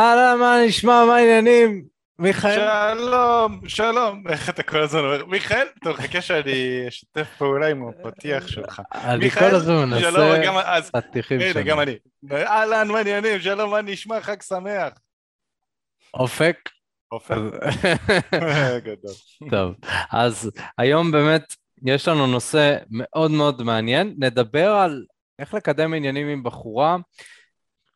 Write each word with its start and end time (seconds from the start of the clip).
אהלן, 0.00 0.40
מה 0.40 0.56
נשמע, 0.66 1.04
מה 1.06 1.16
העניינים? 1.16 1.84
מיכאל? 2.18 2.54
שלום, 2.54 3.60
שלום, 3.68 4.28
איך 4.28 4.50
אתה 4.50 4.62
כל 4.62 4.82
הזמן 4.82 5.00
אומר? 5.00 5.24
מיכאל? 5.24 5.66
טוב, 5.84 5.96
חכה 5.96 6.20
שאני 6.20 6.84
אשתף 6.88 7.28
פעולה 7.38 7.68
עם 7.68 7.88
הפתיח 7.88 8.48
שלך. 8.48 8.82
אני 8.94 9.30
כל 9.30 9.44
הזמן 9.44 9.90
מנסה 9.90 11.00
פתיחים 11.00 11.40
שלנו. 11.40 11.58
הנה, 11.58 11.70
גם 11.70 11.80
אני. 11.80 11.94
אהלן, 12.32 12.88
מה 12.88 12.98
העניינים? 12.98 13.40
שלום, 13.40 13.70
מה 13.70 13.82
נשמע? 13.82 14.20
חג 14.20 14.42
שמח. 14.42 14.92
אופק? 16.14 16.56
אופק. 17.12 17.34
טוב, 19.50 19.74
אז 20.10 20.50
היום 20.78 21.12
באמת 21.12 21.54
יש 21.86 22.08
לנו 22.08 22.26
נושא 22.26 22.76
מאוד 22.90 23.30
מאוד 23.30 23.62
מעניין. 23.62 24.14
נדבר 24.18 24.70
על 24.70 25.04
איך 25.38 25.54
לקדם 25.54 25.94
עניינים 25.94 26.28
עם 26.28 26.42
בחורה. 26.42 26.96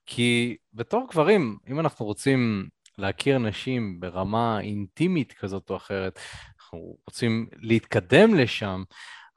כי 0.06 0.56
בתור 0.74 1.06
גברים, 1.10 1.58
אם 1.68 1.80
אנחנו 1.80 2.06
רוצים 2.06 2.68
להכיר 2.98 3.38
נשים 3.38 4.00
ברמה 4.00 4.60
אינטימית 4.60 5.32
כזאת 5.32 5.70
או 5.70 5.76
אחרת, 5.76 6.18
אנחנו 6.60 6.96
רוצים 7.06 7.46
להתקדם 7.56 8.34
לשם, 8.34 8.82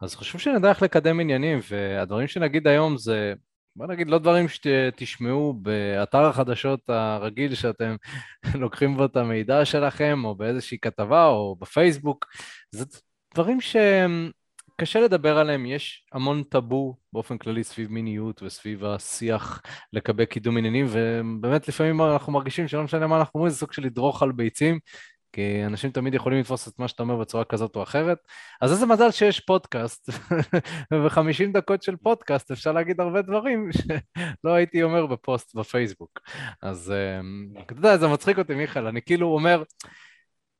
אז 0.01 0.15
חשוב 0.15 0.41
שנדע 0.41 0.69
איך 0.69 0.81
לקדם 0.81 1.19
עניינים, 1.19 1.59
והדברים 1.69 2.27
שנגיד 2.27 2.67
היום 2.67 2.97
זה, 2.97 3.33
בוא 3.75 3.87
נגיד, 3.87 4.07
לא 4.07 4.19
דברים 4.19 4.45
שתשמעו 4.47 5.53
באתר 5.53 6.25
החדשות 6.25 6.89
הרגיל 6.89 7.55
שאתם 7.55 7.95
לוקחים 8.61 8.97
בו 8.97 9.05
את 9.05 9.15
המידע 9.15 9.65
שלכם, 9.65 10.25
או 10.25 10.35
באיזושהי 10.35 10.77
כתבה, 10.81 11.25
או 11.25 11.55
בפייסבוק, 11.59 12.25
זה 12.71 12.85
דברים 13.33 13.61
שהם 13.61 14.31
קשה 14.81 14.99
לדבר 14.99 15.37
עליהם, 15.37 15.65
יש 15.65 16.05
המון 16.13 16.43
טאבו 16.43 16.97
באופן 17.13 17.37
כללי 17.37 17.63
סביב 17.63 17.91
מיניות 17.91 18.43
וסביב 18.43 18.85
השיח 18.85 19.61
לגבי 19.93 20.25
קידום 20.25 20.57
עניינים, 20.57 20.85
ובאמת 20.89 21.67
לפעמים 21.67 22.01
אנחנו 22.01 22.33
מרגישים 22.33 22.67
שלא 22.67 22.83
משנה 22.83 23.07
מה 23.07 23.19
אנחנו 23.19 23.31
אומרים, 23.35 23.49
זה 23.49 23.57
סוג 23.57 23.73
של 23.73 23.81
לדרוך 23.81 24.23
על 24.23 24.31
ביצים, 24.31 24.79
כי 25.33 25.65
אנשים 25.65 25.91
תמיד 25.91 26.13
יכולים 26.13 26.39
לתפוס 26.39 26.67
את 26.67 26.79
מה 26.79 26.87
שאתה 26.87 27.03
אומר 27.03 27.15
בצורה 27.15 27.43
כזאת 27.43 27.75
או 27.75 27.83
אחרת. 27.83 28.17
אז 28.61 28.71
איזה 28.71 28.85
מזל 28.85 29.11
שיש 29.11 29.39
פודקאסט, 29.39 30.09
וב-50 30.93 31.51
דקות 31.53 31.83
של 31.83 31.95
פודקאסט 31.95 32.51
אפשר 32.51 32.71
להגיד 32.71 32.99
הרבה 33.01 33.21
דברים 33.21 33.69
שלא 33.71 34.51
הייתי 34.53 34.83
אומר 34.83 35.05
בפוסט 35.05 35.55
בפייסבוק. 35.55 36.19
אז 36.61 36.91
אה, 36.91 37.19
אתה 37.61 37.73
יודע, 37.73 37.97
זה 37.97 38.07
מצחיק 38.07 38.37
אותי, 38.37 38.55
מיכאל, 38.55 38.87
אני 38.87 39.01
כאילו 39.01 39.27
אומר... 39.27 39.63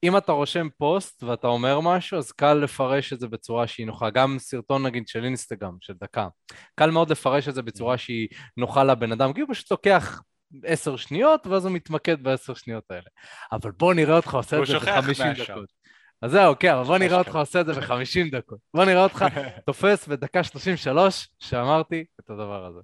אם 0.04 0.18
אתה 0.18 0.32
רושם 0.32 0.68
פוסט 0.78 1.24
ואתה 1.24 1.48
אומר 1.48 1.80
משהו, 1.80 2.18
אז 2.18 2.32
קל 2.32 2.54
לפרש 2.54 3.14
את 3.14 3.20
זה 3.20 3.28
בצורה 3.28 3.68
שהיא 3.68 3.86
נוחה. 3.88 4.10
גם 4.10 4.40
סרטון 4.40 4.86
נגיד 4.86 5.08
של 5.08 5.24
אינסטגרם, 5.24 5.78
של 5.82 5.94
דקה. 6.02 6.28
קל 6.76 6.90
מאוד 6.92 7.10
לפרש 7.10 7.48
את 7.48 7.56
זה 7.56 7.62
בצורה 7.62 7.96
mm-hmm. 7.96 7.98
שהיא 7.98 8.28
נוחה 8.58 8.84
לבן 8.84 9.12
אדם, 9.12 9.34
כי 9.34 9.42
הוא 9.42 9.50
פשוט 9.52 9.72
לוקח 9.72 10.22
עשר 10.64 10.96
שניות, 10.96 11.48
ואז 11.48 11.66
הוא 11.66 11.74
מתמקד 11.74 12.24
בעשר 12.24 12.54
שניות 12.54 12.84
האלה. 12.90 13.10
אבל 13.52 13.72
בוא 13.72 13.94
נראה 13.94 14.16
אותך 14.16 14.34
עושה 14.34 14.62
את 14.62 14.68
זה 14.68 14.80
בחמישים 14.80 15.34
דקות. 15.34 15.78
אז 16.22 16.32
זהו, 16.32 16.56
כן, 16.60 16.74
אבל 16.74 16.84
בוא 16.84 16.98
נראה 16.98 17.18
אותך 17.20 17.36
עושה 17.36 17.62
את 17.62 17.66
זה 17.66 17.74
בחמישים 17.74 18.30
דקות. 18.30 18.60
בוא 18.74 18.86
נראה 18.86 19.04
אותך 19.04 19.26
תופס 19.68 20.08
בדקה 20.08 20.44
שלושים 20.44 20.74
ושלוש 20.74 21.28
שאמרתי 21.40 22.06
את 22.20 22.30
הדבר 22.30 22.66
הזה. 22.66 22.80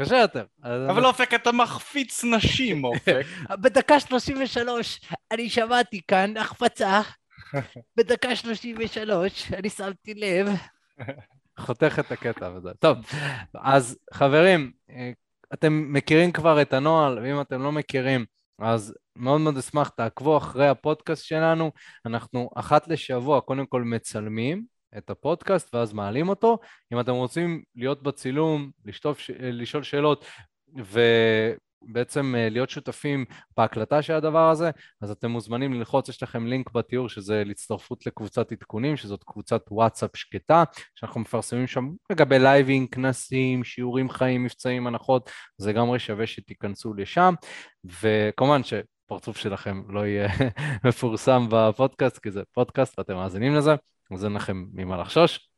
קשה 0.00 0.16
יותר. 0.16 0.44
אבל 0.62 1.06
אופק, 1.06 1.34
אתה 1.34 1.52
מחפיץ 1.52 2.24
נשים, 2.24 2.84
אופק. 2.84 3.26
בדקה 3.62 4.00
33 4.00 5.00
אני 5.30 5.50
שמעתי 5.50 6.00
כאן 6.08 6.36
החפצה. 6.36 7.00
בדקה 7.96 8.36
33 8.36 9.52
אני 9.52 9.70
שמתי 9.70 10.14
לב. 10.14 10.48
חותך 11.58 11.98
את 11.98 12.12
הקטע 12.12 12.50
וזה. 12.56 12.70
טוב, 12.78 12.98
אז 13.54 13.98
חברים, 14.14 14.72
אתם 15.54 15.92
מכירים 15.92 16.32
כבר 16.32 16.62
את 16.62 16.72
הנוהל, 16.72 17.18
ואם 17.18 17.40
אתם 17.40 17.62
לא 17.62 17.72
מכירים, 17.72 18.24
אז 18.58 18.94
מאוד 19.16 19.40
מאוד 19.40 19.56
אשמח, 19.56 19.88
תעקבו 19.88 20.36
אחרי 20.36 20.68
הפודקאסט 20.68 21.24
שלנו. 21.24 21.72
אנחנו 22.06 22.50
אחת 22.56 22.88
לשבוע 22.88 23.40
קודם 23.40 23.66
כל 23.66 23.82
מצלמים, 23.82 24.64
את 24.98 25.10
הפודקאסט 25.10 25.74
ואז 25.74 25.92
מעלים 25.92 26.28
אותו. 26.28 26.58
אם 26.92 27.00
אתם 27.00 27.12
רוצים 27.12 27.62
להיות 27.76 28.02
בצילום, 28.02 28.70
לשטוף, 28.84 29.20
לשאול 29.38 29.82
שאלות 29.82 30.24
ובעצם 30.74 32.34
אה, 32.38 32.48
להיות 32.48 32.70
שותפים 32.70 33.24
בהקלטה 33.56 34.02
של 34.02 34.12
הדבר 34.12 34.50
הזה, 34.50 34.70
אז 35.00 35.10
אתם 35.10 35.30
מוזמנים 35.30 35.72
ללחוץ, 35.72 36.08
יש 36.08 36.22
לכם 36.22 36.46
לינק 36.46 36.70
בתיאור 36.72 37.08
שזה 37.08 37.42
להצטרפות 37.44 38.06
לקבוצת 38.06 38.52
עדכונים, 38.52 38.96
שזאת 38.96 39.24
קבוצת 39.24 39.62
וואטסאפ 39.70 40.16
שקטה, 40.16 40.64
שאנחנו 40.94 41.20
מפרסמים 41.20 41.66
שם 41.66 41.90
לגבי 42.12 42.38
לייבים, 42.38 42.86
כנסים, 42.86 43.64
שיעורים 43.64 44.10
חיים, 44.10 44.44
מבצעים, 44.44 44.86
הנחות, 44.86 45.30
זה 45.58 45.70
לגמרי 45.70 45.98
שווה 45.98 46.26
שתיכנסו 46.26 46.94
לשם, 46.94 47.34
וכמובן 47.84 48.64
ש... 48.64 48.74
פרצוף 49.08 49.36
שלכם 49.36 49.82
לא 49.88 50.06
יהיה 50.06 50.28
מפורסם 50.84 51.46
בפודקאסט, 51.50 52.18
כי 52.18 52.30
זה 52.30 52.42
פודקאסט 52.52 52.98
ואתם 52.98 53.14
מאזינים 53.14 53.54
לזה, 53.54 53.74
אז 54.12 54.24
אין 54.24 54.32
לכם 54.32 54.64
ממה 54.72 54.96
לחשוש. 54.96 55.48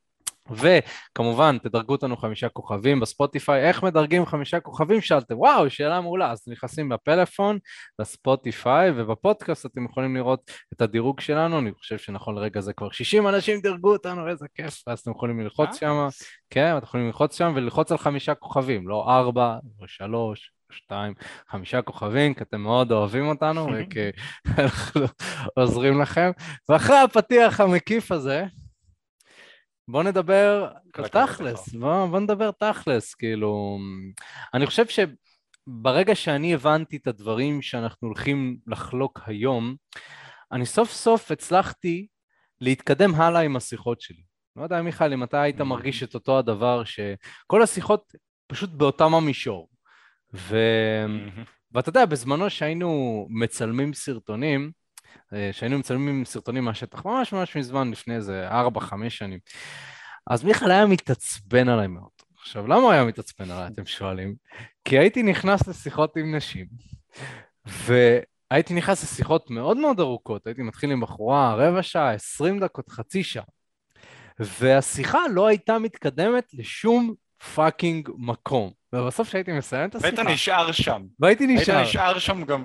וכמובן, 0.50 1.58
תדרגו 1.58 1.92
אותנו 1.92 2.16
חמישה 2.16 2.48
כוכבים 2.48 3.00
בספוטיפיי. 3.00 3.68
איך 3.68 3.82
מדרגים 3.82 4.26
חמישה 4.26 4.60
כוכבים? 4.60 5.00
שאלתם. 5.00 5.38
וואו, 5.38 5.70
שאלה 5.70 6.00
מעולה. 6.00 6.30
אז 6.30 6.44
נכנסים 6.48 6.88
בפלאפון, 6.88 7.58
בספוטיפיי, 8.00 8.90
ובפודקאסט 8.90 9.66
אתם 9.66 9.84
יכולים 9.84 10.16
לראות 10.16 10.50
את 10.72 10.80
הדירוג 10.80 11.20
שלנו. 11.20 11.58
אני 11.58 11.72
חושב 11.72 11.98
שנכון 11.98 12.34
לרגע 12.34 12.60
זה 12.60 12.72
כבר 12.72 12.90
60 12.90 13.28
אנשים 13.28 13.60
דירגו 13.60 13.92
אותנו, 13.92 14.28
איזה 14.28 14.46
כיף. 14.54 14.82
אז 14.86 15.00
אתם 15.00 15.10
יכולים 15.10 15.40
ללחוץ 15.40 15.78
שם, 15.80 16.08
כן, 16.50 16.76
אתם 16.76 16.84
יכולים 16.84 17.06
ללחוץ 17.06 17.38
שם 17.38 17.52
וללחוץ 17.56 17.92
על 17.92 17.98
חמישה 17.98 18.34
כוכבים, 18.34 18.88
לא 18.88 19.04
ארבע, 19.08 19.56
או 19.80 19.88
שלוש, 19.88 20.52
שתיים, 20.72 21.14
חמישה 21.48 21.82
כוכבים, 21.82 22.34
כי 22.34 22.42
אתם 22.42 22.60
מאוד 22.60 22.92
אוהבים 22.92 23.26
אותנו 23.26 23.66
וכי 23.66 24.10
אנחנו 24.58 25.00
עוזרים 25.54 26.00
לכם. 26.00 26.30
ואחרי 26.68 26.96
הפתיח 26.96 27.60
המקיף 27.60 28.12
הזה, 28.12 28.44
בואו 29.88 30.02
נדבר 30.02 30.68
תכלס, 30.92 31.74
בואו 31.74 32.08
בוא 32.08 32.20
נדבר 32.20 32.50
תכלס, 32.50 33.14
כאילו, 33.14 33.78
אני 34.54 34.66
חושב 34.66 34.84
שברגע 34.88 36.14
שאני 36.14 36.54
הבנתי 36.54 36.96
את 36.96 37.06
הדברים 37.06 37.62
שאנחנו 37.62 38.08
הולכים 38.08 38.56
לחלוק 38.66 39.20
היום, 39.26 39.74
אני 40.52 40.66
סוף 40.66 40.90
סוף 40.90 41.30
הצלחתי 41.30 42.06
להתקדם 42.60 43.14
הלאה 43.14 43.40
עם 43.40 43.56
השיחות 43.56 44.00
שלי. 44.00 44.22
לא 44.56 44.62
יודע, 44.62 44.82
מיכאל, 44.82 45.12
אם 45.12 45.22
אתה 45.22 45.42
היית 45.42 45.60
מרגיש 45.60 46.02
את 46.02 46.14
אותו 46.14 46.38
הדבר, 46.38 46.84
שכל 46.84 47.62
השיחות 47.62 48.12
פשוט 48.46 48.70
באותם 48.70 49.14
המישור. 49.14 49.68
ו... 50.34 50.56
ואתה 51.72 51.88
יודע, 51.88 52.06
בזמנו 52.06 52.50
שהיינו 52.50 53.26
מצלמים 53.30 53.94
סרטונים, 53.94 54.70
אה, 55.32 55.50
שהיינו 55.52 55.78
מצלמים 55.78 56.24
סרטונים 56.24 56.64
מהשטח, 56.64 57.06
ממש 57.06 57.32
ממש 57.32 57.56
מזמן, 57.56 57.90
לפני 57.90 58.16
איזה 58.16 58.48
4-5 58.50 59.08
שנים, 59.08 59.38
אז 60.26 60.44
מיכאל 60.44 60.70
היה 60.70 60.86
מתעצבן 60.86 61.68
עליי 61.68 61.86
מאוד. 61.86 62.08
עכשיו, 62.40 62.66
למה 62.66 62.74
הוא 62.74 62.90
היה 62.90 63.04
מתעצבן 63.04 63.50
עליי, 63.50 63.66
אתם 63.66 63.86
שואלים? 63.86 64.34
כי 64.84 64.98
הייתי 64.98 65.22
נכנס 65.22 65.68
לשיחות 65.68 66.16
עם 66.16 66.34
נשים, 66.34 66.66
והייתי 67.66 68.74
נכנס 68.74 69.02
לשיחות 69.02 69.50
מאוד 69.50 69.76
מאוד 69.76 70.00
ארוכות, 70.00 70.46
הייתי 70.46 70.62
מתחיל 70.62 70.90
עם 70.90 71.00
בחורה 71.00 71.54
רבע 71.54 71.82
שעה, 71.82 72.12
20 72.12 72.60
דקות, 72.60 72.88
חצי 72.88 73.22
שעה, 73.22 73.44
והשיחה 74.38 75.18
לא 75.34 75.46
הייתה 75.46 75.78
מתקדמת 75.78 76.44
לשום 76.54 77.14
fucking 77.54 78.10
מקום. 78.16 78.77
ובסוף 78.94 79.28
כשהייתי 79.28 79.52
מסיים 79.52 79.88
את 79.88 79.94
השיחה... 79.94 80.14
והיית 80.14 80.28
נשאר 80.28 80.72
שם. 80.72 81.02
והייתי 81.20 81.46
נשאר. 81.46 81.76
היית 81.76 81.88
נשאר 81.88 82.18
שם 82.18 82.44
גם... 82.44 82.64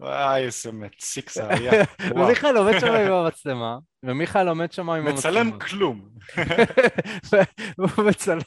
וואי, 0.00 0.44
איזה 0.44 0.72
מציק 0.72 1.30
זה 1.30 1.48
היה. 1.48 1.84
ומיכאל 2.16 2.56
עומד 2.56 2.80
שם 2.80 2.92
עם 2.92 3.12
המצלמה, 3.12 3.78
ומיכאל 4.04 4.48
עומד 4.48 4.72
שם 4.72 4.90
עם 4.90 5.06
המצלמה. 5.06 5.44
מצלם 5.44 5.58
כלום. 5.58 6.08
הוא 7.78 8.04
מצלם, 8.08 8.38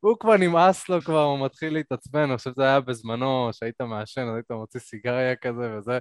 הוא 0.00 0.16
כבר 0.20 0.36
נמאס 0.36 0.88
לו 0.88 1.00
כבר, 1.00 1.22
הוא 1.22 1.44
מתחיל 1.44 1.72
להתעצבן, 1.72 2.20
אני 2.20 2.36
חושב 2.36 2.50
שזה 2.50 2.62
היה 2.62 2.80
בזמנו, 2.80 3.50
שהיית 3.52 3.80
מעשן, 3.80 4.20
אז 4.20 4.34
היית 4.34 4.50
מוציא 4.50 4.80
סיגריה 4.80 5.36
כזה 5.36 5.76
וזה, 5.78 5.98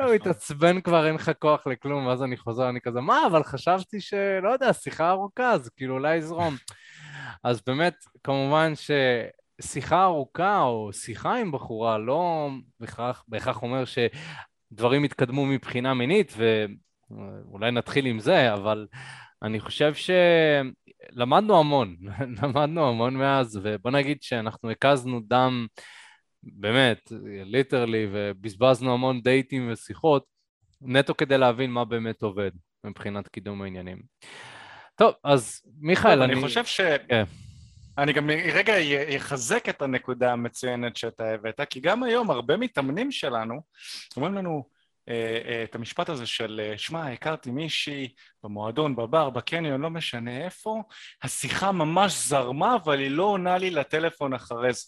הוא 0.00 0.12
התעצבן 0.12 0.80
כבר, 0.80 1.06
אין 1.06 1.14
לך 1.14 1.30
כוח 1.38 1.66
לכלום, 1.66 2.06
ואז 2.06 2.22
אני 2.22 2.36
חוזר, 2.36 2.68
אני 2.68 2.80
כזה, 2.80 3.00
מה, 3.00 3.26
אבל 3.26 3.42
חשבתי 3.42 4.00
שלא 4.00 4.50
יודע, 4.52 4.72
שיחה 4.72 5.10
ארוכה, 5.10 5.50
אז 5.50 5.68
כאילו 5.76 5.94
אולי 5.94 6.16
יזרום. 6.16 6.54
אז 7.44 7.62
באמת, 7.66 7.94
כמובן 8.24 8.72
ששיחה 9.60 10.04
ארוכה 10.04 10.62
או 10.62 10.92
שיחה 10.92 11.36
עם 11.36 11.52
בחורה 11.52 11.98
לא 11.98 12.48
בהכרח, 12.80 13.24
בהכרח 13.28 13.62
אומר 13.62 13.84
שדברים 13.84 15.04
יתקדמו 15.04 15.46
מבחינה 15.46 15.94
מינית, 15.94 16.34
ואולי 16.36 17.70
נתחיל 17.70 18.06
עם 18.06 18.20
זה, 18.20 18.54
אבל 18.54 18.86
אני 19.42 19.60
חושב 19.60 19.92
שלמדנו 19.94 21.58
המון, 21.58 21.96
למדנו 22.42 22.88
המון 22.88 23.16
מאז, 23.16 23.60
ובוא 23.62 23.90
נגיד 23.90 24.22
שאנחנו 24.22 24.70
הקזנו 24.70 25.20
דם 25.20 25.66
באמת, 26.42 27.12
ליטרלי, 27.24 28.06
ובזבזנו 28.12 28.94
המון 28.94 29.20
דייטים 29.20 29.70
ושיחות, 29.72 30.24
נטו 30.80 31.16
כדי 31.16 31.38
להבין 31.38 31.70
מה 31.70 31.84
באמת 31.84 32.22
עובד 32.22 32.50
מבחינת 32.84 33.28
קידום 33.28 33.62
העניינים. 33.62 33.98
טוב, 34.94 35.14
אז 35.24 35.62
מיכאל, 35.80 36.22
אני... 36.22 36.32
אני 36.32 36.42
חושב 36.42 36.64
ש... 36.64 36.80
כן. 37.08 37.24
אני 38.00 38.12
גם 38.12 38.30
רגע 38.30 38.78
יחזק 39.08 39.68
את 39.68 39.82
הנקודה 39.82 40.32
המצוינת 40.32 40.96
שאתה 40.96 41.30
הבאת, 41.30 41.60
כי 41.70 41.80
גם 41.80 42.02
היום 42.02 42.30
הרבה 42.30 42.56
מתאמנים 42.56 43.12
שלנו 43.12 43.60
אומרים 44.16 44.34
לנו 44.34 44.64
אה, 45.08 45.42
אה, 45.44 45.64
את 45.64 45.74
המשפט 45.74 46.08
הזה 46.08 46.26
של 46.26 46.60
אה, 46.64 46.78
שמע, 46.78 47.12
הכרתי 47.12 47.50
מישהי 47.50 48.14
במועדון, 48.44 48.96
בבר, 48.96 49.30
בקניון, 49.30 49.80
לא 49.80 49.90
משנה 49.90 50.44
איפה, 50.44 50.82
השיחה 51.22 51.72
ממש 51.72 52.12
זרמה, 52.28 52.76
אבל 52.76 52.98
היא 52.98 53.10
לא 53.10 53.22
עונה 53.22 53.58
לי 53.58 53.70
לטלפון 53.70 54.34
אחרי 54.34 54.72
זה. 54.72 54.84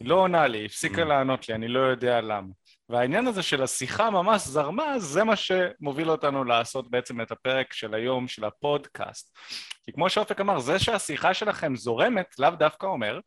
היא 0.00 0.08
לא 0.08 0.14
עונה 0.14 0.46
לי, 0.46 0.64
הפסיקה 0.64 1.02
mm. 1.02 1.04
לענות 1.04 1.48
לי, 1.48 1.54
אני 1.54 1.68
לא 1.68 1.80
יודע 1.80 2.20
למה. 2.20 2.52
והעניין 2.88 3.26
הזה 3.26 3.42
של 3.42 3.62
השיחה 3.62 4.10
ממש 4.10 4.42
זרמה, 4.42 4.98
זה 4.98 5.24
מה 5.24 5.36
שמוביל 5.36 6.10
אותנו 6.10 6.44
לעשות 6.44 6.90
בעצם 6.90 7.20
את 7.20 7.30
הפרק 7.30 7.72
של 7.72 7.94
היום 7.94 8.28
של 8.28 8.44
הפודקאסט. 8.44 9.38
כי 9.84 9.92
כמו 9.92 10.10
שאופק 10.10 10.40
אמר, 10.40 10.58
זה 10.58 10.78
שהשיחה 10.78 11.34
שלכם 11.34 11.76
זורמת, 11.76 12.38
לאו 12.38 12.50
דווקא 12.50 12.86
אומר 12.86 13.20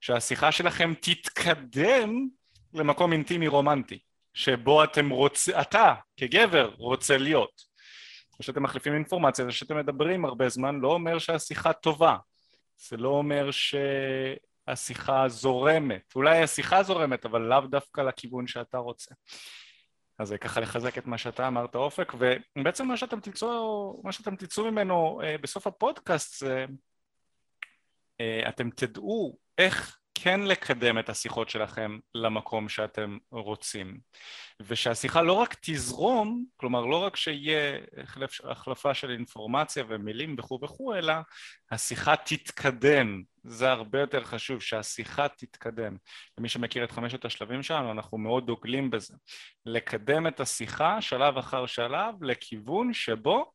שהשיחה 0.00 0.52
שלכם 0.52 0.94
תתקדם 1.00 2.28
למקום 2.74 3.12
אינטימי 3.12 3.48
רומנטי, 3.48 3.98
שבו 4.34 4.84
אתם 4.84 5.10
רוצים, 5.10 5.54
אתה 5.60 5.94
כגבר 6.16 6.70
רוצה 6.78 7.18
להיות. 7.18 7.74
או 8.38 8.44
שאתם 8.44 8.62
מחליפים 8.62 8.94
אינפורמציה, 8.94 9.44
זה 9.44 9.52
שאתם 9.52 9.76
מדברים 9.76 10.24
הרבה 10.24 10.48
זמן 10.48 10.80
לא 10.80 10.88
אומר 10.88 11.18
שהשיחה 11.18 11.72
טובה. 11.72 12.16
זה 12.88 12.96
לא 12.96 13.08
אומר 13.08 13.50
ש... 13.50 13.74
השיחה 14.68 15.28
זורמת. 15.28 16.12
אולי 16.14 16.42
השיחה 16.42 16.82
זורמת, 16.82 17.24
אבל 17.24 17.40
לאו 17.40 17.60
דווקא 17.60 18.00
לכיוון 18.00 18.46
שאתה 18.46 18.78
רוצה. 18.78 19.14
אז 20.18 20.28
זה 20.28 20.38
ככה 20.38 20.60
לחזק 20.60 20.98
את 20.98 21.06
מה 21.06 21.18
שאתה 21.18 21.48
אמרת 21.48 21.74
אופק, 21.76 22.12
ובעצם 22.18 22.86
מה 22.86 22.96
שאתם 22.96 23.20
תצאו, 23.20 24.00
מה 24.04 24.12
שאתם 24.12 24.36
תצאו 24.36 24.70
ממנו 24.70 25.20
אה, 25.24 25.36
בסוף 25.38 25.66
הפודקאסט 25.66 26.38
זה 26.40 26.66
אה, 28.20 28.48
אתם 28.48 28.70
תדעו 28.70 29.38
איך 29.58 29.98
כן 30.24 30.40
לקדם 30.40 30.98
את 30.98 31.08
השיחות 31.08 31.48
שלכם 31.48 31.98
למקום 32.14 32.68
שאתם 32.68 33.18
רוצים. 33.30 33.98
ושהשיחה 34.60 35.22
לא 35.22 35.32
רק 35.32 35.56
תזרום, 35.60 36.44
כלומר 36.56 36.80
לא 36.80 36.96
רק 36.96 37.16
שיהיה 37.16 37.78
החלפה 38.44 38.94
של 38.94 39.10
אינפורמציה 39.10 39.84
ומילים 39.88 40.36
וכו' 40.38 40.58
וכו', 40.62 40.94
אלא 40.94 41.14
השיחה 41.70 42.16
תתקדם. 42.16 43.22
זה 43.44 43.70
הרבה 43.70 44.00
יותר 44.00 44.24
חשוב, 44.24 44.62
שהשיחה 44.62 45.28
תתקדם. 45.28 45.96
למי 46.38 46.48
שמכיר 46.48 46.84
את 46.84 46.90
חמשת 46.90 47.24
השלבים 47.24 47.62
שלנו, 47.62 47.90
אנחנו 47.92 48.18
מאוד 48.18 48.46
דוגלים 48.46 48.90
בזה. 48.90 49.14
לקדם 49.66 50.26
את 50.26 50.40
השיחה 50.40 51.00
שלב 51.00 51.38
אחר 51.38 51.66
שלב 51.66 52.24
לכיוון 52.24 52.92
שבו 52.92 53.52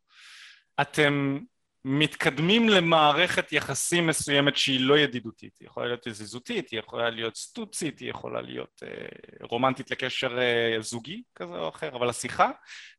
אתם 0.81 1.39
מתקדמים 1.85 2.69
למערכת 2.69 3.53
יחסים 3.53 4.07
מסוימת 4.07 4.57
שהיא 4.57 4.79
לא 4.79 4.97
ידידותית, 4.97 5.57
היא 5.59 5.67
יכולה 5.67 5.87
להיות 5.87 6.07
יזיזותית, 6.07 6.69
היא 6.69 6.79
יכולה 6.79 7.09
להיות 7.09 7.35
סטוצית, 7.35 7.99
היא 7.99 8.09
יכולה 8.09 8.41
להיות 8.41 8.83
אה, 8.83 9.45
רומנטית 9.49 9.91
לקשר 9.91 10.39
אה, 10.39 10.81
זוגי 10.81 11.23
כזה 11.35 11.53
או 11.53 11.69
אחר, 11.69 11.95
אבל 11.95 12.09
השיחה 12.09 12.51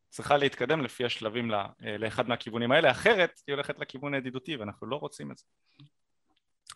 צריכה 0.08 0.36
להתקדם 0.36 0.80
לפי 0.80 1.04
השלבים 1.04 1.50
לה, 1.50 1.66
אה, 1.84 1.98
לאחד 1.98 2.28
מהכיוונים 2.28 2.72
האלה, 2.72 2.90
אחרת 2.90 3.40
היא 3.46 3.54
הולכת 3.54 3.78
לכיוון 3.78 4.14
הידידותי 4.14 4.56
ואנחנו 4.56 4.86
לא 4.86 4.96
רוצים 4.96 5.30
את 5.30 5.38
זה. 5.38 5.44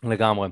לגמרי. 0.03 0.49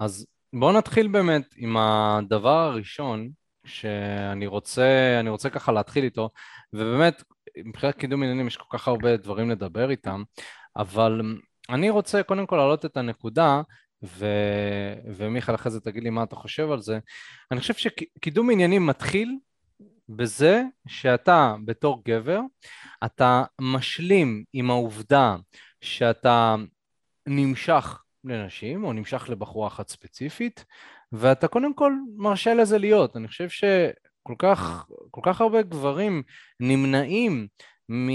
אז 0.00 0.26
בואו 0.52 0.72
נתחיל 0.72 1.08
באמת 1.08 1.54
עם 1.56 1.76
הדבר 1.76 2.58
הראשון 2.58 3.30
שאני 3.66 4.46
רוצה, 4.46 5.20
רוצה 5.28 5.50
ככה 5.50 5.72
להתחיל 5.72 6.04
איתו, 6.04 6.30
ובאמת 6.72 7.22
מבחינת 7.56 7.94
קידום 7.94 8.22
עניינים 8.22 8.46
יש 8.46 8.56
כל 8.56 8.78
כך 8.78 8.88
הרבה 8.88 9.16
דברים 9.16 9.50
לדבר 9.50 9.90
איתם, 9.90 10.22
אבל 10.76 11.20
אני 11.70 11.90
רוצה 11.90 12.22
קודם 12.22 12.46
כל 12.46 12.56
להעלות 12.56 12.84
את 12.84 12.96
הנקודה, 12.96 13.62
ו... 14.04 14.26
ומיכאל 15.06 15.54
אחרי 15.54 15.72
זה 15.72 15.80
תגיד 15.80 16.02
לי 16.02 16.10
מה 16.10 16.22
אתה 16.22 16.36
חושב 16.36 16.70
על 16.70 16.80
זה. 16.80 16.98
אני 17.50 17.60
חושב 17.60 17.74
שקידום 17.74 18.50
עניינים 18.50 18.86
מתחיל 18.86 19.38
בזה 20.08 20.62
שאתה 20.88 21.54
בתור 21.64 22.02
גבר, 22.08 22.40
אתה 23.04 23.44
משלים 23.60 24.44
עם 24.52 24.70
העובדה 24.70 25.36
שאתה 25.80 26.56
נמשך 27.26 28.02
לנשים 28.24 28.84
או 28.84 28.92
נמשך 28.92 29.28
לבחורה 29.28 29.68
אחת 29.68 29.88
ספציפית, 29.88 30.64
ואתה 31.12 31.48
קודם 31.48 31.74
כל 31.74 31.92
מרשה 32.16 32.54
לזה 32.54 32.78
להיות. 32.78 33.16
אני 33.16 33.28
חושב 33.28 33.48
שכל 33.48 34.34
כך, 34.38 34.86
כל 35.10 35.20
כך 35.24 35.40
הרבה 35.40 35.62
גברים 35.62 36.22
נמנעים 36.60 37.46
מ... 37.90 38.08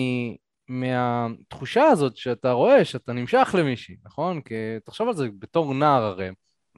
מהתחושה 0.70 1.84
הזאת 1.84 2.18
שאתה 2.18 2.52
רואה 2.52 2.86
שאתה 2.86 3.14
נמשך 3.14 3.56
למישהי, 3.58 3.96
נכון? 4.06 4.42
כי 4.42 4.56
תחשוב 4.86 5.08
על 5.08 5.16
זה 5.16 5.28
בתור 5.40 5.74
נער 5.74 6.04
הרי, 6.04 6.30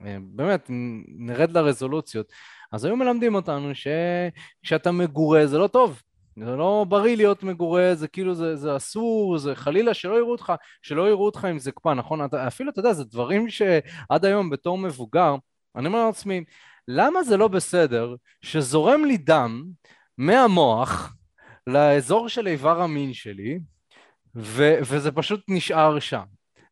אה, 0.06 0.18
באמת, 0.22 0.66
נרד 1.08 1.52
לרזולוציות. 1.52 2.32
אז 2.72 2.86
היו 2.86 2.96
מלמדים 2.96 3.36
אותנו 3.36 3.72
שכשאתה 3.76 4.92
מגורה 4.92 5.48
זה 5.48 5.58
לא 5.58 5.68
טוב, 5.68 6.02
זה 6.38 6.56
לא 6.56 6.86
בריא 6.90 7.16
להיות 7.16 7.44
מגורה, 7.44 7.96
זה 7.96 8.08
כאילו, 8.08 8.36
זה, 8.36 8.56
זה 8.56 8.76
אסור, 8.76 9.38
זה 9.38 9.56
חלילה 9.56 9.94
שלא 9.94 10.16
יראו 10.16 10.32
אותך, 10.32 10.54
שלא 10.82 11.10
יראו 11.10 11.26
אותך 11.26 11.46
עם 11.46 11.60
זקפה, 11.60 11.94
נכון? 11.94 12.26
אתה, 12.26 12.48
אפילו, 12.48 12.72
אתה 12.72 12.80
יודע, 12.80 12.94
זה 12.94 13.04
דברים 13.04 13.50
שעד 13.50 14.26
היום 14.26 14.50
בתור 14.50 14.78
מבוגר, 14.78 15.36
אני 15.76 15.88
אומר 15.88 16.06
לעצמי, 16.06 16.44
למה 16.88 17.24
זה 17.24 17.38
לא 17.38 17.48
בסדר 17.48 18.16
שזורם 18.42 19.06
לי 19.06 19.18
דם 19.18 19.64
מהמוח 20.18 21.14
לאזור 21.68 22.30
של 22.30 22.48
איבר 22.48 22.82
המין 22.82 23.14
שלי, 23.14 23.60
ו- 24.36 24.80
וזה 24.82 25.12
פשוט 25.12 25.42
נשאר 25.48 26.00
שם. 26.00 26.24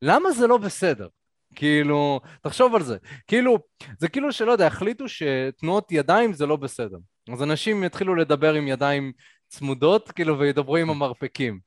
למה 0.02 0.32
זה 0.32 0.48
לא 0.48 0.58
בסדר? 0.58 1.08
כאילו, 1.56 2.20
תחשוב 2.42 2.76
על 2.76 2.84
זה. 2.84 2.98
כאילו, 3.28 3.60
זה 3.98 4.10
כאילו 4.10 4.32
שלא 4.32 4.52
יודע, 4.52 4.68
החליטו 4.68 5.06
שתנועות 5.10 5.92
ידיים 5.92 6.34
זה 6.34 6.46
לא 6.46 6.56
בסדר. 6.56 6.98
אז 7.34 7.44
אנשים 7.44 7.84
יתחילו 7.84 8.16
לדבר 8.16 8.54
עם 8.54 8.68
ידיים 8.68 9.12
צמודות, 9.48 10.12
כאילו, 10.12 10.40
וידברו 10.40 10.78
עם 10.78 10.90
המרפקים. 10.90 11.60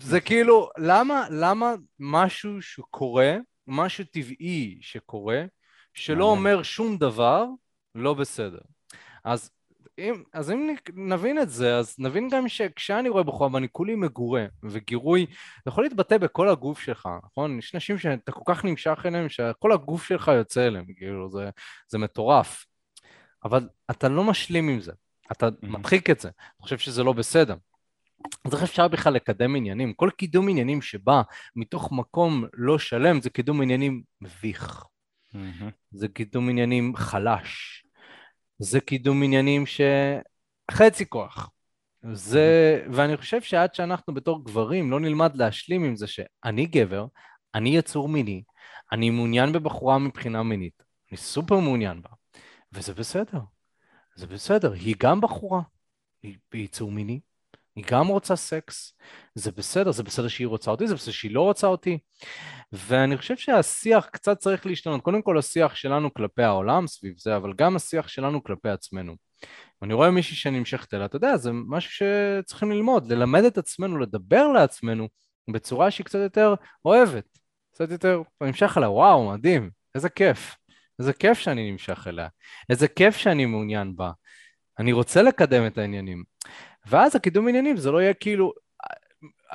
זה 0.00 0.20
כאילו, 0.20 0.68
למה, 0.78 1.26
למה 1.30 1.74
משהו 1.98 2.62
שקורה, 2.62 3.36
משהו 3.66 4.04
טבעי 4.04 4.78
שקורה, 4.80 5.44
שלא 5.94 6.24
אומר 6.24 6.62
שום 6.62 6.98
דבר, 6.98 7.44
לא 7.94 8.14
בסדר. 8.14 8.58
אז 9.24 9.50
אם, 9.98 10.22
אז 10.32 10.50
אם 10.50 10.74
נבין 10.94 11.38
את 11.38 11.50
זה, 11.50 11.76
אז 11.76 11.96
נבין 11.98 12.28
גם 12.28 12.48
שכשאני 12.48 13.08
רואה 13.08 13.22
בחורה 13.22 13.50
ואני 13.52 13.68
כולי 13.72 13.94
מגורה, 13.94 14.46
וגירוי 14.62 15.26
יכול 15.66 15.84
להתבטא 15.84 16.18
בכל 16.18 16.48
הגוף 16.48 16.80
שלך, 16.80 17.08
נכון? 17.24 17.58
יש 17.58 17.74
נשים 17.74 17.98
שאתה 17.98 18.32
כל 18.32 18.54
כך 18.54 18.64
נמשך 18.64 18.98
אליהם, 19.04 19.28
שכל 19.28 19.72
הגוף 19.72 20.04
שלך 20.04 20.28
יוצא 20.28 20.66
אליהם, 20.66 20.84
כאילו, 20.96 21.30
זה, 21.30 21.50
זה 21.88 21.98
מטורף. 21.98 22.66
אבל 23.44 23.68
אתה 23.90 24.08
לא 24.08 24.24
משלים 24.24 24.68
עם 24.68 24.80
זה, 24.80 24.92
אתה 25.32 25.48
mm-hmm. 25.48 25.66
מדחיק 25.66 26.10
את 26.10 26.20
זה, 26.20 26.28
אתה 26.28 26.62
חושב 26.62 26.78
שזה 26.78 27.02
לא 27.02 27.12
בסדר. 27.12 27.56
אז 28.44 28.54
איך 28.54 28.62
אפשר 28.62 28.88
בכלל 28.88 29.12
לקדם 29.12 29.56
עניינים? 29.56 29.92
כל 29.92 30.10
קידום 30.16 30.48
עניינים 30.48 30.82
שבא 30.82 31.22
מתוך 31.56 31.92
מקום 31.92 32.44
לא 32.54 32.78
שלם 32.78 33.20
זה 33.20 33.30
קידום 33.30 33.62
עניינים 33.62 34.02
מביך. 34.20 34.84
Mm-hmm. 35.34 35.70
זה 35.90 36.08
קידום 36.08 36.48
עניינים 36.48 36.96
חלש. 36.96 37.83
זה 38.64 38.80
קידום 38.80 39.22
עניינים 39.22 39.64
שחצי 39.66 41.08
כוח. 41.08 41.50
זה, 42.12 42.82
ואני 42.92 43.16
חושב 43.16 43.42
שעד 43.42 43.74
שאנחנו 43.74 44.14
בתור 44.14 44.44
גברים 44.44 44.90
לא 44.90 45.00
נלמד 45.00 45.36
להשלים 45.36 45.84
עם 45.84 45.96
זה 45.96 46.06
שאני 46.06 46.66
גבר, 46.66 47.06
אני 47.54 47.76
יצור 47.76 48.08
מיני, 48.08 48.42
אני 48.92 49.10
מעוניין 49.10 49.52
בבחורה 49.52 49.98
מבחינה 49.98 50.42
מינית, 50.42 50.82
אני 51.10 51.16
סופר 51.16 51.58
מעוניין 51.58 52.02
בה, 52.02 52.08
וזה 52.72 52.94
בסדר, 52.94 53.40
זה 54.16 54.26
בסדר, 54.26 54.72
היא 54.72 54.94
גם 54.98 55.20
בחורה, 55.20 55.60
היא 56.22 56.36
יצור 56.54 56.90
מיני, 56.90 57.20
היא 57.76 57.84
גם 57.90 58.06
רוצה 58.06 58.36
סקס, 58.36 58.96
זה 59.34 59.52
בסדר, 59.52 59.92
זה 59.92 60.02
בסדר 60.02 60.28
שהיא 60.28 60.46
רוצה 60.46 60.70
אותי, 60.70 60.88
זה 60.88 60.94
בסדר 60.94 61.12
שהיא 61.12 61.34
לא 61.34 61.40
רוצה 61.40 61.66
אותי. 61.66 61.98
ואני 62.72 63.16
חושב 63.16 63.36
שהשיח 63.36 64.06
קצת 64.12 64.38
צריך 64.38 64.66
להשתנות. 64.66 65.02
קודם 65.02 65.22
כל 65.22 65.38
השיח 65.38 65.74
שלנו 65.74 66.14
כלפי 66.14 66.42
העולם 66.42 66.86
סביב 66.86 67.14
זה, 67.18 67.36
אבל 67.36 67.52
גם 67.56 67.76
השיח 67.76 68.08
שלנו 68.08 68.42
כלפי 68.44 68.68
עצמנו. 68.68 69.16
אני 69.82 69.94
רואה 69.94 70.10
מישהי 70.10 70.36
שנמשכת 70.36 70.94
אליה, 70.94 71.06
אתה 71.06 71.16
יודע, 71.16 71.36
זה 71.36 71.50
משהו 71.52 71.92
שצריכים 71.92 72.70
ללמוד, 72.70 73.12
ללמד 73.12 73.44
את 73.44 73.58
עצמנו, 73.58 73.98
לדבר 73.98 74.48
לעצמנו 74.48 75.08
בצורה 75.50 75.90
שהיא 75.90 76.04
קצת 76.04 76.18
יותר 76.18 76.54
אוהבת, 76.84 77.38
קצת 77.74 77.90
יותר, 77.90 78.22
אני 78.40 78.48
נמשך 78.48 78.74
אליה, 78.78 78.90
וואו, 78.90 79.30
מדהים, 79.32 79.70
איזה 79.94 80.08
כיף. 80.08 80.56
איזה 80.98 81.12
כיף 81.12 81.38
שאני 81.38 81.70
נמשך 81.70 82.06
אליה, 82.08 82.28
איזה 82.70 82.88
כיף 82.88 83.16
שאני 83.16 83.46
מעוניין 83.46 83.96
בה. 83.96 84.10
אני 84.78 84.92
רוצה 84.92 85.22
לקדם 85.22 85.66
את 85.66 85.78
העניינים. 85.78 86.24
ואז 86.86 87.16
הקידום 87.16 87.48
עניינים 87.48 87.76
זה 87.76 87.90
לא 87.90 88.02
יהיה 88.02 88.14
כאילו 88.14 88.52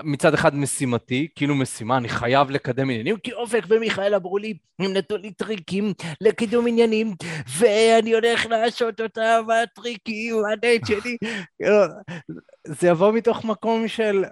מצד 0.04 0.34
אחד 0.34 0.56
משימתי, 0.56 1.28
כאילו 1.36 1.56
משימה, 1.56 1.98
אני 1.98 2.10
חייב 2.10 2.50
לקדם 2.50 2.90
עניינים, 2.90 3.18
כי 3.18 3.34
אופק 3.34 3.64
ומיכאל 3.68 4.16
אמרו 4.16 4.38
לי, 4.38 4.58
הם 4.80 4.94
נתנו 4.94 5.18
לי 5.18 5.34
טריקים 5.34 5.94
לקידום 6.22 6.68
עניינים, 6.68 7.14
ואני 7.60 8.14
הולך 8.14 8.46
לעשות 8.46 9.02
אותם, 9.02 9.46
הטריקים, 9.64 10.36
הדייט 10.54 10.86
שלי. 10.86 11.18
זה 12.80 12.88
יבוא 12.88 13.12
מתוך 13.12 13.46
מקום 13.46 13.88
של, 13.88 14.24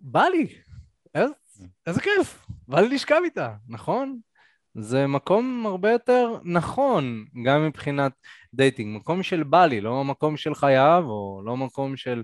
בא 0.00 0.24
לי, 0.24 0.46
איזה, 1.86 2.00
כיף, 2.00 2.46
בא 2.68 2.80
לי 2.80 2.88
לשכב 2.88 3.20
איתה, 3.24 3.54
נכון? 3.68 4.18
זה 4.78 5.06
מקום 5.06 5.66
הרבה 5.66 5.90
יותר 5.90 6.38
נכון, 6.44 7.24
גם 7.44 7.66
מבחינת 7.66 8.12
dating, 8.54 8.96
מקום 8.96 9.22
של 9.22 9.42
בא 9.42 9.66
לי, 9.66 9.80
לא 9.80 10.04
מקום 10.04 10.36
של 10.36 10.54
חייב, 10.54 11.04
או 11.04 11.42
לא 11.44 11.56
מקום 11.56 11.96
של 11.96 12.22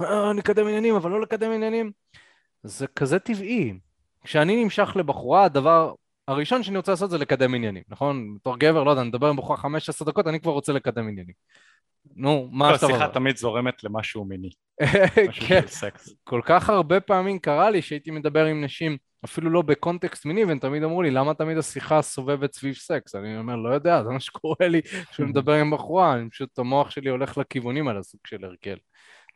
אה, 0.00 0.32
נקדם 0.32 0.66
עניינים, 0.66 0.94
אבל 0.94 1.10
לא 1.10 1.20
לקדם 1.20 1.50
עניינים. 1.50 1.90
זה 2.62 2.86
כזה 2.86 3.18
טבעי. 3.18 3.74
כשאני 4.24 4.64
נמשך 4.64 4.92
לבחורה, 4.96 5.44
הדבר 5.44 5.94
הראשון 6.28 6.62
שאני 6.62 6.76
רוצה 6.76 6.92
לעשות 6.92 7.10
זה 7.10 7.18
לקדם 7.18 7.54
עניינים, 7.54 7.82
נכון? 7.88 8.34
בתור 8.34 8.58
גבר, 8.58 8.84
לא 8.84 8.90
יודע, 8.90 9.02
אני 9.02 9.08
מדבר 9.08 9.28
עם 9.28 9.36
בחורה 9.36 9.56
15 9.56 10.06
דקות, 10.06 10.26
אני 10.26 10.40
כבר 10.40 10.52
רוצה 10.52 10.72
לקדם 10.72 11.08
עניינים. 11.08 11.34
נו, 12.16 12.48
מה 12.52 12.70
לא, 12.70 12.74
השיחה 12.74 13.08
תמיד 13.08 13.36
זורמת 13.36 13.84
למשהו 13.84 14.24
מיני. 14.24 14.50
כן, 15.48 15.60
כל 16.24 16.40
כך 16.44 16.70
הרבה 16.70 17.00
פעמים 17.00 17.38
קרה 17.38 17.70
לי 17.70 17.82
שהייתי 17.82 18.10
מדבר 18.10 18.44
עם 18.44 18.64
נשים, 18.64 18.96
אפילו 19.24 19.50
לא 19.50 19.62
בקונטקסט 19.62 20.24
מיני, 20.24 20.44
והם 20.44 20.58
תמיד 20.58 20.82
אמרו 20.82 21.02
לי, 21.02 21.10
למה 21.10 21.34
תמיד 21.34 21.58
השיחה 21.58 22.02
סובבת 22.02 22.52
סביב 22.52 22.74
סקס? 22.74 23.14
אני 23.14 23.38
אומר, 23.38 23.56
לא 23.56 23.68
יודע, 23.68 24.02
זה 24.04 24.10
מה 24.10 24.20
שקורה 24.20 24.68
לי 24.68 24.82
כשאני 24.82 25.28
מדבר 25.32 25.52
עם 25.52 25.70
בחורה, 25.70 26.14
אני 26.14 26.30
פשוט, 26.30 26.58
המוח 26.58 26.90
שלי 26.90 27.10
הולך 27.10 27.38
לכיוונים 27.38 27.88
על 27.88 27.98
הסוג 27.98 28.20
של 28.26 28.44
הרגל. 28.44 28.76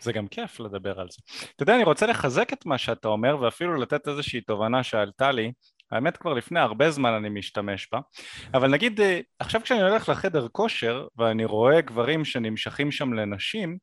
זה 0.00 0.12
גם 0.12 0.28
כיף 0.28 0.60
לדבר 0.60 1.00
על 1.00 1.06
זה. 1.10 1.18
אתה 1.54 1.62
יודע, 1.62 1.74
אני 1.74 1.84
רוצה 1.84 2.06
לחזק 2.06 2.52
את 2.52 2.66
מה 2.66 2.78
שאתה 2.78 3.08
אומר, 3.08 3.40
ואפילו 3.40 3.74
לתת 3.74 4.08
איזושהי 4.08 4.40
תובנה 4.40 4.82
שעלתה 4.82 5.32
לי, 5.32 5.52
האמת 5.92 6.16
כבר 6.16 6.34
לפני 6.34 6.60
הרבה 6.60 6.90
זמן 6.90 7.12
אני 7.12 7.28
משתמש 7.28 7.88
בה, 7.92 7.98
אבל 8.54 8.70
נגיד 8.70 9.00
אה, 9.00 9.20
עכשיו 9.38 9.60
כשאני 9.64 9.82
הולך 9.82 10.08
לחדר 10.08 10.48
כושר 10.52 11.06
ואני 11.16 11.44
רואה 11.44 11.80
גברים 11.80 12.24
שנמשכים 12.24 12.92
שם 12.92 13.12
לנשים, 13.12 13.78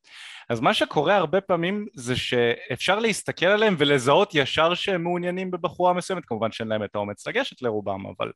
אז 0.50 0.60
מה 0.60 0.74
שקורה 0.74 1.16
הרבה 1.16 1.42
פעמים 1.42 1.86
זה 1.96 2.16
שאפשר 2.16 3.00
להסתכל 3.00 3.46
עליהם 3.46 3.76
ולזהות 3.78 4.36
ישר 4.36 4.74
שהם 4.74 5.04
מעוניינים 5.04 5.52
בבחורה 5.52 5.94
מסוימת, 5.94 6.26
כמובן 6.26 6.52
שאין 6.52 6.68
להם 6.68 6.84
את 6.84 6.96
האומץ 6.96 7.28
לגשת 7.28 7.62
לרובם, 7.62 8.04
אבל 8.18 8.32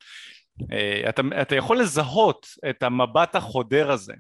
uh, 0.61 1.09
אתה, 1.09 1.21
אתה 1.41 1.55
יכול 1.55 1.79
לזהות 1.79 2.47
את 2.69 2.83
המבט 2.83 3.35
החודר 3.35 3.91
הזה 3.91 4.13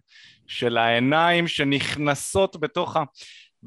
של 0.47 0.77
העיניים 0.77 1.47
שנכנסות 1.47 2.59
בתוך 2.59 2.97
ה... 2.97 3.03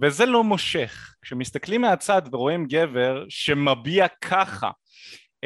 וזה 0.02 0.26
לא 0.26 0.44
מושך. 0.44 1.14
כשמסתכלים 1.22 1.80
מהצד 1.80 2.22
ורואים 2.32 2.66
גבר 2.66 3.24
שמביע 3.28 4.06
ככה 4.08 4.70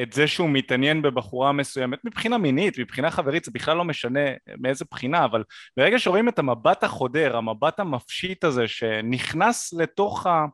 את 0.02 0.12
זה 0.12 0.26
שהוא 0.26 0.50
מתעניין 0.50 1.02
בבחורה 1.02 1.52
מסוימת 1.52 1.98
מבחינה 2.04 2.38
מינית, 2.38 2.78
מבחינה 2.78 3.10
חברית, 3.10 3.44
זה 3.44 3.50
בכלל 3.54 3.76
לא 3.76 3.84
משנה 3.84 4.20
מאיזה 4.58 4.84
בחינה, 4.90 5.24
אבל 5.24 5.44
ברגע 5.76 5.98
שרואים 5.98 6.28
את 6.28 6.38
המבט 6.38 6.84
החודר, 6.84 7.36
המבט 7.36 7.80
המפשיט 7.80 8.44
הזה 8.44 8.68
שנכנס 8.68 9.72
לתוך 9.72 10.26
ה... 10.26 10.44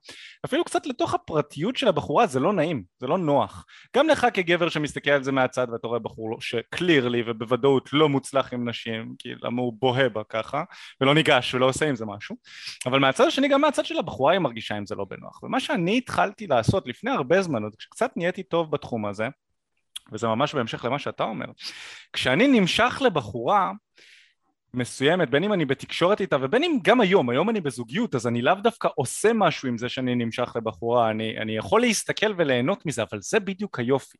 אפילו 0.44 0.64
קצת 0.64 0.86
לתוך 0.86 1.14
הפרטיות 1.14 1.76
של 1.76 1.88
הבחורה, 1.88 2.26
זה 2.26 2.40
לא 2.40 2.52
נעים, 2.52 2.82
זה 2.98 3.06
לא 3.06 3.18
נוח. 3.18 3.64
גם 3.96 4.08
לך 4.08 4.26
כגבר 4.34 4.68
שמסתכל 4.68 5.10
על 5.10 5.22
זה 5.22 5.32
מהצד 5.32 5.66
ואתה 5.72 5.88
רואה 5.88 5.98
בחור 5.98 6.40
שקלירלי 6.40 7.22
ובוודאות 7.26 7.92
לא 7.92 8.08
מוצלח 8.08 8.52
עם 8.52 8.68
נשים, 8.68 9.14
כי 9.18 9.28
למה 9.42 9.62
הוא 9.62 9.72
בוהה 9.80 10.08
בה 10.08 10.22
ככה, 10.28 10.64
ולא 11.00 11.14
ניגש 11.14 11.54
ולא 11.54 11.66
עושה 11.66 11.88
עם 11.88 11.96
זה 11.96 12.06
משהו, 12.06 12.36
אבל 12.86 12.98
מהצד 12.98 13.26
השני 13.26 13.48
גם 13.48 13.60
מהצד 13.60 13.84
של 13.84 13.98
הבחורה 13.98 14.32
היא 14.32 14.40
מרגישה 14.40 14.74
עם 14.74 14.86
זה 14.86 14.94
לא 14.94 15.04
בנוח. 15.04 15.42
ומה 15.42 15.60
שאני 15.60 15.98
התחלתי 15.98 16.46
לעשות 16.46 16.86
לפני 16.86 17.10
הרבה 17.10 17.42
זמן, 17.42 17.62
כשקצת 17.78 18.10
נהייתי 18.16 18.42
טוב 18.42 18.70
בתחום 18.70 19.06
הזה, 19.06 19.29
וזה 20.12 20.26
ממש 20.26 20.54
בהמשך 20.54 20.84
למה 20.84 20.98
שאתה 20.98 21.24
אומר, 21.24 21.46
כשאני 22.12 22.48
נמשך 22.60 23.02
לבחורה 23.06 23.72
מסוימת, 24.74 25.30
בין 25.30 25.44
אם 25.44 25.52
אני 25.52 25.64
בתקשורת 25.64 26.20
איתה 26.20 26.36
ובין 26.40 26.64
אם 26.64 26.78
גם 26.82 27.00
היום, 27.00 27.30
היום 27.30 27.50
אני 27.50 27.60
בזוגיות 27.60 28.14
אז 28.14 28.26
אני 28.26 28.42
לאו 28.42 28.54
דווקא 28.54 28.88
עושה 28.94 29.32
משהו 29.34 29.68
עם 29.68 29.78
זה 29.78 29.88
שאני 29.88 30.14
נמשך 30.14 30.52
לבחורה, 30.56 31.10
אני, 31.10 31.38
אני 31.38 31.56
יכול 31.56 31.80
להסתכל 31.80 32.34
וליהנות 32.36 32.86
מזה, 32.86 33.02
אבל 33.02 33.18
זה 33.20 33.40
בדיוק 33.40 33.78
היופי. 33.78 34.18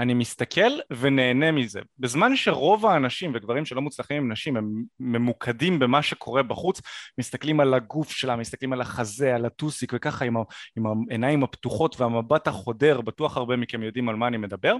אני 0.00 0.14
מסתכל 0.14 0.70
ונהנה 0.90 1.52
מזה. 1.52 1.80
בזמן 1.98 2.36
שרוב 2.36 2.86
האנשים 2.86 3.32
וגברים 3.34 3.64
שלא 3.64 3.82
מוצלחים 3.82 4.16
עם 4.16 4.32
נשים 4.32 4.56
הם 4.56 4.84
ממוקדים 5.00 5.78
במה 5.78 6.02
שקורה 6.02 6.42
בחוץ, 6.42 6.80
מסתכלים 7.18 7.60
על 7.60 7.74
הגוף 7.74 8.10
שלה, 8.10 8.36
מסתכלים 8.36 8.72
על 8.72 8.80
החזה, 8.80 9.34
על 9.34 9.44
הטוסיק 9.44 9.92
וככה 9.94 10.24
עם, 10.24 10.36
ה, 10.36 10.40
עם 10.76 10.84
העיניים 11.08 11.42
הפתוחות 11.42 12.00
והמבט 12.00 12.48
החודר, 12.48 13.00
בטוח 13.00 13.36
הרבה 13.36 13.56
מכם 13.56 13.82
יודעים 13.82 14.08
על 14.08 14.16
מה 14.16 14.26
אני 14.26 14.36
מדבר. 14.36 14.76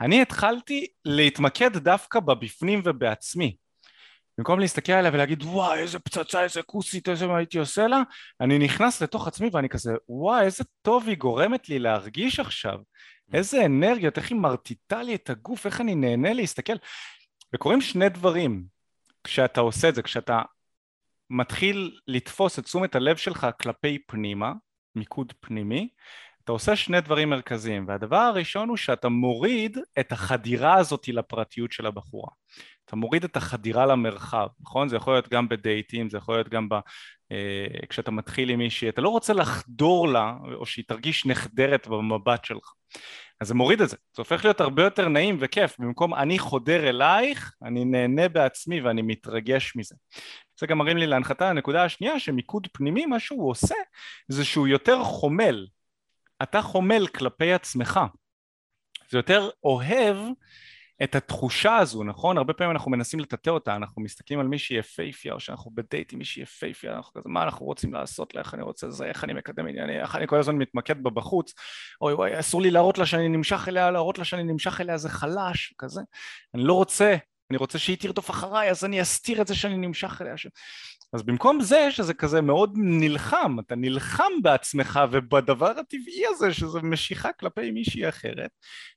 אני 0.00 0.22
התחלתי 0.22 0.86
להתמקד 1.04 1.76
דווקא 1.76 2.20
בבפנים 2.20 2.82
ובעצמי. 2.84 3.56
במקום 4.38 4.60
להסתכל 4.60 4.92
עליה 4.92 5.10
ולהגיד 5.14 5.42
וואי 5.42 5.78
איזה 5.78 5.98
פצצה 5.98 6.42
איזה 6.42 6.62
כוסית 6.62 7.08
איזה 7.08 7.26
מה 7.26 7.36
הייתי 7.36 7.58
עושה 7.58 7.86
לה? 7.86 8.02
אני 8.40 8.58
נכנס 8.58 9.02
לתוך 9.02 9.28
עצמי 9.28 9.50
ואני 9.52 9.68
כזה 9.68 9.92
וואי 10.08 10.44
איזה 10.44 10.64
טוב 10.82 11.08
היא 11.08 11.16
גורמת 11.16 11.68
לי 11.68 11.78
להרגיש 11.78 12.40
עכשיו. 12.40 12.78
איזה 13.32 13.66
אנרגיות 13.66 14.18
איך 14.18 14.30
היא 14.30 14.38
מרטיטה 14.38 15.02
לי 15.02 15.14
את 15.14 15.30
הגוף 15.30 15.66
איך 15.66 15.80
אני 15.80 15.94
נהנה 15.94 16.32
להסתכל. 16.32 16.72
וקורים 17.54 17.80
שני 17.80 18.08
דברים 18.08 18.64
כשאתה 19.24 19.60
עושה 19.60 19.88
את 19.88 19.94
זה 19.94 20.02
כשאתה 20.02 20.42
מתחיל 21.30 21.98
לתפוס 22.08 22.58
את 22.58 22.64
תשומת 22.64 22.94
הלב 22.94 23.16
שלך 23.16 23.46
כלפי 23.62 23.98
פנימה 24.06 24.52
מיקוד 24.94 25.32
פנימי 25.40 25.88
אתה 26.44 26.52
עושה 26.52 26.76
שני 26.76 27.00
דברים 27.00 27.30
מרכזיים 27.30 27.88
והדבר 27.88 28.16
הראשון 28.16 28.68
הוא 28.68 28.76
שאתה 28.76 29.08
מוריד 29.08 29.78
את 30.00 30.12
החדירה 30.12 30.74
הזאת 30.74 31.08
לפרטיות 31.08 31.72
של 31.72 31.86
הבחורה 31.86 32.30
אתה 32.90 32.96
מוריד 32.96 33.24
את 33.24 33.36
החדירה 33.36 33.86
למרחב, 33.86 34.46
נכון? 34.60 34.88
זה 34.88 34.96
יכול 34.96 35.14
להיות 35.14 35.28
גם 35.28 35.48
בדייטים, 35.48 36.10
זה 36.10 36.18
יכול 36.18 36.34
להיות 36.34 36.48
גם 36.48 36.68
ב... 36.68 36.74
אה, 37.32 37.86
כשאתה 37.88 38.10
מתחיל 38.10 38.50
עם 38.50 38.58
מישהי, 38.58 38.88
אתה 38.88 39.00
לא 39.00 39.08
רוצה 39.08 39.32
לחדור 39.32 40.08
לה 40.08 40.34
או 40.54 40.66
שהיא 40.66 40.84
תרגיש 40.88 41.26
נחדרת 41.26 41.86
במבט 41.86 42.44
שלך. 42.44 42.72
אז 43.40 43.48
זה 43.48 43.54
מוריד 43.54 43.80
את 43.80 43.88
זה, 43.88 43.96
זה 43.96 44.20
הופך 44.20 44.44
להיות 44.44 44.60
הרבה 44.60 44.84
יותר 44.84 45.08
נעים 45.08 45.36
וכיף, 45.40 45.78
במקום 45.78 46.14
אני 46.14 46.38
חודר 46.38 46.88
אלייך, 46.88 47.54
אני 47.62 47.84
נהנה 47.84 48.28
בעצמי 48.28 48.80
ואני 48.80 49.02
מתרגש 49.02 49.76
מזה. 49.76 49.94
זה 50.60 50.66
גם 50.66 50.78
מרים 50.78 50.96
לי 50.96 51.06
להנחתה 51.06 51.50
הנקודה 51.50 51.84
השנייה 51.84 52.20
שמיקוד 52.20 52.68
פנימי 52.72 53.06
מה 53.06 53.20
שהוא 53.20 53.50
עושה 53.50 53.74
זה 54.28 54.44
שהוא 54.44 54.68
יותר 54.68 55.04
חומל, 55.04 55.66
אתה 56.42 56.62
חומל 56.62 57.06
כלפי 57.06 57.52
עצמך, 57.52 58.00
זה 59.10 59.18
יותר 59.18 59.50
אוהב 59.64 60.16
את 61.02 61.14
התחושה 61.14 61.76
הזו, 61.76 62.04
נכון? 62.04 62.38
הרבה 62.38 62.52
פעמים 62.52 62.70
אנחנו 62.70 62.90
מנסים 62.90 63.20
לטאטא 63.20 63.50
אותה, 63.50 63.76
אנחנו 63.76 64.02
מסתכלים 64.02 64.40
על 64.40 64.48
מישהי 64.48 64.78
יפייפיה, 64.78 65.32
או 65.32 65.40
שאנחנו 65.40 65.70
בדייט 65.74 66.12
עם 66.12 66.18
מישהי 66.18 66.42
יפייפיה, 66.42 66.96
אנחנו 66.96 67.12
כזה, 67.12 67.28
מה 67.28 67.42
אנחנו 67.42 67.66
רוצים 67.66 67.92
לעשות? 67.92 68.34
לה, 68.34 68.40
איך 68.40 68.54
אני 68.54 68.62
רוצה 68.62 68.90
זה, 68.90 69.04
איך 69.04 69.24
אני 69.24 69.32
מקדם 69.32 69.66
ענייני, 69.66 70.00
איך 70.00 70.16
אני 70.16 70.26
כל 70.26 70.38
הזמן 70.38 70.56
מתמקד 70.56 71.02
בה 71.02 71.10
בחוץ, 71.10 71.54
אוי 72.00 72.14
וואי, 72.14 72.40
אסור 72.40 72.62
לי 72.62 72.70
להראות 72.70 72.98
לה 72.98 73.06
שאני 73.06 73.28
נמשך 73.28 73.68
אליה, 73.68 73.90
להראות 73.90 74.18
לה 74.18 74.24
שאני 74.24 74.42
נמשך 74.42 74.80
אליה 74.80 74.98
זה 74.98 75.08
חלש, 75.08 75.74
כזה, 75.78 76.00
אני 76.54 76.62
לא 76.62 76.74
רוצה, 76.74 77.16
אני 77.50 77.58
רוצה 77.58 77.78
שהיא 77.78 77.96
תרדוף 77.96 78.30
אחריי, 78.30 78.70
אז 78.70 78.84
אני 78.84 79.02
אסתיר 79.02 79.42
את 79.42 79.46
זה 79.46 79.54
שאני 79.54 79.76
נמשך 79.76 80.22
אליה. 80.22 80.36
ש... 80.36 80.46
אז 81.12 81.22
במקום 81.22 81.60
זה 81.60 81.90
שזה 81.90 82.14
כזה 82.14 82.40
מאוד 82.40 82.72
נלחם, 82.76 83.56
אתה 83.60 83.74
נלחם 83.76 84.32
בעצמך 84.42 85.00
ובדבר 85.10 85.70
הטבעי 85.70 86.22
הזה 86.26 86.52
שזה 86.52 86.80
משיכה 86.82 87.32
כלפי 87.32 87.70
מישהי 87.70 88.08
אחרת, 88.08 88.50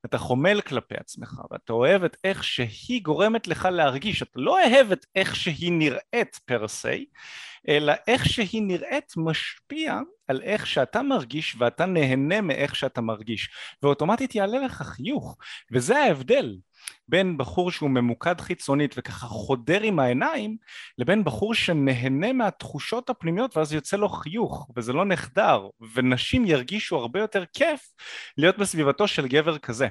אתה 0.06 0.18
חומל 0.18 0.62
כלפי 0.62 0.96
עצמך 0.98 1.42
ואתה 1.52 1.74
אוהב 1.74 2.04
את 2.04 2.18
איך 2.24 2.44
שהיא 2.44 3.04
גורמת 3.04 3.48
לך 3.48 3.68
להרגיש, 3.72 4.22
אתה 4.22 4.40
לא 4.40 4.52
אוהב 4.52 4.92
את 4.92 5.06
איך 5.16 5.36
שהיא 5.36 5.72
נראית 5.72 6.40
פר 6.46 6.68
סי, 6.68 7.06
אלא 7.68 7.94
איך 8.08 8.26
שהיא 8.26 8.64
נראית 8.64 9.14
משפיע 9.18 10.00
על 10.28 10.42
איך 10.42 10.68
שאתה 10.68 11.02
מרגיש 11.02 11.56
ואתה 11.60 11.86
נהנה 11.86 12.42
מאיך 12.42 12.76
שאתה 12.76 13.02
מרגיש. 13.02 13.50
ואוטומטית 13.84 14.36
יעלה 14.36 14.60
לך 14.60 14.82
חיוך. 14.82 15.38
וזה 15.72 15.98
ההבדל 15.98 16.58
בין 17.08 17.38
בחור 17.38 17.72
שהוא 17.72 17.90
ממוקד 17.90 18.42
חיצונית 18.42 18.96
וככה 18.98 19.28
חודר 19.28 19.82
עם 19.82 20.00
העיניים 20.00 20.58
לבין 20.98 21.24
בחור 21.24 21.54
שנהנה 21.54 22.34
מהתחושות 22.34 23.10
הפנימיות 23.10 23.58
ואז 23.58 23.74
יוצא 23.74 23.98
לו 23.98 24.10
חיוך 24.10 24.70
וזה 24.76 24.94
לא 24.94 25.06
נחדר 25.06 25.68
ונשים 25.94 26.46
ירגישו 26.46 26.96
הרבה 26.96 27.20
יותר 27.20 27.44
כיף 27.54 27.82
להיות 28.38 28.58
בסביבתו 28.58 29.08
של 29.08 29.28
גבר 29.28 29.58
כזה. 29.58 29.88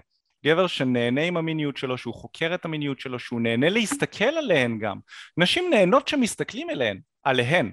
גבר 0.47 0.67
שנהנה 0.67 1.23
עם 1.23 1.37
המיניות 1.37 1.77
שלו, 1.77 1.99
שהוא 1.99 2.15
חוקר 2.15 2.55
את 2.55 2.65
המיניות 2.65 3.01
שלו, 3.01 3.19
שהוא 3.19 3.41
נהנה 3.41 3.69
להסתכל 3.69 4.25
עליהן 4.25 4.79
גם. 4.79 4.99
נשים 5.37 5.65
נהנות 5.71 6.09
שמסתכלים 6.09 6.71
אליהן, 6.71 7.01
עליהן, 7.25 7.73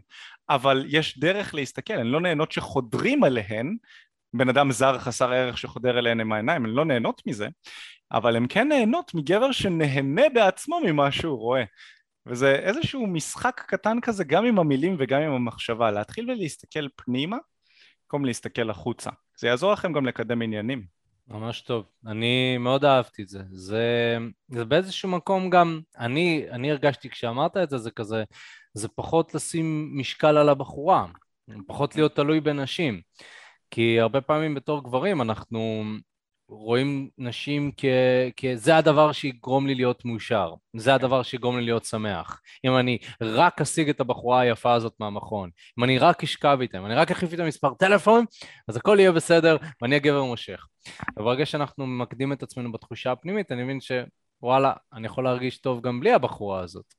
אבל 0.50 0.86
יש 0.88 1.20
דרך 1.20 1.56
להסתכל, 1.56 1.94
הן 1.94 2.08
לא 2.08 2.22
נהנות 2.22 2.51
שחודרים 2.51 3.24
עליהן, 3.24 3.77
בן 4.34 4.50
אדם 4.50 4.72
זר 4.72 5.00
חסר 5.00 5.34
ערך 5.34 5.58
שחודר 5.58 6.00
אליהן 6.00 6.20
עם 6.20 6.32
העיניים, 6.32 6.65
הן 6.65 6.72
לא 6.72 6.86
נהנות 6.86 7.22
מזה, 7.25 7.48
אבל 8.12 8.36
הן 8.36 8.46
כן 8.50 8.68
נהנות 8.68 9.13
מגבר 9.13 9.51
שנהנה 9.51 10.29
בעצמו 10.34 10.79
ממה 10.86 11.12
שהוא 11.12 11.38
רואה. 11.38 11.63
וזה 12.25 12.56
איזשהו 12.56 13.08
משחק 13.08 13.63
קטן 13.68 13.98
כזה 14.01 14.24
גם 14.24 14.46
עם 14.46 14.60
המילים 14.60 14.96
וגם 15.00 15.22
עם 15.22 15.32
המחשבה, 15.32 15.91
להתחיל 15.91 16.32
ולהסתכל 16.32 16.88
פנימה 16.96 17.38
במקום 18.03 18.25
להסתכל 18.25 18.70
החוצה. 18.70 19.10
זה 19.38 19.48
יעזור 19.48 19.74
לכם 19.74 19.94
גם 19.94 20.06
לקדם 20.06 20.41
עניינים. 20.41 20.99
ממש 21.30 21.62
טוב, 21.62 21.86
אני 22.08 22.58
מאוד 22.58 22.86
אהבתי 22.86 23.22
את 23.22 23.30
זה. 23.30 23.40
זה, 23.52 24.18
זה 24.48 24.66
באיזשהו 24.66 25.10
מקום 25.10 25.50
גם, 25.50 25.82
אני, 25.98 26.46
אני 26.52 26.72
הרגשתי 26.72 27.10
כשאמרת 27.10 27.58
את 27.58 27.70
זה, 27.70 27.78
זה 27.78 27.92
כזה, 27.92 28.24
זה 28.74 28.88
פחות 28.88 29.36
לשים 29.36 29.92
משקל 29.94 30.38
על 30.38 30.50
הבחורה, 30.50 31.06
פחות 31.68 31.96
להיות 31.96 32.16
תלוי 32.16 32.40
בנשים. 32.40 33.02
כי 33.72 34.00
הרבה 34.00 34.22
פעמים 34.22 34.56
בתור 34.56 34.84
גברים 34.84 35.22
אנחנו 35.22 35.84
רואים 36.50 37.10
נשים 37.18 37.72
כ... 37.77 37.86
כזה 38.38 38.77
הדבר 38.77 39.12
שיגרום 39.12 39.68
לי 39.68 39.75
להיות 39.75 40.06
מאושר, 40.06 40.53
זה 40.75 40.96
הדבר 40.96 41.24
שיגרום 41.24 41.58
לי 41.58 41.65
להיות 41.65 41.86
שמח. 41.86 42.41
אם 42.65 42.77
אני 42.77 42.98
רק 43.22 43.62
אשיג 43.62 43.89
את 43.89 44.00
הבחורה 44.00 44.39
היפה 44.39 44.74
הזאת 44.74 44.94
מהמכון, 45.00 45.50
אם 45.79 45.84
אני 45.84 45.98
רק 45.98 46.24
אשכב 46.24 46.58
איתם, 46.62 46.86
אני 46.86 46.96
רק 46.96 47.12
אחליף 47.12 47.32
איתם 47.32 47.46
מספר 47.46 47.74
טלפון, 47.74 48.25
אז 48.68 48.75
הכל 48.75 48.98
יהיה 49.00 49.12
בסדר 49.12 49.58
ואני 49.82 49.96
הגבר 49.96 50.24
מושך. 50.24 50.68
וברגע 51.20 51.46
שאנחנו 51.46 51.88
ממקדים 51.88 52.34
את 52.34 52.44
עצמנו 52.44 52.72
בתחושה 52.72 53.12
הפנימית, 53.12 53.51
אני 53.51 53.63
מבין 53.63 53.79
שוואלה, 53.82 54.74
אני 54.94 55.06
יכול 55.06 55.24
להרגיש 55.24 55.58
טוב 55.58 55.82
גם 55.82 56.00
בלי 56.00 56.12
הבחורה 56.12 56.60
הזאת. 56.62 56.94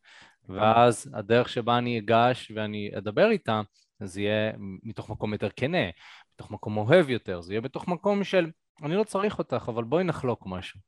ואז 0.49 1.11
הדרך 1.15 1.49
שבה 1.49 1.79
אני 1.79 1.99
אגש 1.99 2.53
ואני 2.55 2.91
אדבר 2.99 3.31
איתה, 3.31 3.61
זה 4.03 4.21
יהיה 4.21 4.53
מתוך 4.83 5.11
מקום 5.11 5.33
יותר 5.33 5.49
כנה, 5.57 5.89
מתוך 6.35 6.51
מקום 6.51 6.77
אוהב 6.77 7.11
יותר, 7.11 7.41
זה 7.41 7.53
יהיה 7.53 7.61
בתוך 7.61 7.89
מקום 7.89 8.25
של 8.25 8.51
אני 8.83 8.95
לא 8.95 9.05
צריך 9.05 9.39
אותך, 9.39 9.65
אבל 9.69 9.85
בואי 9.85 10.05
נחלוק 10.05 10.43
משהו. 10.47 10.81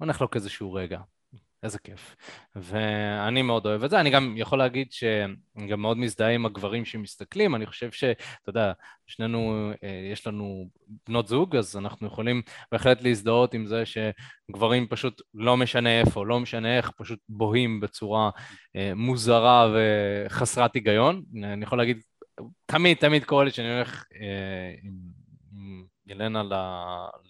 בואי 0.00 0.10
נחלוק 0.10 0.36
איזשהו 0.36 0.72
רגע. 0.72 1.00
איזה 1.62 1.78
כיף. 1.78 2.16
ואני 2.56 3.42
מאוד 3.42 3.66
אוהב 3.66 3.84
את 3.84 3.90
זה. 3.90 4.00
אני 4.00 4.10
גם 4.10 4.34
יכול 4.36 4.58
להגיד 4.58 4.92
שאני 4.92 5.66
גם 5.70 5.80
מאוד 5.80 5.98
מזדהה 5.98 6.30
עם 6.30 6.46
הגברים 6.46 6.84
שמסתכלים. 6.84 7.54
אני 7.54 7.66
חושב 7.66 7.90
שאתה 7.90 8.20
יודע, 8.48 8.72
שנינו, 9.06 9.70
אה, 9.84 10.08
יש 10.12 10.26
לנו 10.26 10.68
בנות 11.08 11.28
זוג, 11.28 11.56
אז 11.56 11.76
אנחנו 11.76 12.06
יכולים 12.06 12.42
בהחלט 12.72 13.02
להזדהות 13.02 13.54
עם 13.54 13.66
זה 13.66 13.82
שגברים 13.86 14.86
פשוט 14.86 15.22
לא 15.34 15.56
משנה 15.56 16.00
איפה, 16.00 16.26
לא 16.26 16.40
משנה 16.40 16.76
איך, 16.76 16.90
פשוט 16.96 17.18
בוהים 17.28 17.80
בצורה 17.80 18.30
אה, 18.76 18.92
מוזרה 18.94 19.68
וחסרת 19.74 20.74
היגיון. 20.74 21.22
אני 21.44 21.64
יכול 21.64 21.78
להגיד, 21.78 22.00
תמיד, 22.66 22.96
תמיד 22.96 23.24
קורה 23.24 23.44
לי 23.44 23.50
שאני 23.50 23.74
הולך 23.74 24.04
אה, 24.20 24.74
עם, 24.82 25.15
ילנה 26.06 26.42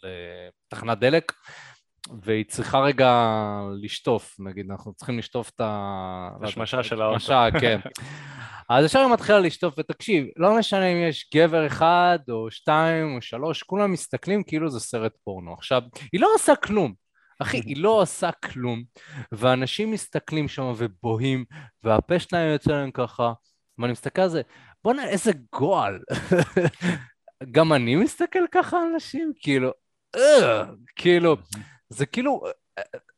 לתחנת 0.03 0.99
דלק, 0.99 1.33
והיא 2.23 2.45
צריכה 2.49 2.79
רגע 2.79 3.31
לשטוף, 3.83 4.37
נגיד, 4.39 4.71
אנחנו 4.71 4.95
צריכים 4.95 5.19
לשטוף 5.19 5.51
את 5.51 5.61
ה... 5.61 6.29
השמשה 6.43 6.83
של 6.83 7.03
האוטו. 7.03 7.17
השמשה, 7.17 7.49
כן. 7.61 7.81
אז 8.69 8.85
ישר 8.85 8.99
היא 8.99 9.13
מתחילה 9.13 9.39
לשטוף, 9.39 9.75
ותקשיב, 9.79 10.27
לא 10.37 10.59
משנה 10.59 10.87
אם 10.87 10.97
יש 11.09 11.31
גבר 11.35 11.67
אחד, 11.67 12.19
או 12.31 12.51
שתיים, 12.51 13.17
או 13.17 13.23
שלוש, 13.23 13.63
כולם 13.63 13.93
מסתכלים 13.93 14.43
כאילו 14.43 14.71
זה 14.71 14.81
סרט 14.81 15.13
פורנו. 15.25 15.55
עכשיו, 15.55 15.83
היא 16.13 16.21
לא 16.21 16.29
עושה 16.35 16.57
כלום. 16.57 16.95
אחי, 17.39 17.61
היא 17.67 17.83
לא 17.83 18.03
עושה 18.03 18.31
כלום, 18.33 18.83
ואנשים 19.33 19.91
מסתכלים 19.91 20.49
שם 20.49 20.73
ובוהים, 20.77 21.45
והפה 21.83 22.19
שלהם 22.19 22.53
יוצא 22.53 22.71
להם 22.71 22.91
ככה, 22.91 23.33
ואני 23.79 23.93
מסתכל 23.93 24.23
על 24.23 24.29
זה, 24.29 24.43
בוא'נה, 24.85 25.09
איזה 25.09 25.33
גועל. 25.53 25.99
גם 27.51 27.73
אני 27.73 27.97
מסתכל 27.97 28.45
ככה 28.53 28.77
על 28.77 28.83
אנשים, 28.95 29.33
כאילו, 29.41 29.71
אה, 30.17 30.65
כאילו, 30.97 31.37
זה 31.89 32.07
כאילו, 32.07 32.43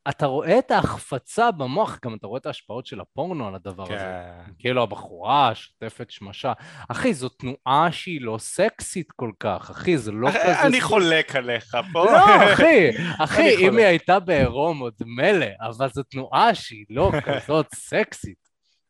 אתה 0.08 0.26
רואה 0.26 0.58
את 0.58 0.70
ההחפצה 0.70 1.50
במוח, 1.50 1.98
גם 2.04 2.14
אתה 2.14 2.26
רואה 2.26 2.38
את 2.38 2.46
ההשפעות 2.46 2.86
של 2.86 3.00
הפורנו 3.00 3.48
על 3.48 3.54
הדבר 3.54 3.86
כן. 3.86 3.94
הזה. 3.94 4.52
כאילו 4.58 4.82
הבחורה 4.82 5.54
שוטפת 5.54 6.10
שמשה. 6.10 6.52
אחי, 6.88 7.14
זו 7.14 7.28
תנועה 7.28 7.88
שהיא 7.92 8.20
לא 8.20 8.36
סקסית 8.38 9.12
כל 9.12 9.30
כך, 9.40 9.70
אחי, 9.70 9.98
זה 9.98 10.12
לא 10.12 10.28
כזה... 10.30 10.62
אני 10.62 10.80
חולק 10.80 11.36
עליך 11.36 11.76
פה. 11.92 12.04
לא, 12.04 12.52
אחי, 12.52 12.90
אחי, 13.24 13.68
אם 13.68 13.76
היא 13.76 13.86
הייתה 13.86 14.20
בעירום 14.20 14.78
עוד 14.78 14.94
מילא, 15.06 15.46
אבל 15.60 15.88
זו 15.88 16.02
תנועה 16.02 16.54
שהיא 16.54 16.84
לא 16.90 17.12
כזאת 17.26 17.66
סקסית. 17.74 18.47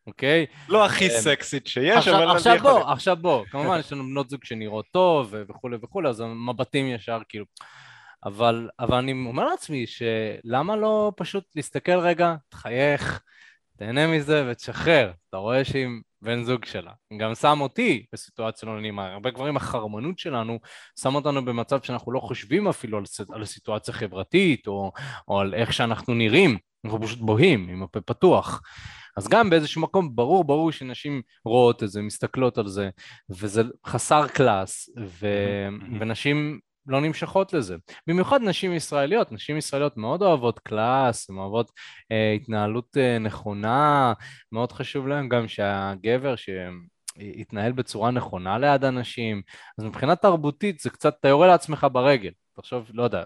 אוקיי? 0.08 0.46
לא 0.68 0.84
הכי 0.84 1.04
אמ, 1.04 1.10
סקסית 1.10 1.66
שיש, 1.66 2.08
אבל... 2.08 2.30
עכשיו 2.30 2.58
בוא, 2.62 2.80
עכשיו 2.92 3.16
בוא, 3.16 3.44
כמובן 3.50 3.78
יש 3.78 3.92
לנו 3.92 4.04
בנות 4.04 4.30
זוג 4.30 4.44
שנראות 4.44 4.84
טוב 4.92 5.34
וכולי 5.48 5.76
וכולי, 5.82 6.08
אז 6.08 6.20
המבטים 6.20 6.86
ישר 6.86 7.18
כאילו... 7.28 7.44
אבל, 8.24 8.68
אבל 8.80 8.96
אני 8.96 9.12
אומר 9.12 9.46
לעצמי 9.46 9.84
שלמה 9.86 10.76
לא 10.76 11.12
פשוט 11.16 11.44
להסתכל 11.56 11.98
רגע, 11.98 12.34
תחייך, 12.48 13.22
תהנה 13.78 14.06
מזה 14.06 14.50
ותשחרר. 14.50 15.12
אתה 15.28 15.36
רואה 15.36 15.64
שהיא 15.64 15.86
בן 16.22 16.44
זוג 16.44 16.64
שלה. 16.64 16.92
גם 17.16 17.34
שם 17.34 17.60
אותי 17.60 18.06
בסיטואציה 18.12 18.68
לא 18.68 18.80
נעימה. 18.80 19.12
הרבה 19.12 19.30
גברים, 19.30 19.56
החרמנות 19.56 20.18
שלנו 20.18 20.58
שם 21.00 21.14
אותנו 21.14 21.44
במצב 21.44 21.82
שאנחנו 21.82 22.12
לא 22.12 22.20
חושבים 22.20 22.68
אפילו 22.68 22.98
על, 22.98 23.04
על 23.32 23.44
סיטואציה 23.44 23.94
חברתית 23.94 24.66
או, 24.66 24.92
או 25.28 25.40
על 25.40 25.54
איך 25.54 25.72
שאנחנו 25.72 26.14
נראים. 26.14 26.58
אנחנו 26.88 27.06
פשוט 27.06 27.18
בוהים 27.18 27.68
עם 27.68 27.82
הפה 27.82 28.00
פתוח. 28.00 28.62
אז 29.16 29.28
גם 29.28 29.50
באיזשהו 29.50 29.82
מקום 29.82 30.16
ברור, 30.16 30.44
ברור 30.44 30.72
שנשים 30.72 31.22
רואות 31.44 31.82
את 31.82 31.90
זה, 31.90 32.02
מסתכלות 32.02 32.58
על 32.58 32.68
זה, 32.68 32.90
וזה 33.30 33.62
חסר 33.86 34.28
קלאס, 34.28 34.90
ו... 35.06 35.28
ונשים 36.00 36.60
לא 36.86 37.00
נמשכות 37.00 37.52
לזה. 37.52 37.76
במיוחד 38.06 38.42
נשים 38.42 38.72
ישראליות, 38.72 39.32
נשים 39.32 39.56
ישראליות 39.56 39.96
מאוד 39.96 40.22
אוהבות 40.22 40.58
קלאס, 40.58 41.30
הן 41.30 41.36
אוהבות 41.36 41.72
אה, 42.12 42.32
התנהלות 42.32 42.96
אה, 42.96 43.18
נכונה, 43.18 44.12
מאוד 44.52 44.72
חשוב 44.72 45.08
להן 45.08 45.28
גם 45.28 45.48
שהגבר 45.48 46.36
ש... 46.36 46.50
יתנהל 47.20 47.72
בצורה 47.72 48.10
נכונה 48.10 48.58
ליד 48.58 48.84
אנשים, 48.84 49.42
אז 49.78 49.84
מבחינה 49.84 50.16
תרבותית 50.16 50.80
זה 50.80 50.90
קצת, 50.90 51.16
אתה 51.20 51.28
יורה 51.28 51.46
לעצמך 51.46 51.86
ברגל. 51.92 52.30
תחשוב, 52.56 52.90
לא 52.94 53.02
יודע, 53.02 53.24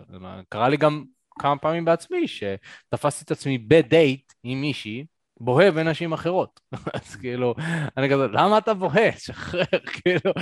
קרה 0.49 0.69
לי 0.69 0.77
גם 0.77 1.05
כמה 1.39 1.59
פעמים 1.59 1.85
בעצמי, 1.85 2.29
שתפסתי 2.29 3.25
את 3.25 3.31
עצמי 3.31 3.59
בדייט 3.59 4.33
עם 4.45 4.61
מישהי, 4.61 5.05
בוהה 5.41 5.71
בנשים 5.71 6.13
אחרות. 6.13 6.61
אז 6.95 7.17
כאילו, 7.17 7.55
אני 7.97 8.11
כזה, 8.11 8.27
למה 8.27 8.59
אתה 8.59 8.75
בוהה? 8.75 9.13
שחרר, 9.25 9.65
כאילו, 9.87 10.33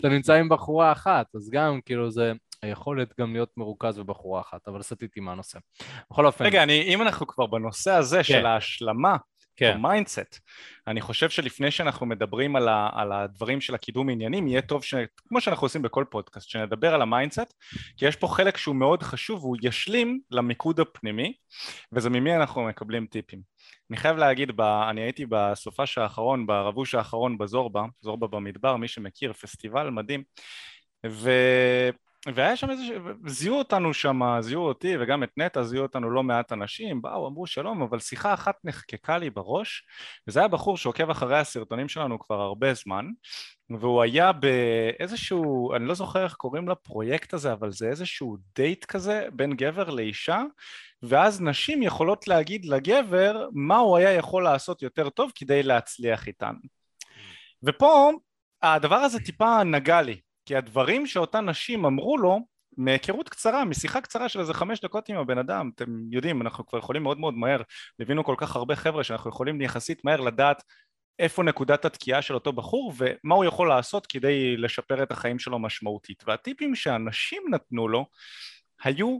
אתה 0.00 0.08
נמצא 0.08 0.34
עם 0.34 0.48
בחורה 0.48 0.92
אחת, 0.92 1.26
אז 1.34 1.50
גם, 1.50 1.80
כאילו, 1.84 2.10
זה 2.10 2.32
היכולת 2.62 3.14
גם 3.20 3.32
להיות 3.32 3.50
מרוכז 3.56 3.98
בבחורה 3.98 4.40
אחת, 4.40 4.68
אבל 4.68 4.82
סטיתי 4.82 5.20
מהנושא. 5.20 5.58
בכל 6.10 6.26
אופן... 6.26 6.44
רגע, 6.44 6.62
אני, 6.62 6.82
אם 6.94 7.02
אנחנו 7.02 7.26
כבר 7.26 7.46
בנושא 7.46 7.90
הזה 7.90 8.16
כן. 8.16 8.22
של 8.22 8.46
ההשלמה, 8.46 9.16
כן. 9.56 9.78
mindset. 9.80 10.40
אני 10.86 11.00
חושב 11.00 11.30
שלפני 11.30 11.70
שאנחנו 11.70 12.06
מדברים 12.06 12.56
על, 12.56 12.68
ה, 12.68 12.90
על 12.92 13.12
הדברים 13.12 13.60
של 13.60 13.74
הקידום 13.74 14.08
עניינים, 14.08 14.48
יהיה 14.48 14.62
טוב, 14.62 14.84
ש, 14.84 14.94
כמו 15.28 15.40
שאנחנו 15.40 15.64
עושים 15.64 15.82
בכל 15.82 16.04
פודקאסט, 16.10 16.48
שנדבר 16.48 16.94
על 16.94 17.02
ה 17.02 17.08
mindset, 17.08 17.54
כי 17.96 18.06
יש 18.06 18.16
פה 18.16 18.28
חלק 18.28 18.56
שהוא 18.56 18.76
מאוד 18.76 19.02
חשוב, 19.02 19.44
והוא 19.44 19.56
ישלים 19.62 20.20
למיקוד 20.30 20.80
הפנימי, 20.80 21.32
וזה 21.92 22.10
ממי 22.10 22.36
אנחנו 22.36 22.64
מקבלים 22.64 23.06
טיפים. 23.06 23.40
אני 23.90 23.96
חייב 23.96 24.16
להגיד, 24.16 24.56
ב, 24.56 24.60
אני 24.60 25.00
הייתי 25.00 25.26
בסופש 25.28 25.98
האחרון, 25.98 26.46
ברבוש 26.46 26.94
האחרון 26.94 27.38
בזורבה, 27.38 27.84
זורבה 28.00 28.26
במדבר, 28.26 28.76
מי 28.76 28.88
שמכיר, 28.88 29.32
פסטיבל 29.32 29.90
מדהים, 29.90 30.22
ו... 31.06 31.30
והיה 32.34 32.56
שם 32.56 32.70
איזה, 32.70 32.84
זיהו 33.26 33.58
אותנו 33.58 33.94
שם, 33.94 34.20
זיהו 34.40 34.62
אותי 34.62 34.96
וגם 35.00 35.22
את 35.22 35.30
נטע, 35.36 35.62
זיהו 35.62 35.82
אותנו 35.82 36.10
לא 36.10 36.22
מעט 36.22 36.52
אנשים, 36.52 37.02
באו, 37.02 37.28
אמרו 37.28 37.46
שלום, 37.46 37.82
אבל 37.82 37.98
שיחה 37.98 38.34
אחת 38.34 38.54
נחקקה 38.64 39.18
לי 39.18 39.30
בראש, 39.30 39.86
וזה 40.28 40.40
היה 40.40 40.48
בחור 40.48 40.76
שעוקב 40.76 41.10
אחרי 41.10 41.38
הסרטונים 41.38 41.88
שלנו 41.88 42.18
כבר 42.18 42.40
הרבה 42.40 42.74
זמן, 42.74 43.06
והוא 43.70 44.02
היה 44.02 44.32
באיזשהו, 44.32 45.74
אני 45.74 45.86
לא 45.86 45.94
זוכר 45.94 46.24
איך 46.24 46.34
קוראים 46.34 46.68
לפרויקט 46.68 47.34
הזה, 47.34 47.52
אבל 47.52 47.70
זה 47.70 47.88
איזשהו 47.88 48.36
דייט 48.56 48.84
כזה 48.84 49.26
בין 49.32 49.56
גבר 49.56 49.90
לאישה, 49.90 50.42
ואז 51.02 51.42
נשים 51.42 51.82
יכולות 51.82 52.28
להגיד 52.28 52.64
לגבר 52.64 53.48
מה 53.52 53.76
הוא 53.76 53.96
היה 53.96 54.12
יכול 54.12 54.44
לעשות 54.44 54.82
יותר 54.82 55.08
טוב 55.10 55.32
כדי 55.34 55.62
להצליח 55.62 56.26
איתן. 56.26 56.54
ופה 57.62 58.12
הדבר 58.62 58.96
הזה 58.96 59.20
טיפה 59.20 59.64
נגע 59.64 60.02
לי, 60.02 60.20
כי 60.46 60.56
הדברים 60.56 61.06
שאותן 61.06 61.48
נשים 61.48 61.84
אמרו 61.84 62.18
לו 62.18 62.40
מהיכרות 62.76 63.28
קצרה, 63.28 63.64
משיחה 63.64 64.00
קצרה 64.00 64.28
של 64.28 64.40
איזה 64.40 64.54
חמש 64.54 64.80
דקות 64.80 65.08
עם 65.08 65.16
הבן 65.16 65.38
אדם, 65.38 65.70
אתם 65.74 65.84
יודעים, 66.10 66.42
אנחנו 66.42 66.66
כבר 66.66 66.78
יכולים 66.78 67.02
מאוד 67.02 67.18
מאוד 67.18 67.34
מהר, 67.34 67.62
ליווינו 67.98 68.24
כל 68.24 68.34
כך 68.38 68.56
הרבה 68.56 68.76
חבר'ה 68.76 69.04
שאנחנו 69.04 69.30
יכולים 69.30 69.60
יחסית 69.60 70.04
מהר 70.04 70.20
לדעת 70.20 70.62
איפה 71.18 71.42
נקודת 71.42 71.84
התקיעה 71.84 72.22
של 72.22 72.34
אותו 72.34 72.52
בחור 72.52 72.92
ומה 72.96 73.34
הוא 73.34 73.44
יכול 73.44 73.68
לעשות 73.68 74.06
כדי 74.06 74.56
לשפר 74.56 75.02
את 75.02 75.10
החיים 75.10 75.38
שלו 75.38 75.58
משמעותית. 75.58 76.22
והטיפים 76.26 76.74
שאנשים 76.74 77.42
נתנו 77.50 77.88
לו 77.88 78.06
היו, 78.84 79.18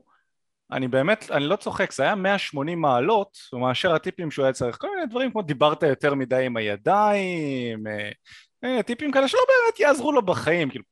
אני 0.72 0.88
באמת, 0.88 1.30
אני 1.30 1.44
לא 1.44 1.56
צוחק, 1.56 1.92
זה 1.92 2.02
היה 2.02 2.14
180 2.14 2.80
מעלות 2.80 3.38
מאשר 3.52 3.94
הטיפים 3.94 4.30
שהוא 4.30 4.44
היה 4.44 4.52
צריך, 4.52 4.76
כל 4.76 4.88
מיני 4.94 5.06
דברים 5.06 5.30
כמו 5.30 5.42
דיברת 5.42 5.82
יותר 5.82 6.14
מדי 6.14 6.46
עם 6.46 6.56
הידיים, 6.56 7.86
אה, 7.86 8.10
אה, 8.64 8.82
טיפים 8.82 9.12
כאלה 9.12 9.28
שלא 9.28 9.40
באמת 9.48 9.80
יעזרו 9.80 10.12
לו 10.12 10.22
בחיים, 10.22 10.70
כאילו 10.70 10.84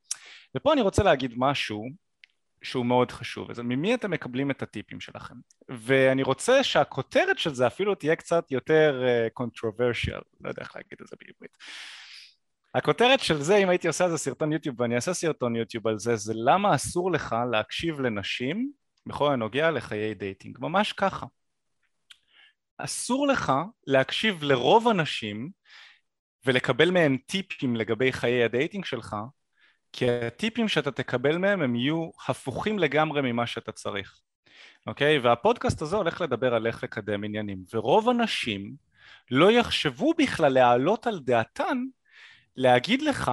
ופה 0.57 0.73
אני 0.73 0.81
רוצה 0.81 1.03
להגיד 1.03 1.33
משהו 1.37 1.89
שהוא 2.61 2.85
מאוד 2.85 3.11
חשוב, 3.11 3.49
אז 3.49 3.59
ממי 3.59 3.93
אתם 3.93 4.11
מקבלים 4.11 4.51
את 4.51 4.61
הטיפים 4.61 4.99
שלכם? 4.99 5.35
ואני 5.69 6.23
רוצה 6.23 6.63
שהכותרת 6.63 7.39
של 7.39 7.53
זה 7.53 7.67
אפילו 7.67 7.95
תהיה 7.95 8.15
קצת 8.15 8.51
יותר 8.51 9.03
אה, 9.03 9.43
controversial, 9.43 10.21
לא 10.41 10.49
יודע 10.49 10.61
איך 10.61 10.75
להגיד 10.75 10.97
את 11.01 11.07
זה 11.07 11.15
בעברית. 11.19 11.57
הכותרת 12.75 13.19
של 13.19 13.41
זה, 13.41 13.57
אם 13.57 13.69
הייתי 13.69 13.87
עושה 13.87 14.05
על 14.05 14.11
זה 14.11 14.17
סרטון 14.17 14.51
יוטיוב, 14.51 14.81
ואני 14.81 14.95
אעשה 14.95 15.13
סרטון 15.13 15.55
יוטיוב 15.55 15.87
על 15.87 15.99
זה, 15.99 16.15
זה 16.15 16.33
למה 16.35 16.75
אסור 16.75 17.11
לך 17.11 17.35
להקשיב 17.51 17.99
לנשים 17.99 18.71
בכל 19.05 19.33
הנוגע 19.33 19.71
לחיי 19.71 20.13
dating, 20.13 20.57
ממש 20.61 20.93
ככה. 20.93 21.25
אסור 22.77 23.27
לך 23.27 23.51
להקשיב 23.87 24.43
לרוב 24.43 24.87
הנשים 24.87 25.49
ולקבל 26.45 26.91
מהן 26.91 27.17
טיפים 27.17 27.75
לגבי 27.75 28.11
חיי 28.11 28.43
ה 28.43 28.49
dating 28.49 28.85
שלך, 28.85 29.15
כי 29.93 30.09
הטיפים 30.09 30.67
שאתה 30.67 30.91
תקבל 30.91 31.37
מהם 31.37 31.61
הם 31.61 31.75
יהיו 31.75 32.09
הפוכים 32.27 32.79
לגמרי 32.79 33.21
ממה 33.21 33.47
שאתה 33.47 33.71
צריך, 33.71 34.19
אוקיי? 34.87 35.19
והפודקאסט 35.19 35.81
הזה 35.81 35.95
הולך 35.95 36.21
לדבר 36.21 36.53
על 36.53 36.67
איך 36.67 36.83
לקדם 36.83 37.23
עניינים, 37.23 37.63
ורוב 37.73 38.09
הנשים 38.09 38.75
לא 39.31 39.51
יחשבו 39.51 40.13
בכלל 40.17 40.53
להעלות 40.53 41.07
על 41.07 41.19
דעתן 41.19 41.77
להגיד 42.55 43.01
לך 43.01 43.31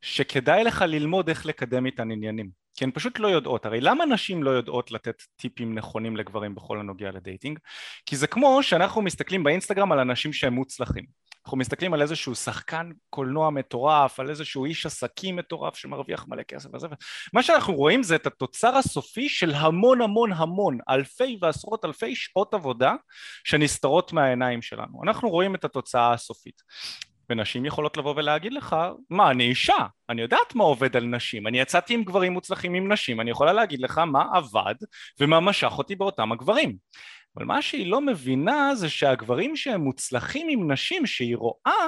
שכדאי 0.00 0.64
לך 0.64 0.84
ללמוד 0.88 1.28
איך 1.28 1.46
לקדם 1.46 1.86
איתן 1.86 2.10
עניינים. 2.10 2.62
כי 2.74 2.84
הן 2.84 2.90
פשוט 2.94 3.18
לא 3.18 3.28
יודעות. 3.28 3.66
הרי 3.66 3.80
למה 3.80 4.06
נשים 4.06 4.42
לא 4.42 4.50
יודעות 4.50 4.90
לתת 4.90 5.22
טיפים 5.36 5.74
נכונים 5.74 6.16
לגברים 6.16 6.54
בכל 6.54 6.80
הנוגע 6.80 7.10
לדייטינג? 7.10 7.58
כי 8.06 8.16
זה 8.16 8.26
כמו 8.26 8.62
שאנחנו 8.62 9.02
מסתכלים 9.02 9.44
באינסטגרם 9.44 9.92
על 9.92 9.98
אנשים 9.98 10.32
שהם 10.32 10.52
מוצלחים. 10.52 11.04
אנחנו 11.46 11.58
מסתכלים 11.58 11.94
על 11.94 12.02
איזשהו 12.02 12.34
שחקן 12.34 12.90
קולנוע 13.10 13.50
מטורף, 13.50 14.20
על 14.20 14.30
איזשהו 14.30 14.64
איש 14.64 14.86
עסקים 14.86 15.36
מטורף 15.36 15.76
שמרוויח 15.76 16.26
מלא 16.28 16.42
כסף 16.42 16.68
וזה. 16.74 16.86
מה 17.32 17.42
שאנחנו 17.42 17.74
רואים 17.74 18.02
זה 18.02 18.14
את 18.16 18.26
התוצר 18.26 18.76
הסופי 18.76 19.28
של 19.28 19.54
המון 19.54 20.00
המון 20.00 20.32
המון, 20.32 20.78
אלפי 20.88 21.38
ועשרות 21.40 21.84
אלפי 21.84 22.16
שעות 22.16 22.54
עבודה 22.54 22.94
שנסתרות 23.44 24.12
מהעיניים 24.12 24.62
שלנו. 24.62 25.02
אנחנו 25.04 25.30
רואים 25.30 25.54
את 25.54 25.64
התוצאה 25.64 26.12
הסופית. 26.12 26.62
ונשים 27.30 27.64
יכולות 27.66 27.96
לבוא 27.96 28.14
ולהגיד 28.16 28.52
לך, 28.52 28.76
מה, 29.10 29.30
אני 29.30 29.44
אישה, 29.44 29.86
אני 30.08 30.22
יודעת 30.22 30.54
מה 30.54 30.64
עובד 30.64 30.96
על 30.96 31.04
נשים, 31.04 31.46
אני 31.46 31.60
יצאתי 31.60 31.94
עם 31.94 32.04
גברים 32.04 32.32
מוצלחים 32.32 32.74
עם 32.74 32.92
נשים, 32.92 33.20
אני 33.20 33.30
יכולה 33.30 33.52
להגיד 33.52 33.80
לך 33.80 33.98
מה 33.98 34.24
עבד 34.34 34.74
ומה 35.20 35.40
משך 35.40 35.72
אותי 35.78 35.96
באותם 35.96 36.32
הגברים. 36.32 36.76
אבל 37.36 37.44
מה 37.44 37.62
שהיא 37.62 37.86
לא 37.86 38.00
מבינה 38.00 38.74
זה 38.74 38.88
שהגברים 38.90 39.56
שהם 39.56 39.80
מוצלחים 39.80 40.46
עם 40.50 40.72
נשים 40.72 41.06
שהיא 41.06 41.36
רואה, 41.36 41.86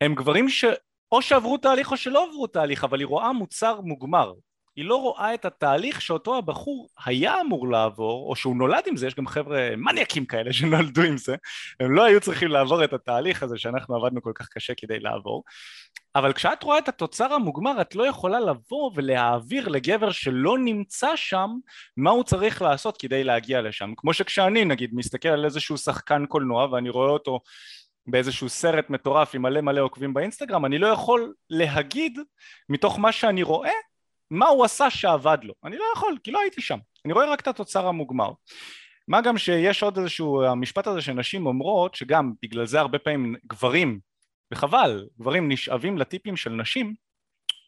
הם 0.00 0.14
גברים 0.14 0.48
שאו 0.48 1.22
שעברו 1.22 1.58
תהליך 1.58 1.92
או 1.92 1.96
שלא 1.96 2.28
עברו 2.28 2.46
תהליך, 2.46 2.84
אבל 2.84 2.98
היא 2.98 3.06
רואה 3.06 3.32
מוצר 3.32 3.80
מוגמר. 3.80 4.32
היא 4.76 4.84
לא 4.84 4.96
רואה 4.96 5.34
את 5.34 5.44
התהליך 5.44 6.00
שאותו 6.02 6.38
הבחור 6.38 6.88
היה 7.04 7.40
אמור 7.40 7.68
לעבור, 7.68 8.30
או 8.30 8.36
שהוא 8.36 8.56
נולד 8.56 8.82
עם 8.86 8.96
זה, 8.96 9.06
יש 9.06 9.14
גם 9.14 9.26
חבר'ה 9.26 9.76
מניאקים 9.76 10.26
כאלה 10.26 10.52
שנולדו 10.52 11.02
עם 11.02 11.16
זה, 11.16 11.36
הם 11.80 11.92
לא 11.92 12.04
היו 12.04 12.20
צריכים 12.20 12.48
לעבור 12.48 12.84
את 12.84 12.92
התהליך 12.92 13.42
הזה 13.42 13.58
שאנחנו 13.58 13.96
עבדנו 13.96 14.22
כל 14.22 14.32
כך 14.34 14.48
קשה 14.48 14.72
כדי 14.76 15.00
לעבור, 15.00 15.44
אבל 16.14 16.32
כשאת 16.32 16.62
רואה 16.62 16.78
את 16.78 16.88
התוצר 16.88 17.32
המוגמר 17.32 17.80
את 17.80 17.94
לא 17.94 18.06
יכולה 18.06 18.40
לבוא 18.40 18.90
ולהעביר 18.94 19.68
לגבר 19.68 20.10
שלא 20.10 20.58
נמצא 20.58 21.16
שם 21.16 21.50
מה 21.96 22.10
הוא 22.10 22.24
צריך 22.24 22.62
לעשות 22.62 22.96
כדי 22.96 23.24
להגיע 23.24 23.62
לשם, 23.62 23.92
כמו 23.96 24.12
שכשאני 24.12 24.64
נגיד 24.64 24.90
מסתכל 24.94 25.28
על 25.28 25.44
איזשהו 25.44 25.78
שחקן 25.78 26.26
קולנוע 26.26 26.66
ואני 26.72 26.90
רואה 26.90 27.10
אותו 27.10 27.40
באיזשהו 28.06 28.48
סרט 28.48 28.90
מטורף 28.90 29.34
עם 29.34 29.42
מלא 29.42 29.60
מלא 29.60 29.80
עוקבים 29.80 30.14
באינסטגרם, 30.14 30.64
אני 30.64 30.78
לא 30.78 30.86
יכול 30.86 31.32
להגיד 31.50 32.18
מתוך 32.68 32.98
מה 32.98 33.12
שאני 33.12 33.42
רואה 33.42 33.70
מה 34.30 34.46
הוא 34.46 34.64
עשה 34.64 34.90
שעבד 34.90 35.38
לו. 35.42 35.54
אני 35.64 35.76
לא 35.76 35.84
יכול, 35.96 36.18
כי 36.24 36.30
לא 36.30 36.40
הייתי 36.40 36.60
שם. 36.60 36.78
אני 37.04 37.12
רואה 37.12 37.32
רק 37.32 37.40
את 37.40 37.48
התוצר 37.48 37.86
המוגמר. 37.86 38.30
מה 39.08 39.20
גם 39.20 39.38
שיש 39.38 39.82
עוד 39.82 39.98
איזשהו, 39.98 40.42
המשפט 40.42 40.86
הזה 40.86 41.00
שנשים 41.00 41.46
אומרות, 41.46 41.94
שגם 41.94 42.32
בגלל 42.42 42.66
זה 42.66 42.80
הרבה 42.80 42.98
פעמים 42.98 43.34
גברים, 43.46 44.00
וחבל, 44.52 45.06
גברים 45.20 45.52
נשאבים 45.52 45.98
לטיפים 45.98 46.36
של 46.36 46.50
נשים, 46.50 46.94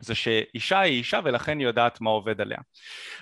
זה 0.02 0.14
שאישה 0.14 0.80
היא 0.80 0.98
אישה 0.98 1.20
ולכן 1.24 1.58
היא 1.58 1.66
יודעת 1.66 2.00
מה 2.00 2.10
עובד 2.10 2.40
עליה. 2.40 2.58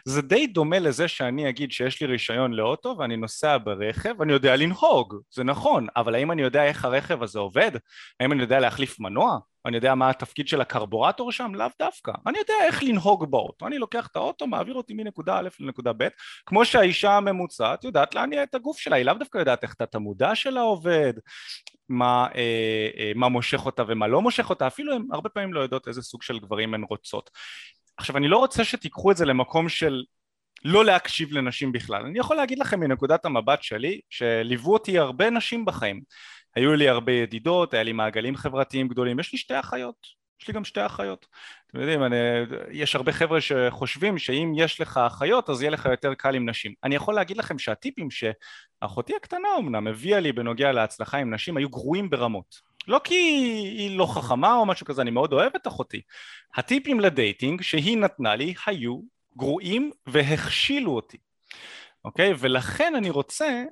זה 0.04 0.22
די 0.22 0.46
דומה 0.46 0.78
לזה 0.78 1.08
שאני 1.08 1.48
אגיד 1.48 1.72
שיש 1.72 2.00
לי 2.00 2.06
רישיון 2.06 2.52
לאוטו 2.52 2.96
ואני 2.98 3.16
נוסע 3.16 3.58
ברכב 3.58 4.14
ואני 4.18 4.32
יודע 4.32 4.56
לנהוג, 4.56 5.14
זה 5.30 5.44
נכון, 5.44 5.86
אבל 5.96 6.14
האם 6.14 6.32
אני 6.32 6.42
יודע 6.42 6.64
איך 6.64 6.84
הרכב 6.84 7.22
הזה 7.22 7.38
עובד? 7.38 7.70
האם 8.20 8.32
אני 8.32 8.42
יודע 8.42 8.60
להחליף 8.60 9.00
מנוע? 9.00 9.38
אני 9.66 9.76
יודע 9.76 9.94
מה 9.94 10.10
התפקיד 10.10 10.48
של 10.48 10.60
הקרבורטור 10.60 11.32
שם? 11.32 11.54
לאו 11.54 11.66
דווקא. 11.78 12.12
אני 12.26 12.38
יודע 12.38 12.54
איך 12.66 12.82
לנהוג 12.82 13.30
באוטו. 13.30 13.66
אני 13.66 13.78
לוקח 13.78 14.06
את 14.06 14.16
האוטו, 14.16 14.46
מעביר 14.46 14.74
אותי 14.74 14.94
מנקודה 14.94 15.38
א' 15.38 15.48
לנקודה 15.60 15.92
ב', 15.92 16.08
כמו 16.46 16.64
שהאישה 16.64 17.16
הממוצעת 17.16 17.84
יודעת 17.84 18.14
להניע 18.14 18.42
את 18.42 18.54
הגוף 18.54 18.78
שלה, 18.78 18.96
היא 18.96 19.04
לאו 19.04 19.14
דווקא 19.14 19.38
יודעת 19.38 19.62
איך 19.62 19.74
תת 19.74 19.94
המודע 19.94 20.34
שלה 20.34 20.60
עובד, 20.60 21.12
מה, 21.88 22.26
אה, 22.34 22.88
אה, 22.98 23.12
מה 23.14 23.28
מושך 23.28 23.66
אותה 23.66 23.82
ומה 23.88 24.06
לא 24.06 24.22
מושך 24.22 24.50
אותה, 24.50 24.66
אפילו 24.66 24.94
הן 24.94 25.06
הרבה 25.12 25.28
פעמים 25.28 25.54
לא 25.54 25.60
יודעות 25.60 25.88
איזה 25.88 26.02
סוג 26.02 26.22
של 26.22 26.38
גברים 26.38 26.74
הן 26.74 26.82
רוצות. 26.82 27.30
עכשיו 27.96 28.16
אני 28.16 28.28
לא 28.28 28.38
רוצה 28.38 28.64
שתיקחו 28.64 29.10
את 29.10 29.16
זה 29.16 29.24
למקום 29.24 29.68
של 29.68 30.02
לא 30.64 30.84
להקשיב 30.84 31.32
לנשים 31.32 31.72
בכלל. 31.72 32.04
אני 32.06 32.18
יכול 32.18 32.36
להגיד 32.36 32.58
לכם 32.58 32.80
מנקודת 32.80 33.24
המבט 33.24 33.62
שלי, 33.62 34.00
שליוו 34.10 34.72
אותי 34.72 34.98
הרבה 34.98 35.30
נשים 35.30 35.64
בחיים. 35.64 36.00
היו 36.56 36.74
לי 36.74 36.88
הרבה 36.88 37.12
ידידות, 37.12 37.74
היה 37.74 37.82
לי 37.82 37.92
מעגלים 37.92 38.36
חברתיים 38.36 38.88
גדולים, 38.88 39.20
יש 39.20 39.32
לי 39.32 39.38
שתי 39.38 39.60
אחיות, 39.60 40.06
יש 40.42 40.48
לי 40.48 40.54
גם 40.54 40.64
שתי 40.64 40.86
אחיות. 40.86 41.26
אתם 41.66 41.80
יודעים, 41.80 42.02
אני, 42.04 42.16
יש 42.70 42.94
הרבה 42.94 43.12
חבר'ה 43.12 43.40
שחושבים 43.40 44.18
שאם 44.18 44.52
יש 44.56 44.80
לך 44.80 44.96
אחיות 44.96 45.50
אז 45.50 45.62
יהיה 45.62 45.70
לך 45.70 45.86
יותר 45.90 46.14
קל 46.14 46.34
עם 46.34 46.48
נשים. 46.48 46.74
אני 46.84 46.94
יכול 46.94 47.14
להגיד 47.14 47.36
לכם 47.36 47.58
שהטיפים 47.58 48.08
שאחותי 48.10 49.16
הקטנה 49.16 49.48
אמנם 49.58 49.86
הביאה 49.86 50.20
לי 50.20 50.32
בנוגע 50.32 50.72
להצלחה 50.72 51.18
עם 51.18 51.34
נשים 51.34 51.56
היו 51.56 51.68
גרועים 51.68 52.10
ברמות. 52.10 52.60
לא 52.88 53.00
כי 53.04 53.14
היא 53.78 53.98
לא 53.98 54.06
חכמה 54.06 54.54
או 54.54 54.66
משהו 54.66 54.86
כזה, 54.86 55.02
אני 55.02 55.10
מאוד 55.10 55.32
אוהב 55.32 55.52
את 55.56 55.66
אחותי. 55.66 56.00
הטיפים 56.54 57.00
ל 57.00 57.09
dating 57.09 57.62
שהיא 57.62 57.98
נתנה 57.98 58.36
לי 58.36 58.54
היו 58.66 59.00
גרועים 59.36 59.90
והכשילו 60.06 60.92
אותי. 60.92 61.18
אוקיי? 62.06 62.32
ולכן 62.38 62.92
אני 62.96 63.10
רוצה, 63.10 63.64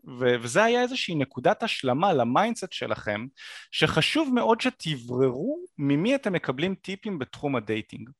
וזה 0.43 0.65
היה 0.65 0.83
איזושהי 0.83 1.15
נקודת 1.15 1.63
השלמה 1.63 2.13
ל 2.13 2.20
mindset 2.20 2.73
שלכם, 2.73 3.27
שחשוב 3.71 4.35
מאוד 4.35 4.61
שתבררו 4.61 5.59
ממי 5.79 6.15
אתם 6.15 6.33
מקבלים 6.33 6.75
טיפים 6.75 7.19
בתחום 7.19 7.57
ה 7.57 7.63
dating. 7.63 8.11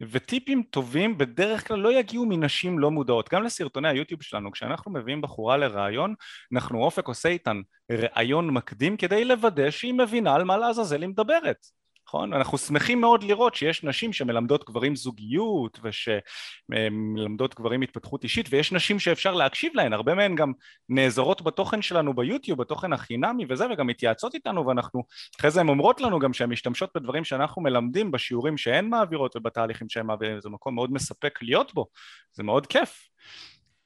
וטיפים 0.00 0.62
טובים 0.70 1.18
בדרך 1.18 1.68
כלל 1.68 1.78
לא 1.78 1.92
יגיעו 1.92 2.26
מנשים 2.26 2.78
לא 2.78 2.90
מודעות. 2.90 3.28
גם 3.32 3.42
לסרטוני 3.42 3.88
היוטיוב 3.88 4.22
שלנו, 4.22 4.52
כשאנחנו 4.52 4.92
מביאים 4.92 5.20
בחורה 5.20 5.56
לראיון, 5.56 6.14
אנחנו 6.52 6.84
אופק 6.84 7.08
עושה 7.08 7.28
איתן 7.28 7.60
ראיון 7.90 8.50
מקדים 8.50 8.96
כדי 8.96 9.24
לוודא 9.24 9.70
שהיא 9.70 9.94
מבינה 9.94 10.34
על 10.34 10.44
מה 10.44 10.56
לעזאזל 10.56 11.02
היא 11.02 11.08
מדברת. 11.08 11.81
נכון? 12.12 12.32
אנחנו 12.32 12.58
שמחים 12.58 13.00
מאוד 13.00 13.22
לראות 13.22 13.54
שיש 13.54 13.84
נשים 13.84 14.12
שמלמדות 14.12 14.64
גברים 14.64 14.96
זוגיות 14.96 15.78
ושמלמדות 15.82 17.54
גברים 17.54 17.82
התפתחות 17.82 18.24
אישית 18.24 18.46
ויש 18.50 18.72
נשים 18.72 18.98
שאפשר 18.98 19.34
להקשיב 19.34 19.72
להן, 19.74 19.92
הרבה 19.92 20.14
מהן 20.14 20.34
גם 20.34 20.52
נעזרות 20.88 21.42
בתוכן 21.42 21.82
שלנו 21.82 22.14
ביוטיוב, 22.14 22.58
בתוכן 22.58 22.92
החינמי 22.92 23.46
וזה 23.48 23.66
וגם 23.72 23.86
מתייעצות 23.86 24.34
איתנו 24.34 24.66
ואנחנו, 24.66 25.02
אחרי 25.40 25.50
זה 25.50 25.60
הן 25.60 25.68
אומרות 25.68 26.00
לנו 26.00 26.18
גם 26.18 26.32
שהן 26.32 26.50
משתמשות 26.50 26.90
בדברים 26.94 27.24
שאנחנו 27.24 27.62
מלמדים 27.62 28.10
בשיעורים 28.10 28.56
שהן 28.56 28.88
מעבירות 28.88 29.36
ובתהליכים 29.36 29.88
שהן 29.88 30.06
מעבירות, 30.06 30.42
זה 30.42 30.48
מקום 30.48 30.74
מאוד 30.74 30.92
מספק 30.92 31.38
להיות 31.42 31.74
בו, 31.74 31.86
זה 32.32 32.42
מאוד 32.42 32.66
כיף, 32.66 33.08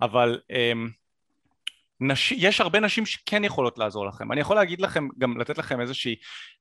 אבל 0.01 0.41
אמ, 0.51 0.89
נש... 2.01 2.33
יש 2.33 2.61
הרבה 2.61 2.81
נשים 2.81 3.07
שכן 3.07 3.45
יכולות 3.45 3.79
לעזור 3.79 4.07
לכם. 4.07 4.33
אני 4.33 4.41
יכול 4.41 4.57
להגיד 4.57 4.81
לכם, 4.81 5.09
גם 5.19 5.41
לתת 5.41 5.59
לכם 5.59 5.81
איזושהי, 5.81 6.17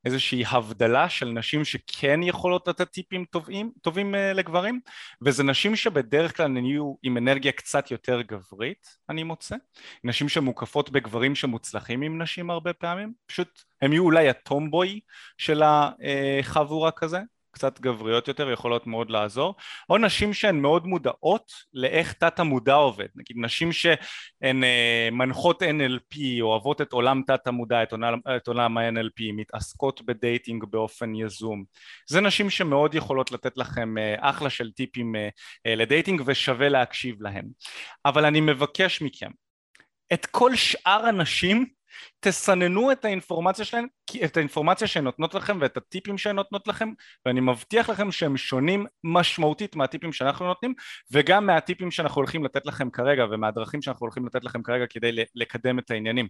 איזושהי 0.06 0.44
הבדלה 0.48 1.10
של 1.10 1.26
נשים 1.26 1.66
שכן 1.66 2.24
יכולות 2.24 2.68
לתת 2.68 2.92
טיפים 2.92 3.26
טובים, 3.26 3.72
טובים 3.82 4.16
uh, 4.16 4.18
לגברים, 4.18 4.80
וזה 5.22 5.44
נשים 5.44 5.76
שבדרך 5.76 6.38
כלל 6.38 6.48
נהיו 6.48 6.96
עם 7.04 7.18
אנרגיה 7.18 7.52
קצת 7.52 7.92
יותר 7.92 8.22
גברית, 8.22 8.88
אני 9.10 9.24
מוצא. 9.24 9.56
נשים 10.04 10.30
שמוקפות 10.30 10.90
בגברים 10.90 11.36
שמוצלחים 11.36 12.02
עם 12.02 12.22
נשים 12.22 12.50
הרבה 12.50 12.74
פעמים, 12.74 13.14
פשוט 13.28 13.64
הם 13.82 13.94
יהיו 13.94 14.04
אולי 14.04 14.30
הטומבוי 14.30 15.00
של 15.38 15.62
החבורה 15.66 16.92
כזה, 16.92 17.20
קצת 17.56 17.80
גבריות 17.80 18.28
יותר 18.28 18.52
יכולות 18.52 18.88
מאוד 18.88 19.10
לעזור 19.10 19.56
או 19.90 19.98
נשים 19.98 20.34
שהן 20.34 20.60
מאוד 20.60 20.88
מודעות 20.88 21.52
לאיך 21.74 22.14
תת 22.14 22.40
המודע 22.40 22.74
עובד. 22.74 23.08
נגיד 23.16 23.38
נשים 23.40 23.72
שהן 23.72 24.64
אה, 24.64 25.10
מנחות 25.12 25.64
NLP 25.64 26.18
אוהבות 26.42 26.82
את 26.82 26.94
עולם 26.94 27.22
תת 27.28 27.48
המודע 27.48 27.84
את 27.84 27.92
עולם, 27.92 28.20
את 28.36 28.48
עולם 28.48 28.78
ה-NLP 28.78 29.34
מתעסקות 29.34 30.02
ב 30.06 30.14
dating 30.14 30.66
באופן 30.70 31.16
יזום. 31.16 31.64
זה 32.10 32.22
נשים 32.22 32.50
שמאוד 32.50 32.96
יכולות 32.96 33.32
לתת 33.32 33.58
לכם 33.58 33.98
אה, 33.98 34.16
אחלה 34.20 34.50
של 34.50 34.72
טיפים 34.72 35.16
אה, 35.16 35.76
ל 35.76 35.82
dating 35.82 36.22
ושווה 36.26 36.70
להקשיב 36.70 37.22
להם 37.22 37.46
אבל 38.06 38.26
אני 38.26 38.42
מבקש 38.42 39.02
מכם 39.02 39.30
את 40.14 40.26
כל 40.26 40.56
שאר 40.56 41.06
הנשים 41.06 41.66
תסננו 42.20 42.92
את 42.92 43.06
האינפורמציה 43.06 43.66
שלהן, 43.66 43.88
את 44.26 44.38
האינפורמציה 44.38 44.88
שהן 44.88 45.04
נותנות 45.04 45.34
לכם 45.34 45.58
ואת 45.62 45.78
הטיפים 45.78 46.18
שהן 46.18 46.36
נותנות 46.36 46.68
לכם 46.68 46.90
ואני 47.26 47.40
מבטיח 47.40 47.90
לכם 47.90 48.12
שהם 48.12 48.38
שונים 48.38 48.86
משמעותית 49.04 49.76
מהטיפים 49.76 50.14
שאנחנו 50.14 50.46
נותנים 50.46 50.74
וגם 51.12 51.46
מהטיפים 51.46 51.92
שאנחנו 51.92 52.20
הולכים 52.20 52.46
לתת 52.46 52.66
לכם 52.66 52.90
כרגע 52.90 53.26
ומהדרכים 53.32 53.82
שאנחנו 53.82 54.04
הולכים 54.04 54.26
לתת 54.26 54.44
לכם 54.44 54.64
כרגע 54.64 54.86
כדי 54.90 55.12
לקדם 55.36 55.80
את 55.80 55.92
העניינים. 55.92 56.28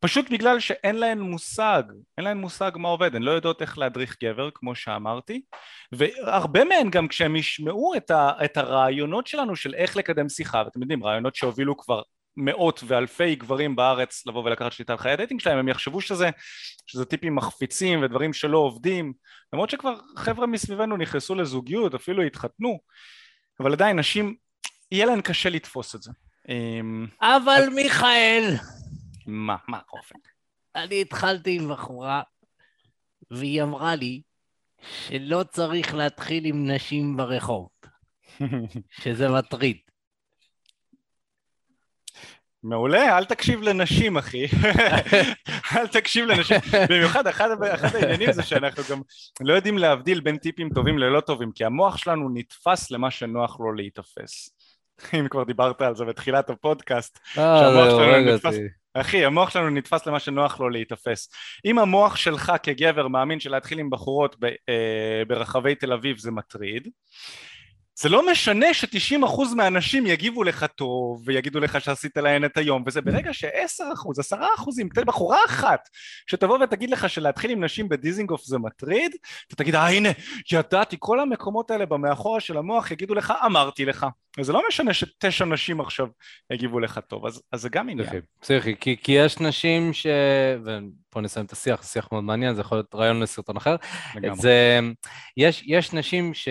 פשוט 0.00 0.30
בגלל 0.30 0.60
שאין 0.60 0.96
להן 0.96 1.20
מושג, 1.20 1.82
אין 2.18 2.24
להן 2.24 2.38
מושג 2.38 2.70
מה 2.76 2.88
עובד, 2.88 3.14
הן 3.14 3.22
לא 3.22 3.30
יודעות 3.30 3.62
איך 3.62 3.78
להדריך 3.78 4.16
גבר 4.22 4.48
כמו 4.54 4.74
שאמרתי 4.74 5.42
והרבה 5.92 6.64
מהן 6.64 6.90
גם 6.90 7.08
כשהם 7.08 7.36
ישמעו 7.36 7.94
את, 7.96 8.10
ה, 8.10 8.30
את 8.44 8.56
הרעיונות 8.56 9.26
שלנו 9.26 9.56
של 9.56 9.74
איך 9.74 9.96
לקדם 9.96 10.28
שיחה 10.28 10.62
ואתם 10.64 10.82
יודעים 10.82 11.04
רעיונות 11.04 11.34
שהובילו 11.34 11.76
כבר 11.76 12.02
מאות 12.36 12.82
ואלפי 12.86 13.34
גברים 13.34 13.76
בארץ 13.76 14.26
לבוא 14.26 14.44
ולקחת 14.44 14.72
שליטה 14.72 14.92
על 14.92 14.98
חיי 14.98 15.12
ה 15.12 15.16
dating 15.16 15.40
שלהם, 15.40 15.58
הם 15.58 15.68
יחשבו 15.68 16.00
שזה, 16.00 16.30
שזה 16.86 17.04
טיפים 17.04 17.34
מחפיצים 17.34 18.02
ודברים 18.02 18.32
שלא 18.32 18.58
עובדים, 18.58 19.12
למרות 19.52 19.70
שכבר 19.70 19.94
חבר'ה 20.16 20.46
מסביבנו 20.46 20.96
נכנסו 20.96 21.34
לזוגיות, 21.34 21.94
אפילו 21.94 22.22
התחתנו, 22.22 22.80
אבל 23.60 23.72
עדיין 23.72 23.98
נשים, 23.98 24.36
יהיה 24.92 25.06
להן 25.06 25.20
קשה 25.20 25.48
לתפוס 25.48 25.94
את 25.94 26.02
זה. 26.02 26.10
אמ, 26.48 27.06
אבל 27.22 27.68
מיכאל, 27.74 28.54
מה, 29.26 29.56
מה 29.68 29.78
אופן? 29.92 30.14
אני 30.76 31.00
התחלתי 31.00 31.56
עם 31.56 31.68
בחורה, 31.68 32.22
והיא 33.30 33.62
אמרה 33.62 33.94
לי 33.94 34.22
שלא 34.82 35.44
צריך 35.50 35.94
להתחיל 35.94 36.44
עם 36.44 36.70
נשים 36.70 37.16
ברחוב, 37.16 37.68
שזה 39.02 39.28
מטריד. 39.28 39.76
מעולה, 42.64 43.18
אל 43.18 43.24
תקשיב 43.24 43.62
לנשים, 43.62 44.16
אחי. 44.16 44.46
אל 45.76 45.86
תקשיב 45.86 46.26
לנשים. 46.26 46.56
במיוחד, 46.88 47.26
אחד, 47.26 47.62
אחד 47.62 47.96
העניינים 47.96 48.32
זה 48.32 48.42
שאנחנו 48.42 48.82
גם 48.90 49.00
לא 49.40 49.52
יודעים 49.52 49.78
להבדיל 49.78 50.20
בין 50.20 50.36
טיפים 50.36 50.68
טובים 50.74 50.98
ללא 50.98 51.20
טובים, 51.20 51.52
כי 51.52 51.64
המוח 51.64 51.96
שלנו 51.96 52.28
נתפס 52.34 52.90
למה 52.90 53.10
שנוח 53.10 53.60
לו 53.60 53.72
להיתפס. 53.72 54.50
אם 55.18 55.28
כבר 55.28 55.44
דיברת 55.44 55.82
על 55.82 55.96
זה 55.96 56.04
בתחילת 56.04 56.50
הפודקאסט, 56.50 57.18
אה, 57.38 57.60
שהמוח 57.60 57.90
שלנו 57.90 58.34
נתפס... 58.34 58.54
אחי, 58.94 59.24
המוח 59.24 59.50
שלנו 59.50 59.70
נתפס 59.70 60.06
למה 60.06 60.20
שנוח 60.20 60.60
לו 60.60 60.68
להיתפס. 60.68 61.28
אם 61.64 61.78
המוח 61.78 62.16
שלך 62.16 62.52
כגבר 62.62 63.08
מאמין 63.08 63.40
שלהתחיל 63.40 63.78
עם 63.78 63.90
בחורות 63.90 64.36
ב, 64.40 64.44
אה, 64.44 65.22
ברחבי 65.28 65.74
תל 65.74 65.92
אביב 65.92 66.18
זה 66.18 66.30
מטריד, 66.30 66.88
זה 68.02 68.08
לא 68.08 68.30
משנה 68.30 68.74
ש-90% 68.74 69.54
מהאנשים 69.56 70.06
יגיבו 70.06 70.44
לך 70.44 70.66
טוב 70.74 71.22
ויגידו 71.24 71.60
לך 71.60 71.80
שעשית 71.80 72.16
להן 72.16 72.44
את 72.44 72.56
היום 72.56 72.82
וזה 72.86 73.00
ברגע 73.00 73.32
ש-10%, 73.32 74.34
10% 74.34 74.36
תן 74.94 75.04
בחורה 75.04 75.38
אחת 75.46 75.88
שתבוא 76.26 76.58
ותגיד 76.58 76.90
לך 76.90 77.10
שלהתחיל 77.10 77.50
עם 77.50 77.64
נשים 77.64 77.88
בדיזינגוף 77.88 78.44
זה 78.44 78.58
מטריד 78.58 79.16
אתה 79.46 79.56
תגיד 79.56 79.74
אה 79.74 79.88
הנה 79.88 80.08
ידעתי 80.52 80.96
כל 80.98 81.20
המקומות 81.20 81.70
האלה 81.70 81.86
במאחורה 81.86 82.40
של 82.40 82.56
המוח 82.56 82.90
יגידו 82.90 83.14
לך 83.14 83.32
אמרתי 83.46 83.84
לך 83.84 84.06
וזה 84.38 84.52
לא 84.52 84.62
משנה 84.68 84.94
שתשע 84.94 85.44
נשים 85.44 85.80
עכשיו 85.80 86.06
יגיבו 86.50 86.80
לך 86.80 87.00
טוב 87.08 87.26
אז, 87.26 87.42
אז 87.52 87.60
זה 87.60 87.68
גם 87.68 87.88
עניין 87.88 88.08
פסיכי, 88.40 88.76
כי, 88.80 88.96
כי 89.02 89.12
יש 89.12 89.40
נשים 89.40 89.92
ש... 89.92 90.06
ופה 90.64 91.20
נסיים 91.20 91.46
את 91.46 91.52
השיח, 91.52 91.82
זה 91.82 91.88
שיח 91.88 92.08
מאוד 92.12 92.24
מעניין, 92.24 92.54
זה 92.54 92.60
יכול 92.60 92.78
להיות 92.78 92.94
רעיון 92.94 93.20
לסרטון 93.20 93.56
אחר. 93.56 93.76
לגמרי. 94.14 94.40
זה... 94.40 94.80
יש, 95.36 95.64
יש 95.66 95.92
נשים 95.92 96.34
ש... 96.34 96.48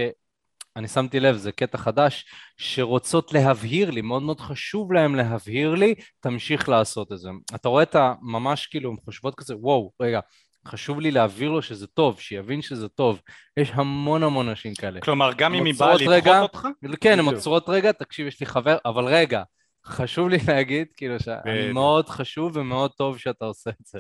אני 0.76 0.88
שמתי 0.88 1.20
לב, 1.20 1.36
זה 1.36 1.52
קטע 1.52 1.78
חדש, 1.78 2.26
שרוצות 2.58 3.34
להבהיר 3.34 3.92
לי, 3.92 4.02
מאוד 4.02 4.24
מאוד 4.24 4.40
חשוב 4.40 4.94
להם 4.94 5.16
להבהיר 5.16 5.76
לי, 5.76 5.96
תמשיך 6.20 6.70
לעשות 6.70 7.12
את 7.12 7.20
זה. 7.20 7.30
אתה 7.56 7.70
רואה 7.70 7.84
את 7.84 7.96
ה... 7.96 8.14
ממש 8.22 8.66
כאילו, 8.66 8.92
הן 8.92 8.98
חושבות 9.06 9.36
כזה, 9.36 9.56
וואו, 9.58 9.92
רגע, 10.02 10.20
חשוב 10.68 11.00
לי 11.00 11.12
להעביר 11.12 11.52
לו 11.52 11.62
שזה 11.62 11.88
טוב, 11.88 12.20
שיבין 12.20 12.62
שזה 12.62 12.88
טוב. 12.88 13.22
יש 13.58 13.72
המון 13.74 14.24
המון 14.24 14.50
נשים 14.50 14.74
כאלה. 14.76 15.02
כלומר 15.02 15.34
גם 15.38 15.54
אם 15.54 15.66
היא 15.66 15.74
באה 15.80 15.94
לדחות 15.94 16.08
רגע, 16.08 16.42
אותך 16.42 16.68
כן, 17.02 17.20
הן. 17.20 17.26
עוצרות 17.26 17.70
רגע, 17.70 17.92
תקשיב, 17.92 18.28
יש 18.28 18.40
לי 18.40 18.46
חבר, 18.46 18.78
אבל 18.86 19.06
רגע, 19.06 19.44
חשוב 19.86 20.30
לי 20.30 20.38
להגיד, 20.48 20.88
כאילו, 20.98 21.16
בדיוק. 21.16 21.68
שמאוד 21.70 22.10
חשוב 22.10 22.58
ומאוד 22.58 22.92
טוב 22.92 23.18
שאתה 23.18 23.46
עושה 23.46 23.70
את 23.70 23.86
זה. 23.86 24.00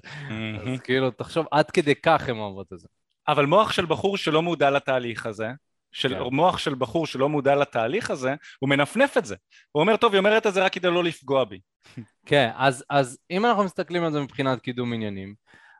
אז 0.61 0.79
כאילו, 0.79 1.11
תחשוב, 1.11 1.45
עד 1.51 1.71
כדי 1.71 1.95
כך 1.95 2.29
הן 2.29 2.37
אוהבות 2.37 2.73
את 2.73 2.79
זה. 2.79 2.87
אבל 3.27 3.45
מוח 3.45 3.71
של 3.71 3.85
בחור 3.85 4.17
שלא 4.17 4.41
מודע 4.41 4.69
לתהליך 4.69 5.25
הזה, 5.25 5.47
של 5.91 6.13
כן. 6.13 6.21
מוח 6.31 6.57
של 6.57 6.75
בחור 6.75 7.07
שלא 7.07 7.29
מודע 7.29 7.55
לתהליך 7.55 8.11
הזה, 8.11 8.35
הוא 8.59 8.69
מנפנף 8.69 9.17
את 9.17 9.25
זה. 9.25 9.35
הוא 9.71 9.81
אומר, 9.81 9.97
טוב, 9.97 10.13
היא 10.13 10.19
אומרת 10.19 10.47
את 10.47 10.53
זה 10.53 10.63
רק 10.63 10.73
כדי 10.73 10.87
לא 10.87 11.03
לפגוע 11.03 11.43
בי. 11.43 11.59
כן, 12.25 12.49
אז, 12.55 12.85
אז 12.89 13.19
אם 13.31 13.45
אנחנו 13.45 13.63
מסתכלים 13.63 14.03
על 14.03 14.11
זה 14.11 14.19
מבחינת 14.19 14.61
קידום 14.61 14.93
עניינים, 14.93 15.35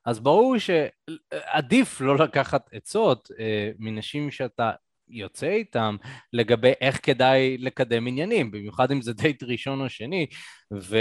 אז 0.05 0.19
ברור 0.19 0.55
שעדיף 0.57 2.01
לא 2.01 2.17
לקחת 2.17 2.69
עצות 2.71 3.31
אה, 3.39 3.71
מנשים 3.79 4.31
שאתה 4.31 4.71
יוצא 5.09 5.47
איתם 5.47 5.95
לגבי 6.33 6.73
איך 6.81 6.99
כדאי 7.03 7.57
לקדם 7.57 8.07
עניינים, 8.07 8.51
במיוחד 8.51 8.91
אם 8.91 9.01
זה 9.01 9.13
דייט 9.13 9.43
ראשון 9.43 9.81
או 9.81 9.89
שני, 9.89 10.27
ו... 10.73 10.97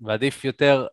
ועדיף 0.00 0.44
יותר 0.44 0.86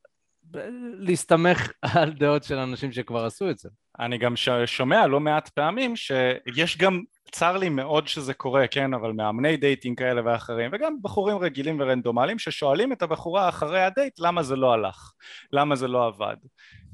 להסתמך 1.00 1.72
על 1.96 2.14
דעות 2.14 2.44
של 2.44 2.58
אנשים 2.58 2.92
שכבר 2.92 3.26
עשו 3.26 3.50
את 3.50 3.58
זה. 3.58 3.70
אני 4.00 4.18
גם 4.18 4.36
ש- 4.36 4.50
שומע 4.66 5.08
לא 5.08 5.20
מעט 5.20 5.50
פעמים 5.50 5.96
שיש 5.96 6.78
גם, 6.78 7.02
צר 7.32 7.58
לי 7.58 7.70
מאוד 7.70 8.08
שזה 8.08 8.34
קורה, 8.34 8.68
כן, 8.68 8.94
אבל 8.94 9.12
מאמני 9.12 9.58
dating 9.58 10.00
כאלה 10.00 10.22
ואחרים, 10.26 10.72
וגם 10.74 10.96
בחורים 11.02 11.38
רגילים 11.38 11.80
ורנדומליים, 11.80 12.40
ששואלים 12.40 12.92
את 12.92 13.02
הבחורה 13.02 13.50
אחרי 13.50 13.82
הדייט 13.84 14.20
למה 14.20 14.44
זה 14.44 14.56
לא 14.56 14.74
הלך, 14.74 15.12
למה 15.54 15.76
זה 15.76 15.88
לא 15.88 16.08
עבד. 16.08 16.36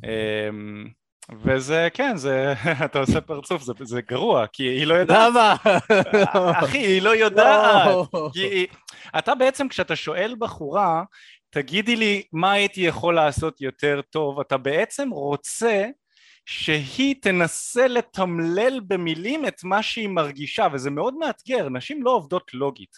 אמ, 0.03 0.87
וזה, 1.43 1.87
כן, 1.93 2.17
זה, 2.17 2.53
אתה 2.85 2.99
עושה 2.99 3.21
פרצוף, 3.21 3.61
זה, 3.61 3.73
זה 3.79 4.01
גרוע, 4.01 4.47
כי 4.47 4.63
היא 4.63 4.87
לא 4.87 4.93
יודעת, 4.93 5.29
למה? 5.29 5.55
אחי, 6.63 6.77
היא 6.77 7.01
לא 7.01 7.15
יודעת. 7.15 7.87
לא. 8.13 8.29
כי 8.33 8.67
אתה 9.17 9.35
בעצם 9.35 9.67
כשאתה 9.67 9.95
שואל 9.95 10.35
בחורה 10.39 11.03
תגידי 11.49 11.95
לי 11.95 12.23
מה 12.33 12.51
הייתי 12.51 12.81
יכול 12.81 13.15
לעשות 13.15 13.61
יותר 13.61 14.01
טוב 14.09 14.39
אתה 14.39 14.57
בעצם 14.57 15.09
רוצה 15.09 15.85
שהיא 16.45 17.15
תנסה 17.21 17.87
לתמלל 17.87 18.79
במילים 18.87 19.45
את 19.47 19.63
מה 19.63 19.83
שהיא 19.83 20.09
מרגישה 20.09 20.67
וזה 20.73 20.91
מאוד 20.91 21.13
מאתגר 21.13 21.69
נשים 21.69 22.03
לא 22.03 22.11
עובדות 22.11 22.53
לוגית 22.53 22.97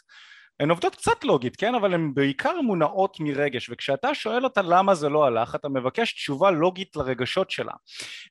הן 0.63 0.69
עובדות 0.69 0.95
קצת 0.95 1.23
לוגית 1.23 1.55
כן? 1.55 1.75
אבל 1.75 1.93
הן 1.93 2.13
בעיקר 2.13 2.61
מונעות 2.61 3.17
מרגש 3.19 3.69
וכשאתה 3.69 4.13
שואל 4.13 4.43
אותה 4.43 4.61
למה 4.61 4.95
זה 4.95 5.09
לא 5.09 5.25
הלך 5.25 5.55
אתה 5.55 5.69
מבקש 5.69 6.13
תשובה 6.13 6.51
לוגית 6.51 6.95
לרגשות 6.95 7.51
שלה. 7.51 7.71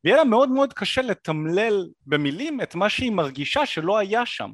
ויהיה 0.05 0.16
לה 0.16 0.25
מאוד 0.25 0.49
מאוד 0.49 0.73
קשה 0.73 1.03
לתמלל 1.03 1.87
במילים 2.07 2.61
את 2.61 2.75
מה 2.75 2.88
שהיא 2.88 3.12
מרגישה 3.12 3.66
שלא 3.66 3.99
היה 3.99 4.27
שם. 4.27 4.51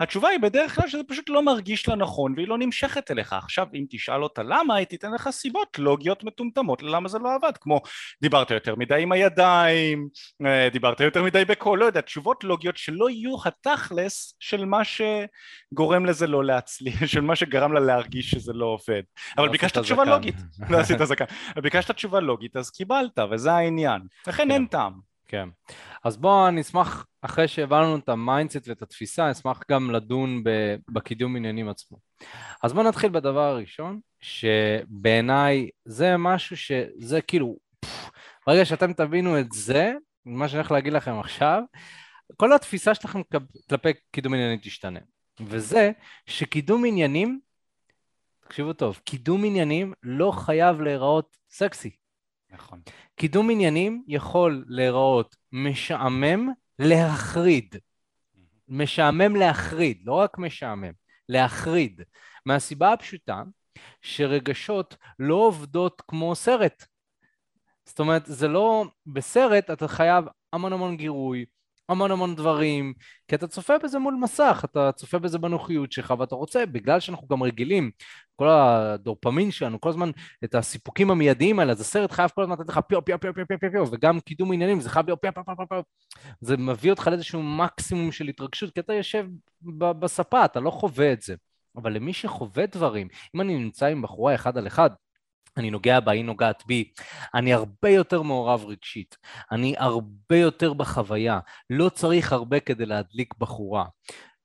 התשובה 0.00 0.28
היא 0.28 0.38
בדרך 0.38 0.74
כלל 0.74 0.88
שזה 0.88 1.02
פשוט 1.08 1.28
לא 1.28 1.42
מרגיש 1.42 1.88
לה 1.88 1.94
נכון 1.94 2.34
והיא 2.36 2.48
לא 2.48 2.58
נמשכת 2.58 3.10
אליך. 3.10 3.32
עכשיו 3.32 3.66
אם 3.74 3.84
תשאל 3.90 4.22
אותה 4.22 4.42
למה 4.42 4.74
היא 4.74 4.86
תיתן 4.86 5.12
לך 5.12 5.30
סיבות 5.30 5.78
לוגיות 5.78 6.24
מטומטמות 6.24 6.82
ללמה 6.82 7.08
זה 7.08 7.18
לא 7.18 7.34
עבד 7.34 7.52
כמו 7.60 7.80
דיברת 8.22 8.50
יותר 8.50 8.74
מדי 8.74 9.02
עם 9.02 9.12
הידיים 9.12 10.08
אה, 10.46 10.68
דיברת 10.72 11.00
יותר 11.00 11.22
מדי 11.22 11.44
בקול 11.44 11.78
לא 11.78 11.84
יודע 11.84 12.00
תשובות 12.00 12.44
לוגיות 12.44 12.76
שלא 12.76 13.10
יהיו 13.10 13.36
התכלס 13.44 14.36
של 14.40 14.64
מה 14.64 14.80
שגורם 14.84 16.06
לזה 16.06 16.26
לא 16.26 16.44
להצליח 16.44 17.17
של 17.18 17.24
מה 17.24 17.36
שגרם 17.36 17.72
לה 17.72 17.80
להרגיש 17.80 18.30
שזה 18.30 18.52
לא 18.52 18.66
עובד 18.66 19.02
אבל 19.36 19.46
לא 19.46 19.52
ביקשת 19.52 19.76
עשית 19.76 19.82
תשובה. 19.84 20.04
לוגית 20.04 20.34
לא 20.70 20.78
עשית 20.78 20.98
זקן 21.04 21.24
אבל 21.54 21.62
ביקשת 21.62 21.90
תשובה 21.90 22.20
לוגית 22.20 22.56
אז 22.56 22.70
קיבלת 22.70 23.18
וזה 23.30 23.52
העניין 23.52 24.00
לכן 24.26 24.42
כן. 24.44 24.50
אין 24.50 24.66
טעם 24.66 24.92
כן. 25.30 25.48
אז 26.04 26.16
בואו 26.16 26.50
נשמח, 26.50 27.06
אחרי 27.22 27.48
שהבנו 27.48 27.96
את 27.96 28.08
ה 28.08 28.15
mindset 28.15 28.68
ואת 28.68 28.82
התפיסה, 28.82 29.30
נשמח 29.30 29.60
גם 29.70 29.90
לדון 29.90 30.44
ב- 30.44 30.76
בקידום 30.90 31.36
עניינים 31.36 31.68
עצמו. 31.68 31.98
אז 32.62 32.72
בואו 32.72 32.88
נתחיל 32.88 33.10
בדבר 33.10 33.40
הראשון, 33.40 34.00
שבעיניי 34.20 35.68
זה 35.84 36.16
משהו 36.16 36.56
שזה 36.56 37.20
כאילו, 37.22 37.56
פפ, 37.80 38.10
ברגע 38.46 38.64
שאתם 38.64 38.92
תבינו 38.92 39.40
את 39.40 39.52
זה, 39.52 39.92
מה 40.26 40.48
שאני 40.48 40.58
הולך 40.58 40.70
להגיד 40.72 40.92
לכם 40.92 41.18
עכשיו, 41.18 41.62
כל 42.36 42.52
התפיסה 42.52 42.94
שלכם 42.94 43.20
כלפ- 43.34 43.68
כלפי 43.70 43.88
קידום 44.12 44.34
עניינים 44.34 44.58
תשתנה. 44.62 45.00
וזה 45.40 45.90
שקידום 46.26 46.84
עניינים, 46.84 47.40
תקשיבו 48.40 48.72
טוב, 48.72 49.00
קידום 49.04 49.44
עניינים 49.44 49.92
לא 50.02 50.30
חייב 50.30 50.80
להיראות 50.80 51.36
סקסי. 51.50 51.90
נכון 52.50 52.80
קידום 53.16 53.50
עניינים 53.50 54.04
יכול 54.06 54.64
להיראות 54.68 55.36
משעמם 55.52 56.48
להחריד. 56.78 57.76
משעמם 58.68 59.36
להחריד, 59.36 60.02
לא 60.04 60.12
רק 60.12 60.38
משעמם, 60.38 60.92
להחריד. 61.28 62.02
מהסיבה 62.46 62.92
הפשוטה 62.92 63.42
שרגשות 64.02 64.96
לא 65.18 65.34
עובדות 65.34 66.02
כמו 66.08 66.34
סרט. 66.34 66.84
זאת 67.84 68.00
אומרת, 68.00 68.22
זה 68.26 68.48
לא... 68.48 68.84
בסרט 69.06 69.70
אתה 69.70 69.88
חייב 69.88 70.24
המון 70.52 70.72
המון 70.72 70.96
גירוי, 70.96 71.44
המון 71.88 72.10
המון 72.10 72.34
דברים, 72.34 72.92
כי 73.28 73.34
אתה 73.34 73.46
צופה 73.46 73.78
בזה 73.78 73.98
מול 73.98 74.14
מסך, 74.14 74.62
אתה 74.64 74.92
צופה 74.92 75.18
בזה 75.18 75.38
בנוחיות 75.38 75.92
שלך, 75.92 76.14
ואתה 76.18 76.34
רוצה, 76.34 76.66
בגלל 76.66 77.00
שאנחנו 77.00 77.28
גם 77.28 77.42
רגילים, 77.42 77.90
כל 78.36 78.48
הדופמין 78.48 79.50
שלנו, 79.50 79.80
כל 79.80 79.88
הזמן 79.88 80.10
את 80.44 80.54
הסיפוקים 80.54 81.10
המיידיים 81.10 81.58
האלה, 81.58 81.72
אז 81.72 81.80
הסרט 81.80 82.12
חייב 82.12 82.30
כל 82.34 82.42
הזמן 82.42 82.56
לתת 82.60 82.68
לך 82.68 82.80
פיו 82.88 83.04
פיו 83.04 83.20
פיו 83.20 83.34
פיו 83.34 83.46
פיו 83.46 83.58
פיו 83.58 83.70
פיו, 83.70 83.84
וגם 83.92 84.20
קידום 84.20 84.52
עניינים, 84.52 84.80
זה 84.80 84.90
חייב 84.90 85.06
להיות 85.06 85.18
פיו 85.22 85.32
פיו 85.34 85.44
פיו 85.44 85.68
פיו. 85.68 85.82
זה 86.40 86.56
מביא 86.56 86.90
אותך 86.90 87.06
לאיזשהו 87.06 87.42
מקסימום 87.42 88.12
של 88.12 88.28
התרגשות, 88.28 88.74
כי 88.74 88.80
אתה 88.80 88.92
יושב 88.92 89.26
בספה, 89.78 90.44
אתה 90.44 90.60
לא 90.60 90.70
חווה 90.70 91.12
את 91.12 91.22
זה. 91.22 91.34
אבל 91.76 91.92
למי 91.92 92.12
שחווה 92.12 92.66
דברים, 92.66 93.08
אם 93.34 93.40
אני 93.40 93.58
נמצא 93.58 93.86
עם 93.86 94.02
בחורה 94.02 94.34
אחד 94.34 94.58
על 94.58 94.66
אחד, 94.66 94.90
אני 95.56 95.70
נוגע 95.70 96.00
בה, 96.00 96.12
היא 96.12 96.24
נוגעת 96.24 96.62
בי, 96.66 96.90
אני 97.34 97.52
הרבה 97.52 97.90
יותר 97.90 98.22
מעורב 98.22 98.64
רגשית, 98.64 99.16
אני 99.52 99.74
הרבה 99.78 100.36
יותר 100.36 100.72
בחוויה, 100.72 101.38
לא 101.70 101.88
צריך 101.88 102.32
הרבה 102.32 102.60
כדי 102.60 102.86
להדליק 102.86 103.34
בחורה. 103.38 103.84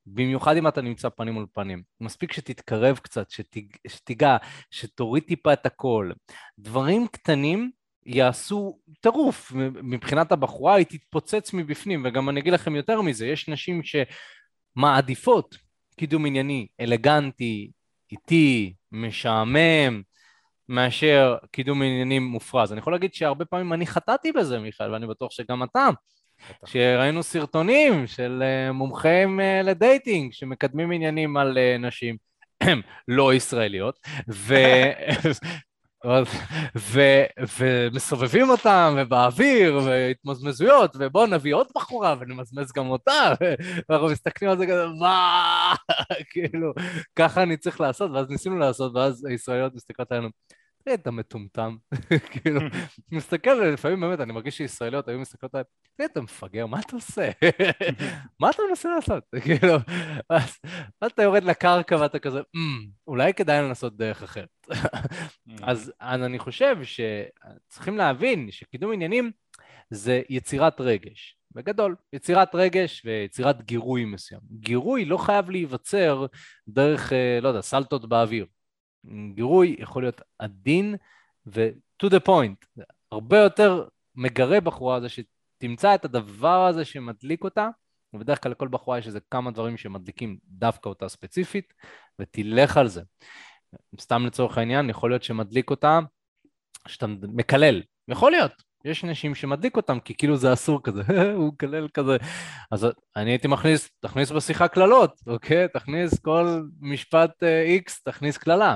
במיוחד 0.05 0.57
אם 0.57 0.67
אתה 0.67 0.81
נמצא 0.81 1.09
פנים 1.09 1.33
מול 1.33 1.45
פנים. 1.53 1.83
מספיק 2.01 2.33
שתתקרב 2.33 2.97
קצת, 2.97 3.29
שתיג, 3.29 3.75
שתיגע, 3.87 4.37
שתוריד 4.71 5.23
טיפה 5.23 5.53
את 5.53 5.65
הכל. 5.65 6.11
דברים 6.59 7.07
קטנים 7.07 7.71
יעשו 8.05 8.79
טירוף. 9.01 9.51
מבחינת 9.83 10.31
הבחורה 10.31 10.75
היא 10.75 10.85
תתפוצץ 10.85 11.53
מבפנים, 11.53 12.05
וגם 12.05 12.29
אני 12.29 12.39
אגיד 12.39 12.53
לכם 12.53 12.75
יותר 12.75 13.01
מזה, 13.01 13.27
יש 13.27 13.49
נשים 13.49 13.81
שמעדיפות 14.75 15.57
קידום 15.95 16.25
ענייני 16.25 16.67
אלגנטי, 16.81 17.71
איטי, 18.11 18.73
משעמם, 18.91 20.01
מאשר 20.69 21.37
קידום 21.51 21.81
עניינים 21.81 22.23
מופרז. 22.23 22.71
אני 22.71 22.79
יכול 22.79 22.93
להגיד 22.93 23.13
שהרבה 23.13 23.45
פעמים 23.45 23.73
אני 23.73 23.87
חטאתי 23.87 24.31
בזה, 24.31 24.59
מיכאל, 24.59 24.93
ואני 24.93 25.07
בטוח 25.07 25.31
שגם 25.31 25.63
אתה. 25.63 25.89
שראינו 26.65 27.23
סרטונים 27.23 28.07
של 28.07 28.43
אה, 28.45 28.71
מומחים 28.71 29.39
אה, 29.39 29.61
לדייטינג 29.61 30.33
שמקדמים 30.33 30.91
עניינים 30.91 31.37
על 31.37 31.57
אה, 31.57 31.77
נשים 31.79 32.17
לא 33.07 33.33
ישראליות, 33.33 33.99
ו... 34.29 34.55
ו... 36.77 37.01
ומסובבים 37.59 38.49
אותם, 38.49 38.95
ובאוויר, 38.97 39.79
והתמזמזויות, 39.85 40.95
ובואו 40.99 41.25
נביא 41.25 41.55
עוד 41.55 41.67
בחורה 41.75 42.15
ונמזמז 42.19 42.71
גם 42.71 42.89
אותה, 42.89 43.33
ואנחנו 43.89 44.07
מסתכלים 44.07 44.51
על 44.51 44.57
זה 44.57 44.65
כזה, 44.65 44.85
מה? 44.99 45.73
כאילו, 46.31 46.73
ככה 47.15 47.43
אני 47.43 47.57
צריך 47.57 47.81
לעשות, 47.81 48.11
ואז 48.11 48.29
ניסינו 48.29 48.57
לעשות, 48.57 48.95
ואז 48.95 49.25
הישראליות 49.25 49.75
מסתכלות 49.75 50.11
עלינו. 50.11 50.29
תראה, 50.83 50.95
אתה 50.95 51.11
מטומטם. 51.11 51.75
כאילו, 52.31 52.61
מסתכל, 53.11 53.53
לפעמים 53.53 54.01
באמת, 54.01 54.19
אני 54.19 54.33
מרגיש 54.33 54.57
שישראליות 54.57 55.07
היו 55.07 55.19
מסתכלות 55.19 55.55
עליי, 55.55 55.63
תראה, 55.97 56.09
אתה 56.11 56.21
מפגר, 56.21 56.65
מה 56.65 56.79
אתה 56.79 56.95
עושה? 56.95 57.29
מה 58.39 58.49
אתה 58.49 58.63
מנסה 58.69 58.89
לעשות? 58.95 59.23
כאילו, 59.41 59.75
אז 60.29 60.57
אתה 61.05 61.23
יורד 61.23 61.43
לקרקע 61.43 61.95
ואתה 61.95 62.19
כזה, 62.19 62.39
אמ, 62.39 62.85
אולי 63.07 63.33
כדאי 63.33 63.61
לנסות 63.61 63.97
דרך 63.97 64.23
אחרת. 64.23 64.52
אז 65.61 65.93
אני 66.01 66.39
חושב 66.39 66.77
שצריכים 66.83 67.97
להבין 67.97 68.51
שקידום 68.51 68.93
עניינים 68.93 69.31
זה 69.89 70.21
יצירת 70.29 70.81
רגש. 70.81 71.37
בגדול, 71.55 71.95
יצירת 72.13 72.55
רגש 72.55 73.01
ויצירת 73.05 73.61
גירוי 73.61 74.05
מסוים. 74.05 74.41
גירוי 74.59 75.05
לא 75.05 75.17
חייב 75.17 75.49
להיווצר 75.49 76.25
דרך, 76.67 77.13
אה, 77.13 77.39
לא 77.41 77.47
יודע, 77.47 77.61
סלטות 77.61 78.09
באוויר. 78.09 78.45
גירוי 79.33 79.75
יכול 79.79 80.03
להיות 80.03 80.21
עדין 80.39 80.95
ו-to 81.45 82.07
the 82.07 82.27
point, 82.27 82.83
הרבה 83.11 83.37
יותר 83.37 83.87
מגרה 84.15 84.61
בחורה 84.61 85.01
זה 85.01 85.07
שתמצא 85.09 85.95
את 85.95 86.05
הדבר 86.05 86.65
הזה 86.65 86.85
שמדליק 86.85 87.43
אותה, 87.43 87.69
ובדרך 88.13 88.43
כלל 88.43 88.51
לכל 88.51 88.67
בחורה 88.67 88.97
יש 88.97 89.07
איזה 89.07 89.19
כמה 89.31 89.51
דברים 89.51 89.77
שמדליקים 89.77 90.37
דווקא 90.47 90.89
אותה 90.89 91.09
ספציפית, 91.09 91.73
ותלך 92.19 92.77
על 92.77 92.87
זה. 92.87 93.01
סתם 93.99 94.25
לצורך 94.25 94.57
העניין, 94.57 94.89
יכול 94.89 95.11
להיות 95.11 95.23
שמדליק 95.23 95.69
אותה, 95.69 95.99
שאתה 96.87 97.07
מקלל, 97.07 97.81
יכול 98.07 98.31
להיות, 98.31 98.51
יש 98.85 99.03
נשים 99.03 99.35
שמדליק 99.35 99.77
אותם, 99.77 99.99
כי 99.99 100.13
כאילו 100.13 100.37
זה 100.37 100.53
אסור 100.53 100.83
כזה, 100.83 101.01
הוא 101.37 101.47
מקלל 101.53 101.87
כזה. 101.93 102.17
אז 102.71 102.87
אני 103.15 103.31
הייתי 103.31 103.47
מכניס, 103.47 103.89
תכניס 103.99 104.31
בשיחה 104.31 104.67
קללות, 104.67 105.21
אוקיי? 105.27 105.67
תכניס 105.67 106.19
כל 106.19 106.61
משפט 106.81 107.43
איקס, 107.43 107.97
uh, 107.97 108.11
תכניס 108.11 108.37
קללה. 108.37 108.75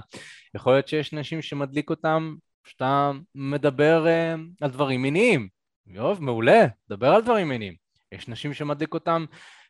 יכול 0.56 0.74
להיות 0.74 0.88
שיש 0.88 1.14
נשים 1.14 1.42
שמדליק 1.42 1.90
אותם, 1.90 2.36
שאתה 2.64 3.12
מדבר 3.36 4.06
uh, 4.06 4.40
על 4.62 4.72
דברים 4.72 5.02
מיניים. 5.02 5.48
יוב, 5.88 6.24
מעולה, 6.24 6.66
דבר 6.90 7.08
על 7.08 7.22
דברים 7.22 7.50
מיניים. 7.50 7.74
יש 8.12 8.28
נשים 8.28 8.54
שמדליק 8.54 8.94
אותם 8.94 9.26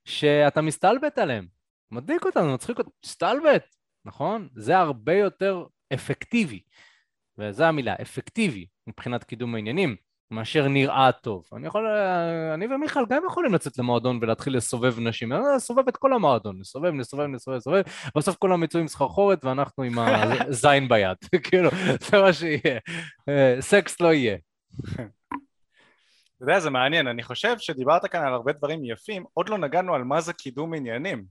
שאתה 0.05 0.61
מסתלבט 0.61 1.17
עליהם. 1.17 1.47
מדליק 1.91 2.25
אותם, 2.25 2.53
מצחיק 2.53 2.79
אותם, 2.79 2.89
מסתלבט, 3.05 3.65
נכון? 4.08 4.48
זה 4.56 4.78
הרבה 4.78 5.13
יותר 5.13 5.65
אפקטיבי. 5.93 6.62
וזו 7.38 7.63
המילה, 7.63 7.96
אפקטיבי, 8.02 8.65
מבחינת 8.88 9.24
קידום 9.24 9.56
העניינים. 9.56 9.96
מאשר 10.32 10.67
נראה 10.67 11.12
טוב. 11.12 11.43
אני 11.54 11.67
יכול, 11.67 11.88
אני 12.54 12.76
ומיכל 12.76 13.04
גם 13.10 13.24
יכולים 13.28 13.54
לצאת 13.54 13.78
למועדון 13.78 14.20
ולהתחיל 14.22 14.58
לסובב 14.58 15.00
נשים, 15.00 15.32
לסובב 15.32 15.88
את 15.88 15.98
כל 15.98 16.13
המועדון, 16.13 16.60
לסובב, 16.60 16.93
לסובב, 16.93 17.28
לסובב, 17.34 17.58
לסובב, 17.58 17.82
בסוף 18.15 18.36
כולם 18.36 18.63
יצאו 18.63 18.80
עם 18.80 18.88
סחרחורת 18.88 19.46
ואנחנו 19.46 19.84
עם 19.84 20.00
הזין 20.00 20.88
ביד, 20.89 21.17
כאילו, 21.50 21.70
זה 22.00 22.22
מה 22.22 22.34
שיהיה. 22.34 22.80
אה, 23.30 23.56
סקס 23.60 24.02
לא 24.02 24.13
יהיה. 24.13 24.38
אתה 24.93 25.04
יודע, 26.41 26.60
זה 26.60 26.70
מעניין, 26.70 27.08
אני 27.08 27.24
חושב 27.24 27.56
שדיברת 27.58 28.06
כאן 28.06 28.24
על 28.24 28.34
הרבה 28.34 28.54
דברים 28.54 28.86
יפים, 28.86 29.24
עוד 29.34 29.50
לא 29.50 29.58
נגענו 29.58 29.96
על 29.96 30.04
מה 30.04 30.22
זה 30.22 30.34
קידום 30.34 30.74
עניינים. 30.74 31.26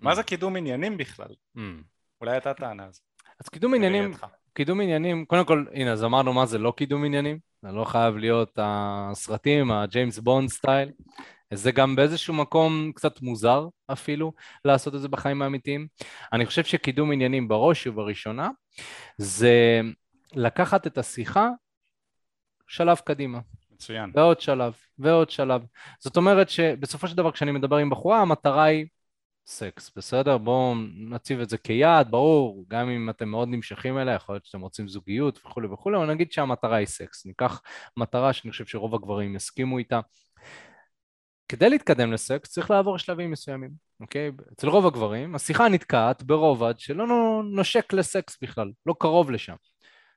מה 0.00 0.14
זה 0.14 0.20
אממ. 0.20 0.24
קידום 0.24 0.56
עניינים 0.56 0.96
בכלל? 0.96 1.34
אולי 2.20 2.36
אתה 2.36 2.54
תענה 2.54 2.84
על 2.84 2.92
זה. 2.92 3.00
אז 3.40 3.48
קידום 3.48 3.74
עניינים, 3.74 4.12
קידום 4.54 4.80
עניינים, 4.80 5.24
קודם 5.24 5.44
כל, 5.44 5.64
הנה, 5.72 5.92
אז 5.92 6.04
אמרנו 6.04 6.32
מה 6.32 6.46
זה 6.46 6.58
לא 6.58 6.72
קידום 6.76 7.04
עניינים, 7.04 7.38
זה 7.62 7.72
לא 7.72 7.84
חייב 7.84 8.16
להיות 8.16 8.58
הסרטים, 8.62 9.70
הג'יימס 9.70 10.18
בונד 10.18 10.48
style, 10.48 10.90
זה 11.54 11.72
גם 11.72 11.96
באיזשהו 11.96 12.34
מקום 12.34 12.92
קצת 12.94 13.22
מוזר 13.22 13.66
אפילו 13.92 14.32
לעשות 14.64 14.94
את 14.94 15.00
זה 15.00 15.08
בחיים 15.08 15.42
האמיתיים. 15.42 15.86
אני 16.32 16.46
חושב 16.46 16.64
שקידום 16.64 17.12
עניינים 17.12 17.48
בראש 17.48 17.86
ובראשונה 17.86 18.50
זה 19.18 19.80
לקחת 20.34 20.86
את 20.86 20.98
השיחה 20.98 21.48
שלב 22.66 22.96
קדימה. 22.96 23.38
מצוין. 23.72 24.12
ועוד 24.14 24.40
שלב, 24.40 24.74
ועוד 24.98 25.30
שלב. 25.30 25.62
זאת 25.98 26.16
אומרת 26.16 26.48
שבסופו 26.48 27.08
של 27.08 27.16
דבר 27.16 27.32
כשאני 27.32 27.52
מדבר 27.52 27.76
עם 27.76 27.90
בחורה, 27.90 28.20
המטרה 28.20 28.64
היא 28.64 28.86
סקס, 29.46 29.90
בסדר? 29.96 30.38
בואו 30.38 30.74
נציב 30.94 31.40
את 31.40 31.48
זה 31.48 31.58
כיעד, 31.58 32.10
ברור, 32.10 32.64
גם 32.68 32.88
אם 32.88 33.10
אתם 33.10 33.28
מאוד 33.28 33.48
נמשכים 33.48 33.98
אליה, 33.98 34.14
יכול 34.14 34.34
להיות 34.34 34.44
שאתם 34.46 34.60
רוצים 34.60 34.88
זוגיות 34.88 35.38
וכולי 35.38 35.66
וכולי, 35.66 35.96
אבל 35.96 36.06
נגיד 36.06 36.32
שהמטרה 36.32 36.76
היא 36.76 36.86
סקס. 36.86 37.26
ניקח 37.26 37.60
מטרה 37.96 38.32
שאני 38.32 38.50
חושב 38.50 38.66
שרוב 38.66 38.94
הגברים 38.94 39.36
יסכימו 39.36 39.78
איתה. 39.78 40.00
כדי 41.48 41.70
להתקדם 41.70 42.12
לסקס 42.12 42.50
צריך 42.50 42.70
לעבור 42.70 42.98
שלבים 42.98 43.30
מסוימים, 43.30 43.70
אוקיי? 44.00 44.30
אצל 44.52 44.68
רוב 44.68 44.86
הגברים 44.86 45.34
השיחה 45.34 45.68
נתקעת 45.68 46.22
ברובד 46.22 46.74
שלא 46.78 47.06
נושק 47.50 47.92
לסקס 47.92 48.38
בכלל, 48.42 48.70
לא 48.86 48.94
קרוב 48.98 49.30
לשם. 49.30 49.54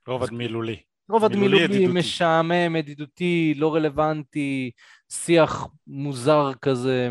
רובד 0.07 0.31
מילולי. 0.31 0.77
רובד 1.09 1.35
מילולי, 1.35 1.67
מילולי 1.67 1.99
משעמם, 1.99 2.75
ידידותי, 2.75 3.53
לא 3.57 3.75
רלוונטי, 3.75 4.71
שיח 5.11 5.67
מוזר 5.87 6.51
כזה. 6.61 7.09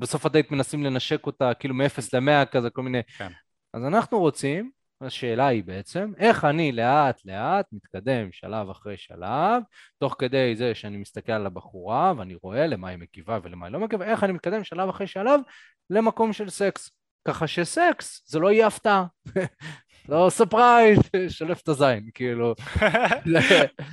בסוף 0.00 0.26
הדייט 0.26 0.50
מנסים 0.50 0.84
לנשק 0.84 1.26
אותה 1.26 1.54
כאילו 1.54 1.74
מ-0 1.74 2.00
ל-100 2.12 2.44
כזה, 2.44 2.70
כל 2.70 2.82
מיני... 2.82 3.00
כן. 3.18 3.32
אז 3.74 3.84
אנחנו 3.84 4.18
רוצים, 4.18 4.70
השאלה 5.00 5.46
היא 5.46 5.64
בעצם, 5.64 6.12
איך 6.18 6.44
אני 6.44 6.72
לאט 6.72 7.20
לאט 7.24 7.66
מתקדם 7.72 8.32
שלב 8.32 8.70
אחרי 8.70 8.96
שלב, 8.96 9.62
תוך 9.98 10.16
כדי 10.18 10.56
זה 10.56 10.74
שאני 10.74 10.96
מסתכל 10.96 11.32
על 11.32 11.46
הבחורה 11.46 12.12
ואני 12.16 12.34
רואה 12.42 12.66
למה 12.66 12.88
היא 12.88 12.98
מגיבה 12.98 13.38
ולמה 13.42 13.66
היא 13.66 13.72
לא 13.72 13.80
מגיבה, 13.80 14.04
איך 14.04 14.24
אני 14.24 14.32
מתקדם 14.32 14.64
שלב 14.64 14.88
אחרי 14.88 15.06
שלב 15.06 15.40
למקום 15.90 16.32
של 16.32 16.50
סקס. 16.50 16.90
ככה 17.28 17.46
שסקס 17.46 18.22
זה 18.26 18.38
לא 18.38 18.50
יהיה 18.50 18.66
הפתעה. 18.66 19.04
לא 20.08 20.26
ספרייז, 20.30 20.98
שלף 21.28 21.62
את 21.62 21.68
הזין, 21.68 22.10
כאילו. 22.14 22.54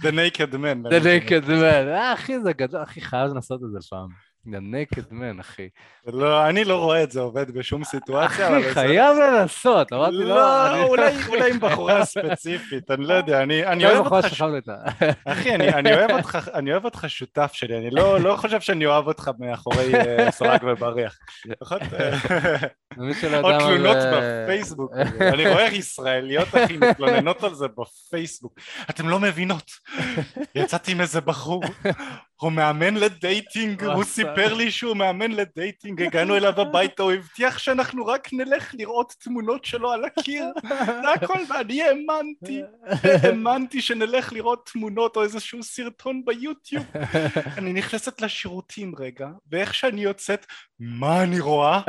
The 0.04 0.12
naked 0.12 0.54
man. 0.54 0.90
The 0.90 1.04
naked 1.04 1.48
man. 1.48 1.88
אה, 1.88 2.14
אחי, 2.14 2.40
זה 2.40 2.54
גדול, 2.54 2.84
אחי, 2.84 3.02
חייב 3.02 3.32
לנסות 3.32 3.62
את 3.64 3.72
זה 3.72 3.90
פעם. 3.90 4.27
The 4.48 4.60
naked 4.60 5.12
man, 5.12 5.40
אחי. 5.40 5.70
לא, 6.06 6.48
אני 6.48 6.64
לא 6.64 6.78
רואה 6.78 7.04
את 7.04 7.12
זה 7.12 7.20
עובד 7.20 7.52
בשום 7.52 7.84
סיטואציה. 7.84 8.60
אחי, 8.60 8.74
חייב 8.74 9.18
לנסות, 9.18 9.94
אמרתי 9.94 10.16
לא... 10.16 10.26
לא, 10.26 10.84
אולי 10.84 11.52
עם 11.52 11.60
בחורה 11.60 12.06
ספציפית, 12.06 12.92
אני 12.92 13.06
לא 13.06 13.14
יודע, 13.14 13.44
אני 13.44 13.86
אוהב 13.86 14.06
אותך... 14.12 14.28
אחי, 15.26 15.56
אני 16.54 16.72
אוהב 16.72 16.86
אותך 16.86 17.06
שותף 17.08 17.50
שלי, 17.54 17.78
אני 17.78 17.90
לא, 17.90 18.20
לא 18.20 18.36
חושב 18.36 18.62
שאני 18.62 18.86
אוהב 18.86 19.08
אותך 19.08 19.32
מאחורי 19.40 19.96
אה, 19.96 20.32
סורג 20.32 20.60
ובריח. 20.64 21.18
עוד 23.42 23.60
תלונות 23.60 23.98
אה, 23.98 24.44
בפייסבוק, 24.44 24.92
אני 25.22 25.50
רואה 25.50 25.64
ישראליות, 25.64 26.48
אחי, 26.48 26.78
מתלוננות 26.78 27.44
על 27.44 27.54
זה 27.54 27.66
בפייסבוק. 27.68 28.60
אתם 28.90 29.10
לא 29.10 29.20
מבינות, 29.20 29.72
יצאתי 30.56 30.92
עם 30.92 31.02
איזה 31.02 31.22
בחור, 31.22 31.64
הוא 32.42 32.52
מאמן 32.52 32.94
ל 32.96 33.07
dating, 33.07 33.84
הוא 33.84 34.04
סיפר 34.04 34.54
לי 34.54 34.72
שהוא 34.72 34.98
מאמן 34.98 35.32
ל 35.32 35.40
dating, 35.40 36.02
הגענו 36.02 36.36
אליו 36.36 36.62
הביתה, 36.62 37.04
הוא 37.04 37.12
הבטיח 37.12 37.58
שאנחנו 37.58 38.06
רק 38.06 38.34
נלך 38.34 38.76
לראות 38.78 39.14
תמונות 39.20 39.66
שלו 39.66 39.92
על 39.92 40.06
הקיר, 40.06 40.46
זה 41.02 41.14
הכל, 41.16 41.40
ואני 41.50 41.84
האמנתי, 41.84 42.62
האמנתי 43.24 43.82
שנלך 43.82 44.34
לראות 44.34 44.70
תמונות 44.74 45.16
או 45.16 45.24
איזשהו 45.24 45.64
סרטון 45.64 46.22
ביוטיוב. 46.26 46.86
אני 47.58 47.74
נכנסת 47.74 48.22
לשירותים 48.22 48.94
רגע, 49.00 49.28
ואיך 49.52 49.74
שאני 49.74 50.02
יוצאת, 50.02 50.46
מה 50.80 51.24
אני 51.24 51.40
רואה? 51.40 51.82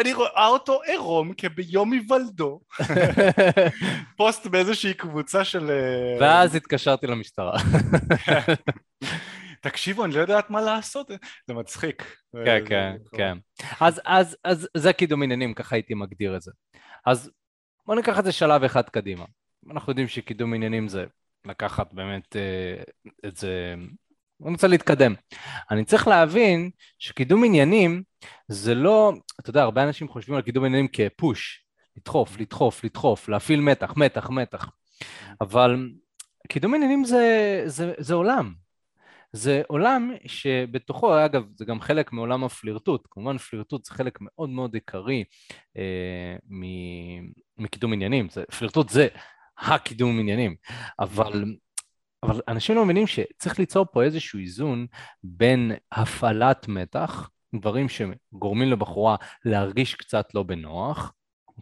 אני 0.00 0.12
רואה 0.12 0.46
אותו 0.46 0.82
עירום 0.82 1.34
כביום 1.34 1.92
היוולדו, 1.92 2.60
פוסט 4.16 4.46
באיזושהי 4.46 4.94
קבוצה 4.94 5.44
של... 5.44 5.70
אה, 5.70 6.16
ואז 6.20 6.54
התקשרתי 6.54 7.06
למשטרה. 7.06 7.56
תקשיבו, 9.62 10.04
אני 10.04 10.14
לא 10.14 10.20
יודעת 10.20 10.50
מה 10.50 10.60
לעשות, 10.60 11.10
זה 11.46 11.54
מצחיק. 11.54 12.16
כן, 12.44 12.64
כן, 12.66 12.96
כן. 13.16 13.38
אז, 13.80 14.00
אז, 14.04 14.36
אז 14.44 14.68
זה 14.76 14.92
קידום 14.92 15.22
עניינים, 15.22 15.54
ככה 15.54 15.76
הייתי 15.76 15.94
מגדיר 15.94 16.36
את 16.36 16.42
זה. 16.42 16.50
אז 17.06 17.30
בואו 17.86 17.96
ניקח 17.96 18.18
את 18.18 18.24
זה 18.24 18.32
שלב 18.32 18.64
אחד 18.64 18.88
קדימה. 18.88 19.24
אנחנו 19.70 19.90
יודעים 19.90 20.08
שקידום 20.08 20.54
עניינים 20.54 20.88
זה 20.88 21.04
לקחת 21.44 21.92
באמת 21.92 22.36
אה, 22.36 22.82
את 23.28 23.36
זה, 23.36 23.74
אני 24.42 24.52
רוצה 24.52 24.66
להתקדם. 24.66 25.14
אני 25.70 25.84
צריך 25.84 26.08
להבין 26.08 26.70
שקידום 26.98 27.44
עניינים 27.44 28.02
זה 28.48 28.74
לא, 28.74 29.12
אתה 29.40 29.50
יודע, 29.50 29.62
הרבה 29.62 29.84
אנשים 29.84 30.08
חושבים 30.08 30.36
על 30.36 30.42
קידום 30.42 30.64
עניינים 30.64 30.88
כפוש, 30.92 31.64
לדחוף, 31.96 32.38
לדחוף, 32.40 32.84
לדחוף, 32.84 33.28
להפעיל 33.28 33.60
מתח, 33.60 33.94
מתח, 33.96 34.30
מתח. 34.30 34.70
אבל 35.40 35.90
קידום 36.48 36.74
עניינים 36.74 37.04
זה, 37.04 37.62
זה, 37.66 37.92
זה 37.98 38.14
עולם. 38.14 38.54
זה 39.32 39.62
עולם 39.68 40.12
שבתוכו, 40.26 41.24
אגב, 41.24 41.44
זה 41.54 41.64
גם 41.64 41.80
חלק 41.80 42.12
מעולם 42.12 42.44
הפלירטוט, 42.44 43.06
כמובן 43.10 43.38
פלירטוט 43.38 43.84
זה 43.84 43.94
חלק 43.94 44.18
מאוד 44.20 44.48
מאוד 44.48 44.74
עיקרי 44.74 45.24
אה, 45.76 46.36
מקידום 47.58 47.92
עניינים, 47.92 48.28
זה, 48.28 48.44
פלירטוט 48.58 48.88
זה 48.88 49.08
הקידום 49.58 50.20
עניינים, 50.20 50.54
אבל, 50.98 51.44
אבל 52.24 52.40
אנשים 52.48 52.76
לא 52.76 52.84
מבינים 52.84 53.06
שצריך 53.06 53.58
ליצור 53.58 53.86
פה 53.92 54.02
איזשהו 54.02 54.38
איזון 54.38 54.86
בין 55.24 55.72
הפעלת 55.92 56.68
מתח, 56.68 57.30
דברים 57.54 57.86
שגורמים 57.88 58.70
לבחורה 58.70 59.16
להרגיש 59.44 59.94
קצת 59.94 60.34
לא 60.34 60.42
בנוח, 60.42 61.12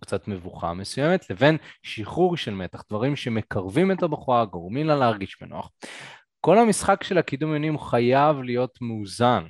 קצת 0.01 0.29
מבוכה 0.29 0.75
מסוימת, 0.75 1.31
לבין 1.31 1.57
שחרור 1.83 2.37
של 2.37 2.55
מתח, 2.55 2.83
דברים 2.91 3.17
שמקרבים 3.17 3.93
את 3.93 4.03
הבחורה, 4.03 4.45
גורמים 4.45 4.87
לה 4.87 4.97
להרגיש 4.97 5.37
בנוח. 5.41 5.71
כל 6.41 6.59
המשחק 6.59 7.03
של 7.03 7.19
הקידום 7.19 7.51
עניינים 7.51 7.79
חייב 7.79 8.43
להיות 8.43 8.79
מאוזן, 8.81 9.45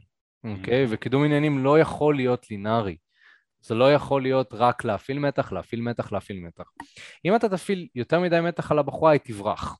אוקיי? 0.45 0.85
Okay? 0.85 0.89
Mm-hmm. 0.89 0.95
וקידום 0.95 1.25
עניינים 1.25 1.65
לא 1.65 1.79
יכול 1.79 2.17
להיות 2.17 2.51
לינארי. 2.51 2.97
זה 3.61 3.75
לא 3.75 3.93
יכול 3.93 4.23
להיות 4.23 4.49
רק 4.53 4.85
להפעיל 4.85 5.19
מתח, 5.19 5.53
להפעיל 5.53 5.81
מתח, 5.81 6.13
להפעיל 6.13 6.41
מתח. 6.41 6.65
אם 7.25 7.37
אתה 7.37 7.49
תפעיל 7.49 7.89
יותר 7.95 8.21
מדי 8.21 8.41
מתח 8.41 8.73
על 8.73 8.79
הבחורה, 8.79 9.13
היא 9.13 9.21
תברח. 9.25 9.79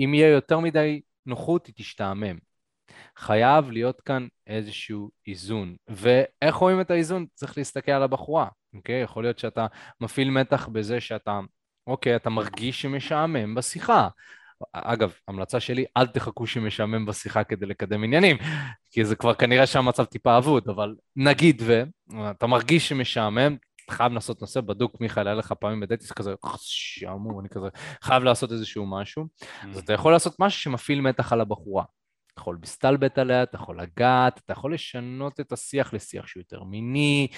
אם 0.00 0.14
יהיה 0.14 0.28
יותר 0.28 0.60
מדי 0.60 1.00
נוחות, 1.26 1.66
היא 1.66 1.74
תשתעמם. 1.76 2.38
חייב 3.16 3.70
להיות 3.70 4.00
כאן 4.00 4.26
איזשהו 4.46 5.10
איזון. 5.26 5.76
ואיך 5.88 6.54
רואים 6.54 6.80
את 6.80 6.90
האיזון? 6.90 7.26
צריך 7.34 7.58
להסתכל 7.58 7.92
על 7.92 8.02
הבחורה, 8.02 8.48
אוקיי? 8.74 9.02
יכול 9.02 9.24
להיות 9.24 9.38
שאתה 9.38 9.66
מפעיל 10.00 10.30
מתח 10.30 10.68
בזה 10.68 11.00
שאתה, 11.00 11.40
אוקיי, 11.86 12.16
אתה 12.16 12.30
מרגיש 12.30 12.82
שמשעמם 12.82 13.54
בשיחה. 13.54 14.08
אגב, 14.72 15.12
המלצה 15.28 15.60
שלי, 15.60 15.84
אל 15.96 16.06
תחכו 16.06 16.46
שמשעמם 16.46 17.06
בשיחה 17.06 17.44
כדי 17.44 17.66
לקדם 17.66 18.04
עניינים, 18.04 18.36
כי 18.90 19.04
זה 19.04 19.16
כבר 19.16 19.34
כנראה 19.34 19.66
שהמצב 19.66 20.04
טיפה 20.04 20.38
אבוד, 20.38 20.68
אבל 20.68 20.94
נגיד 21.16 21.62
ואתה 22.12 22.46
מרגיש 22.46 22.88
שמשעמם, 22.88 23.56
אתה 23.56 23.67
חייב 23.90 24.12
לעשות 24.12 24.40
נושא 24.40 24.60
בדוק, 24.60 25.00
מיכאל, 25.00 25.26
היה 25.28 25.36
לך 25.36 25.52
פעמים 25.52 25.80
בדייטיס 25.80 26.12
כזה, 26.12 26.34
שעמום, 26.58 27.40
אני 27.40 27.48
כזה, 27.48 27.68
חייב 28.02 28.22
לעשות 28.22 28.52
איזשהו 28.52 28.86
משהו, 28.86 29.26
אז 29.62 29.76
mm. 29.76 29.80
אתה 29.84 29.92
יכול 29.92 30.12
לעשות 30.12 30.40
משהו 30.40 30.60
שמפעיל 30.60 31.00
מתח 31.00 31.32
על 31.32 31.40
הבחורה. 31.40 31.84
אתה 32.32 32.40
יכול 32.40 32.58
להסתלבט 32.60 33.18
עליה, 33.18 33.42
אתה 33.42 33.56
יכול 33.56 33.80
לגעת, 33.80 34.40
אתה 34.44 34.52
יכול 34.52 34.74
לשנות 34.74 35.40
את 35.40 35.52
השיח 35.52 35.94
לשיח 35.94 36.26
שהוא 36.26 36.40
יותר 36.40 36.62
מיני. 36.62 37.28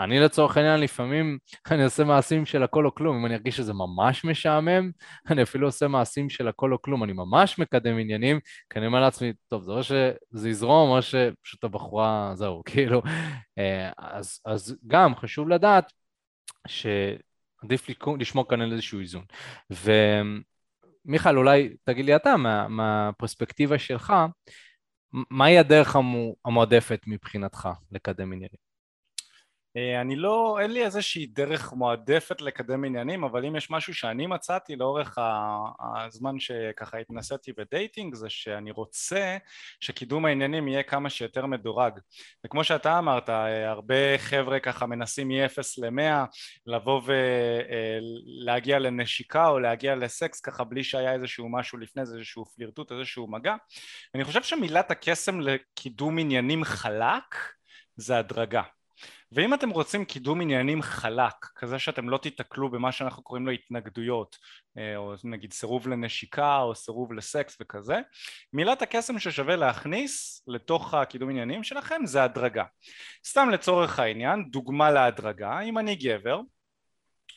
אני 0.00 0.20
לצורך 0.20 0.56
העניין 0.56 0.80
לפעמים 0.80 1.38
אני 1.70 1.84
עושה 1.84 2.04
מעשים 2.04 2.46
של 2.46 2.62
הכל 2.62 2.86
או 2.86 2.94
כלום, 2.94 3.16
אם 3.16 3.26
אני 3.26 3.34
ארגיש 3.34 3.56
שזה 3.56 3.72
ממש 3.72 4.24
משעמם, 4.24 4.90
אני 5.30 5.42
אפילו 5.42 5.68
עושה 5.68 5.88
מעשים 5.88 6.30
של 6.30 6.48
הכל 6.48 6.72
או 6.72 6.82
כלום, 6.82 7.04
אני 7.04 7.12
ממש 7.12 7.58
מקדם 7.58 7.98
עניינים, 7.98 8.40
כי 8.70 8.78
אני 8.78 8.86
אומר 8.86 9.00
לעצמי, 9.00 9.32
טוב, 9.48 9.62
זה 9.62 9.72
או 9.72 9.82
שזה 9.82 10.48
יזרום 10.48 10.90
או 10.90 11.02
שפשוט 11.02 11.64
הבחורה, 11.64 12.32
זהו, 12.34 12.62
כאילו. 12.68 13.02
אה, 13.58 13.90
אז, 13.98 14.40
אז 14.44 14.76
גם 14.86 15.14
חשוב 15.14 15.48
לדעת 15.48 15.92
שעדיף 16.68 17.86
לשמור 18.18 18.48
כאן 18.48 18.60
על 18.60 18.72
איזשהו 18.72 19.00
איזון. 19.00 19.24
ו... 19.72 19.92
מיכאל, 21.04 21.38
אולי 21.38 21.76
תגיד 21.84 22.04
לי 22.04 22.16
אתה, 22.16 22.36
מה, 22.36 22.68
מהפרספקטיבה 22.68 23.78
שלך, 23.78 24.12
מהי 25.30 25.58
הדרך 25.58 25.96
המועדפת 26.44 27.00
מבחינתך 27.06 27.68
לקדם 27.92 28.32
עניינים? 28.32 28.71
אה, 29.76 30.00
אני 30.00 30.16
לא, 30.16 30.58
אין 30.60 30.70
לי 30.70 30.84
איזושהי 30.84 31.26
דרך 31.26 31.72
מועדפת 31.72 32.40
לקדם 32.40 32.84
עניינים, 32.84 33.24
אבל 33.24 33.46
אם 33.46 33.56
יש 33.56 33.70
משהו 33.70 33.94
שאני 33.94 34.26
מצאתי 34.26 34.76
לאורך 34.76 35.18
הזמן 35.80 36.40
שככה 36.40 36.98
התנסיתי 36.98 37.52
בדייטינג, 37.52 38.14
זה 38.14 38.30
שאני 38.30 38.70
רוצה 38.70 39.36
שקידום 39.80 40.24
העניינים 40.24 40.68
יהיה 40.68 40.82
כמה 40.82 41.10
שיותר 41.10 41.46
מדורג. 41.46 41.98
וכמו 42.46 42.64
שאתה 42.64 42.98
אמרת, 42.98 43.30
אה, 43.30 43.70
הרבה 43.70 44.18
חבר'ה 44.18 44.60
ככה 44.60 44.86
מנסים 44.86 45.28
מ-0 45.28 45.62
ל-100 45.78 46.26
לבוא 46.66 47.00
ולהגיע 47.04 48.74
אה, 48.74 48.80
לנשיקה 48.80 49.48
או 49.48 49.58
להגיע 49.58 49.94
לסקס 49.94 50.40
ככה 50.40 50.64
בלי 50.64 50.84
שהיה 50.84 51.12
איזשהו 51.12 51.48
משהו 51.48 51.78
לפני 51.78 52.06
זה, 52.06 52.16
איזשהו 52.16 52.44
פלירטוט, 52.44 52.92
איזשהו 52.92 53.30
מגע. 53.30 53.54
אני 54.14 54.24
חושב 54.24 54.42
שמילת 54.42 54.90
הקסם 54.90 55.40
לקידום 55.40 56.18
עניינים 56.18 56.64
חלק 56.64 57.36
זה 57.96 58.18
הדרגה. 58.18 58.62
ואם 59.34 59.54
אתם 59.54 59.70
רוצים 59.70 60.04
קידום 60.04 60.40
עניינים 60.40 60.82
חלק, 60.82 61.34
כזה 61.56 61.78
שאתם 61.78 62.08
לא 62.08 62.18
תיתקלו 62.18 62.70
במה 62.70 62.92
שאנחנו 62.92 63.22
קוראים 63.22 63.46
לו 63.46 63.52
התנגדויות, 63.52 64.36
אה, 64.78 64.96
או 64.96 65.14
נגיד 65.24 65.52
סירוב 65.52 65.88
לנשיקה 65.88 66.58
או 66.58 66.74
סירוב 66.74 67.12
לסקס 67.12 67.56
וכזה, 67.60 68.00
מילת 68.52 68.82
הקסם 68.82 69.18
ששווה 69.18 69.56
להכניס 69.56 70.42
לתוך 70.46 70.94
הקידום 70.94 71.30
עניינים 71.30 71.62
שלכם 71.62 72.00
זה 72.04 72.24
הדרגה. 72.24 72.64
סתם 73.26 73.50
לצורך 73.50 73.98
העניין, 73.98 74.44
דוגמה 74.50 74.90
להדרגה, 74.90 75.60
אם 75.60 75.78
אני 75.78 75.94
גבר, 75.94 76.40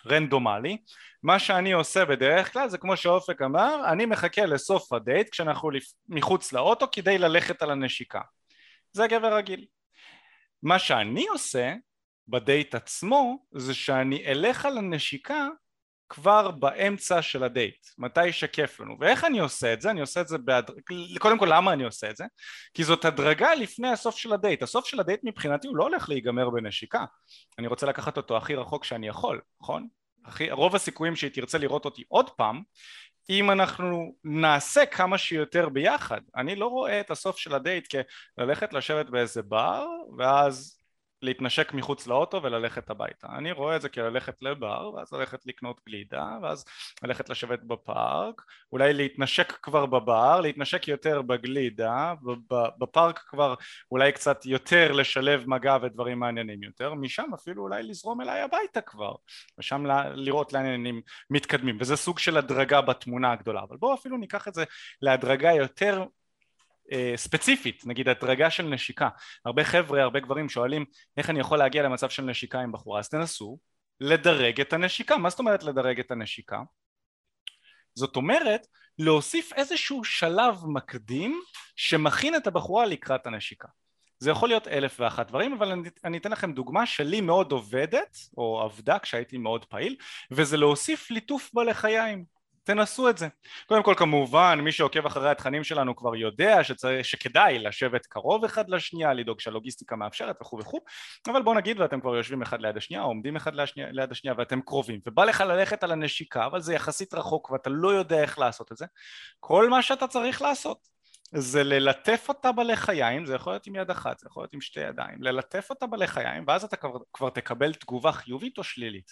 רנדומלי, 0.07 0.77
מה 1.23 1.39
שאני 1.39 1.71
עושה 1.71 2.05
בדרך 2.05 2.53
כלל 2.53 2.69
זה 2.69 2.77
כמו 2.77 2.97
שאופק 2.97 3.41
אמר, 3.41 3.81
אני 3.91 4.05
מחכה 4.05 4.45
לסוף 4.45 4.93
הדייט 4.93 5.29
כשאנחנו 5.29 5.69
מחוץ 6.09 6.53
לאוטו 6.53 6.85
כדי 6.91 7.17
ללכת 7.17 7.61
על 7.61 7.71
הנשיקה. 7.71 8.21
זה 8.91 9.07
גבר 9.07 9.35
רגיל. 9.35 9.65
מה 10.63 10.79
שאני 10.79 11.27
עושה 11.27 11.73
בדייט 12.27 12.75
עצמו 12.75 13.45
זה 13.51 13.73
שאני 13.73 14.25
אלך 14.25 14.65
על 14.65 14.77
הנשיקה 14.77 15.47
כבר 16.09 16.51
באמצע 16.51 17.21
של 17.21 17.43
הדייט, 17.43 17.87
מתי 17.97 18.31
שכיף 18.31 18.79
לנו. 18.79 18.95
ואיך 18.99 19.25
אני 19.25 19.39
עושה 19.39 19.73
את 19.73 19.81
זה? 19.81 19.91
אני 19.91 20.01
עושה 20.01 20.21
את 20.21 20.27
זה 20.27 20.37
בהד... 20.37 20.71
קודם 21.19 21.39
כל 21.39 21.47
למה 21.51 21.73
אני 21.73 21.83
עושה 21.83 22.09
את 22.09 22.15
זה? 22.15 22.25
כי 22.73 22.83
זאת 22.83 23.05
הדרגה 23.05 23.55
לפני 23.55 23.87
הסוף 23.87 24.17
של 24.17 24.33
הדייט. 24.33 24.63
הסוף 24.63 24.85
של 24.85 24.99
הדייט 24.99 25.19
מבחינתי 25.23 25.67
הוא 25.67 25.77
לא 25.77 25.83
הולך 25.83 26.09
להיגמר 26.09 26.49
בנשיקה. 26.49 27.05
אני 27.59 27.67
רוצה 27.67 27.85
לקחת 27.85 28.17
אותו 28.17 28.37
הכי 28.37 28.55
רחוק 28.55 28.83
שאני 28.83 29.07
יכול, 29.07 29.41
נכון? 29.61 29.87
הכי... 30.25 30.51
רוב 30.51 30.75
הסיכויים 30.75 31.15
שהיא 31.15 31.31
תרצה 31.31 31.57
לראות 31.57 31.85
אותי 31.85 32.03
עוד 32.07 32.29
פעם 32.29 32.61
אם 33.29 33.51
אנחנו 33.51 34.15
נעשה 34.23 34.85
כמה 34.85 35.17
שיותר 35.17 35.69
ביחד. 35.69 36.21
אני 36.35 36.55
לא 36.55 36.67
רואה 36.67 36.99
את 36.99 37.11
הסוף 37.11 37.37
של 37.37 37.55
הדייט 37.55 37.95
כללכת 38.35 38.73
לשבת 38.73 39.09
באיזה 39.09 39.41
בר 39.41 39.85
ואז 40.17 40.79
להתנשק 41.25 41.73
מחוץ 41.73 42.07
לאוטו 42.07 42.43
וללכת 42.43 42.89
הביתה. 42.89 43.27
אני 43.37 43.51
רואה 43.51 43.75
את 43.75 43.81
זה 43.81 43.89
כללכת 43.89 44.41
לבר, 44.41 44.91
ואז 44.93 45.13
ללכת 45.13 45.45
לקנות 45.45 45.81
גלידה, 45.87 46.37
ואז 46.41 46.65
ללכת 47.03 47.29
לשבת 47.29 47.63
בפארק, 47.63 48.41
אולי 48.71 48.93
להתנשק 48.93 49.51
כבר 49.51 49.85
בבר, 49.85 50.41
להתנשק 50.41 50.87
יותר 50.87 51.21
בגלידה, 51.21 52.13
בפארק 52.79 53.19
כבר 53.19 53.55
אולי 53.91 54.11
קצת 54.11 54.45
יותר 54.45 54.91
לשלב 54.91 55.43
מגע 55.47 55.77
ודברים 55.81 56.19
מעניינים 56.19 56.63
יותר, 56.63 56.93
משם 56.93 57.33
אפילו 57.33 57.63
אולי 57.63 57.83
לזרום 57.83 58.21
אליי 58.21 58.41
הביתה 58.41 58.81
כבר, 58.81 59.15
ושם 59.59 59.85
לראות 60.13 60.53
לאן 60.53 60.65
העניינים 60.65 61.01
מתקדמים, 61.29 61.77
וזה 61.79 61.95
סוג 61.95 62.19
של 62.19 62.37
הדרגה 62.37 62.81
בתמונה 62.81 63.31
הגדולה, 63.31 63.61
אבל 63.63 63.77
בואו 63.77 63.93
אפילו 63.93 64.17
ניקח 64.17 64.47
את 64.47 64.53
זה 64.53 64.63
להדרגה 65.01 65.51
יותר 65.51 66.05
ספציפית, 67.15 67.83
נגיד 67.85 68.09
הדרגה 68.09 68.49
של 68.49 68.63
נשיקה. 68.63 69.09
הרבה 69.45 69.63
חבר'ה, 69.63 70.01
הרבה 70.01 70.19
גברים 70.19 70.49
שואלים 70.49 70.85
איך 71.17 71.29
אני 71.29 71.39
יכול 71.39 71.57
להגיע 71.57 71.83
למצב 71.83 72.09
של 72.09 72.23
נשיקה 72.23 72.59
עם 72.59 72.71
בחורה, 72.71 72.99
אז 72.99 73.09
תנסו 73.09 73.59
לדרג 73.99 74.61
את 74.61 74.73
הנשיקה. 74.73 75.17
מה 75.17 75.29
זאת 75.29 75.39
אומרת 75.39 75.63
לדרג 75.63 75.99
את 75.99 76.11
הנשיקה? 76.11 76.59
זאת 77.95 78.15
אומרת 78.15 78.67
להוסיף 78.99 79.53
איזשהו 79.53 80.03
שלב 80.03 80.65
מקדים 80.65 81.41
שמכין 81.75 82.35
את 82.35 82.47
הבחורה 82.47 82.85
לקראת 82.85 83.27
הנשיקה. 83.27 83.67
זה 84.19 84.31
יכול 84.31 84.49
להיות 84.49 84.67
אלף 84.67 84.99
ואחת 84.99 85.27
דברים, 85.27 85.53
אבל 85.53 85.71
אני, 85.71 85.89
אני 86.03 86.17
אתן 86.17 86.31
לכם 86.31 86.53
דוגמה 86.53 86.85
שלי 86.85 87.21
מאוד 87.21 87.51
עובדת, 87.51 88.17
או 88.37 88.61
עבדה 88.61 88.99
כשהייתי 88.99 89.37
מאוד 89.37 89.65
פעיל, 89.65 89.95
וזה 90.31 90.57
להוסיף 90.57 91.11
ליטוף 91.11 91.49
בלחיים. 91.53 92.34
תנסו 92.65 93.09
את 93.09 93.17
זה. 93.17 93.27
קודם 93.67 93.83
כל 93.83 93.93
כמובן 93.97 94.59
מי 94.61 94.71
שעוקב 94.71 95.05
אחרי 95.05 95.29
התכנים 95.29 95.63
שלנו 95.63 95.95
כבר 95.95 96.15
יודע 96.15 96.63
שצריך, 96.63 97.05
שכדאי 97.05 97.59
לשבת 97.59 98.05
קרוב 98.05 98.45
אחד 98.45 98.69
לשנייה, 98.69 99.13
לדאוג 99.13 99.39
שהלוגיסטיקה 99.39 99.95
מאפשרת 99.95 100.35
וכו' 100.41 100.59
וכו', 100.59 100.79
אבל 101.27 101.41
בוא 101.41 101.55
נגיד 101.55 101.79
ואתם 101.79 102.01
כבר 102.01 102.15
יושבים 102.15 102.41
אחד 102.41 102.61
ליד 102.61 102.77
השנייה 102.77 103.03
עומדים 103.03 103.35
אחד 103.35 103.55
לשנייה, 103.55 103.89
ליד 103.91 104.11
השנייה 104.11 104.35
ואתם 104.37 104.61
קרובים 104.61 104.99
ובא 105.07 105.25
לך 105.25 105.41
ללכת 105.41 105.83
על 105.83 105.91
הנשיקה 105.91 106.45
אבל 106.45 106.61
זה 106.61 106.73
יחסית 106.73 107.13
רחוק 107.13 107.51
ואתה 107.51 107.69
לא 107.69 107.89
יודע 107.89 108.21
איך 108.21 108.39
לעשות 108.39 108.71
את 108.71 108.77
זה, 108.77 108.85
כל 109.39 109.69
מה 109.69 109.81
שאתה 109.81 110.07
צריך 110.07 110.41
לעשות 110.41 110.94
זה 111.33 111.63
ללטף 111.63 112.25
אותה 112.29 112.51
בלחיים, 112.51 113.25
זה 113.25 113.35
יכול 113.35 113.53
להיות 113.53 113.67
עם 113.67 113.75
יד 113.75 113.91
אחת, 113.91 114.19
זה 114.19 114.27
יכול 114.27 114.43
להיות 114.43 114.53
עם 114.53 114.61
שתי 114.61 114.79
ידיים, 114.79 115.23
ללטף 115.23 115.67
אותה 115.69 115.87
בלחיים 115.87 116.43
ואז 116.47 116.63
אתה 116.63 116.75
כבר, 116.75 116.97
כבר 117.13 117.29
תקבל 117.29 117.73
תגובה 117.73 118.11
חיובית 118.11 118.57
או 118.57 118.63
שלילית. 118.63 119.11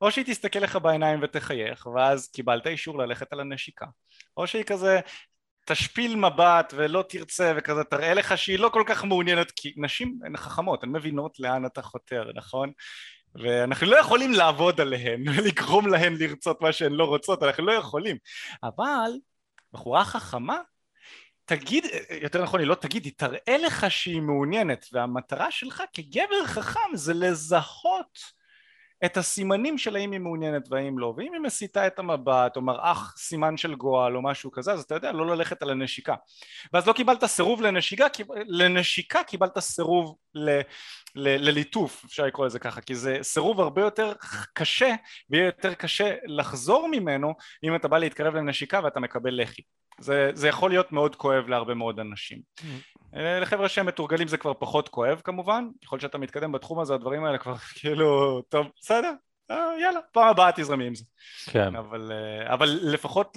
או 0.00 0.10
שהיא 0.10 0.24
תסתכל 0.24 0.58
לך 0.58 0.76
בעיניים 0.76 1.20
ותחייך 1.22 1.86
ואז 1.86 2.28
קיבלת 2.28 2.66
אישור 2.66 2.98
ללכת 2.98 3.32
על 3.32 3.40
הנשיקה. 3.40 3.86
או 4.36 4.46
שהיא 4.46 4.64
כזה 4.64 5.00
תשפיל 5.66 6.16
מבט 6.16 6.74
ולא 6.76 7.04
תרצה 7.08 7.52
וכזה 7.56 7.84
תראה 7.84 8.14
לך 8.14 8.38
שהיא 8.38 8.58
לא 8.58 8.68
כל 8.68 8.82
כך 8.86 9.04
מעוניינת 9.04 9.50
כי 9.50 9.74
נשים 9.76 10.18
הן 10.24 10.36
חכמות, 10.36 10.82
הן 10.82 10.90
מבינות 10.90 11.40
לאן 11.40 11.66
אתה 11.66 11.82
חותר, 11.82 12.30
נכון? 12.34 12.72
ואנחנו 13.34 13.86
לא 13.86 13.96
יכולים 13.96 14.32
לעבוד 14.32 14.80
עליהן 14.80 15.24
ולגרום 15.28 15.86
להן 15.86 16.16
לרצות 16.18 16.60
מה 16.60 16.72
שהן 16.72 16.92
לא 16.92 17.04
רוצות, 17.04 17.42
אנחנו 17.42 17.66
לא 17.66 17.72
יכולים. 17.72 18.16
אבל 18.62 19.10
בחורה 19.72 20.04
חכמה 20.04 20.58
תגיד, 21.50 21.84
יותר 22.22 22.42
נכון 22.42 22.60
היא 22.60 22.68
לא 22.68 22.74
תגיד, 22.74 23.04
היא 23.04 23.12
תראה 23.16 23.58
לך 23.58 23.90
שהיא 23.90 24.20
מעוניינת 24.20 24.86
והמטרה 24.92 25.50
שלך 25.50 25.82
כגבר 25.92 26.44
חכם 26.46 26.94
זה 26.94 27.14
לזהות 27.14 28.18
את 29.04 29.16
הסימנים 29.16 29.78
של 29.78 29.96
האם 29.96 30.12
היא 30.12 30.20
מעוניינת 30.20 30.62
והאם 30.70 30.98
לא. 30.98 31.14
ואם 31.16 31.32
היא 31.32 31.40
מסיטה 31.40 31.86
את 31.86 31.98
המבט 31.98 32.56
או 32.56 32.62
מראה 32.62 32.94
סימן 33.16 33.56
של 33.56 33.74
גועל 33.74 34.16
או 34.16 34.22
משהו 34.22 34.50
כזה 34.50 34.72
אז 34.72 34.80
אתה 34.80 34.94
יודע 34.94 35.12
לא 35.12 35.26
ללכת 35.26 35.62
על 35.62 35.70
הנשיקה. 35.70 36.14
ואז 36.72 36.86
לא 36.86 36.92
קיבלת 36.92 37.24
סירוב 37.24 37.62
לנשיקה, 37.62 38.06
לנשיקה 38.46 39.24
קיבלת 39.24 39.58
סירוב 39.58 40.16
ל, 40.34 40.50
ל, 41.14 41.48
לליטוף 41.48 42.04
אפשר 42.04 42.26
לקרוא 42.26 42.46
לזה 42.46 42.58
ככה 42.58 42.80
כי 42.80 42.94
זה 42.94 43.18
סירוב 43.22 43.60
הרבה 43.60 43.82
יותר 43.82 44.12
קשה 44.54 44.94
ויהיה 45.30 45.46
יותר 45.46 45.74
קשה 45.74 46.14
לחזור 46.26 46.88
ממנו 46.88 47.34
אם 47.64 47.76
אתה 47.76 47.88
בא 47.88 47.98
להתקרב 47.98 48.34
לנשיקה 48.34 48.80
ואתה 48.84 49.00
מקבל 49.00 49.42
לחי 49.42 49.62
זה, 50.00 50.30
זה 50.34 50.48
יכול 50.48 50.70
להיות 50.70 50.92
מאוד 50.92 51.16
כואב 51.16 51.48
להרבה 51.48 51.74
מאוד 51.74 52.00
אנשים. 52.00 52.38
Mm. 52.58 52.64
אה, 53.16 53.40
לחבר'ה 53.40 53.68
שהם 53.68 53.86
מתורגלים 53.86 54.28
זה 54.28 54.36
כבר 54.36 54.54
פחות 54.54 54.88
כואב 54.88 55.20
כמובן, 55.24 55.68
ככל 55.84 56.00
שאתה 56.00 56.18
מתקדם 56.18 56.52
בתחום 56.52 56.80
הזה 56.80 56.94
הדברים 56.94 57.24
האלה 57.24 57.38
כבר 57.38 57.56
כאילו, 57.80 58.42
טוב, 58.48 58.66
בסדר, 58.80 59.12
אה, 59.50 59.80
יאללה, 59.80 60.00
פעם 60.12 60.28
הבאה 60.28 60.52
תזרמי 60.52 60.86
עם 60.86 60.94
זה. 60.94 61.04
כן. 61.46 61.76
אבל, 61.76 62.12
אה, 62.12 62.54
אבל 62.54 62.78
לפחות 62.82 63.36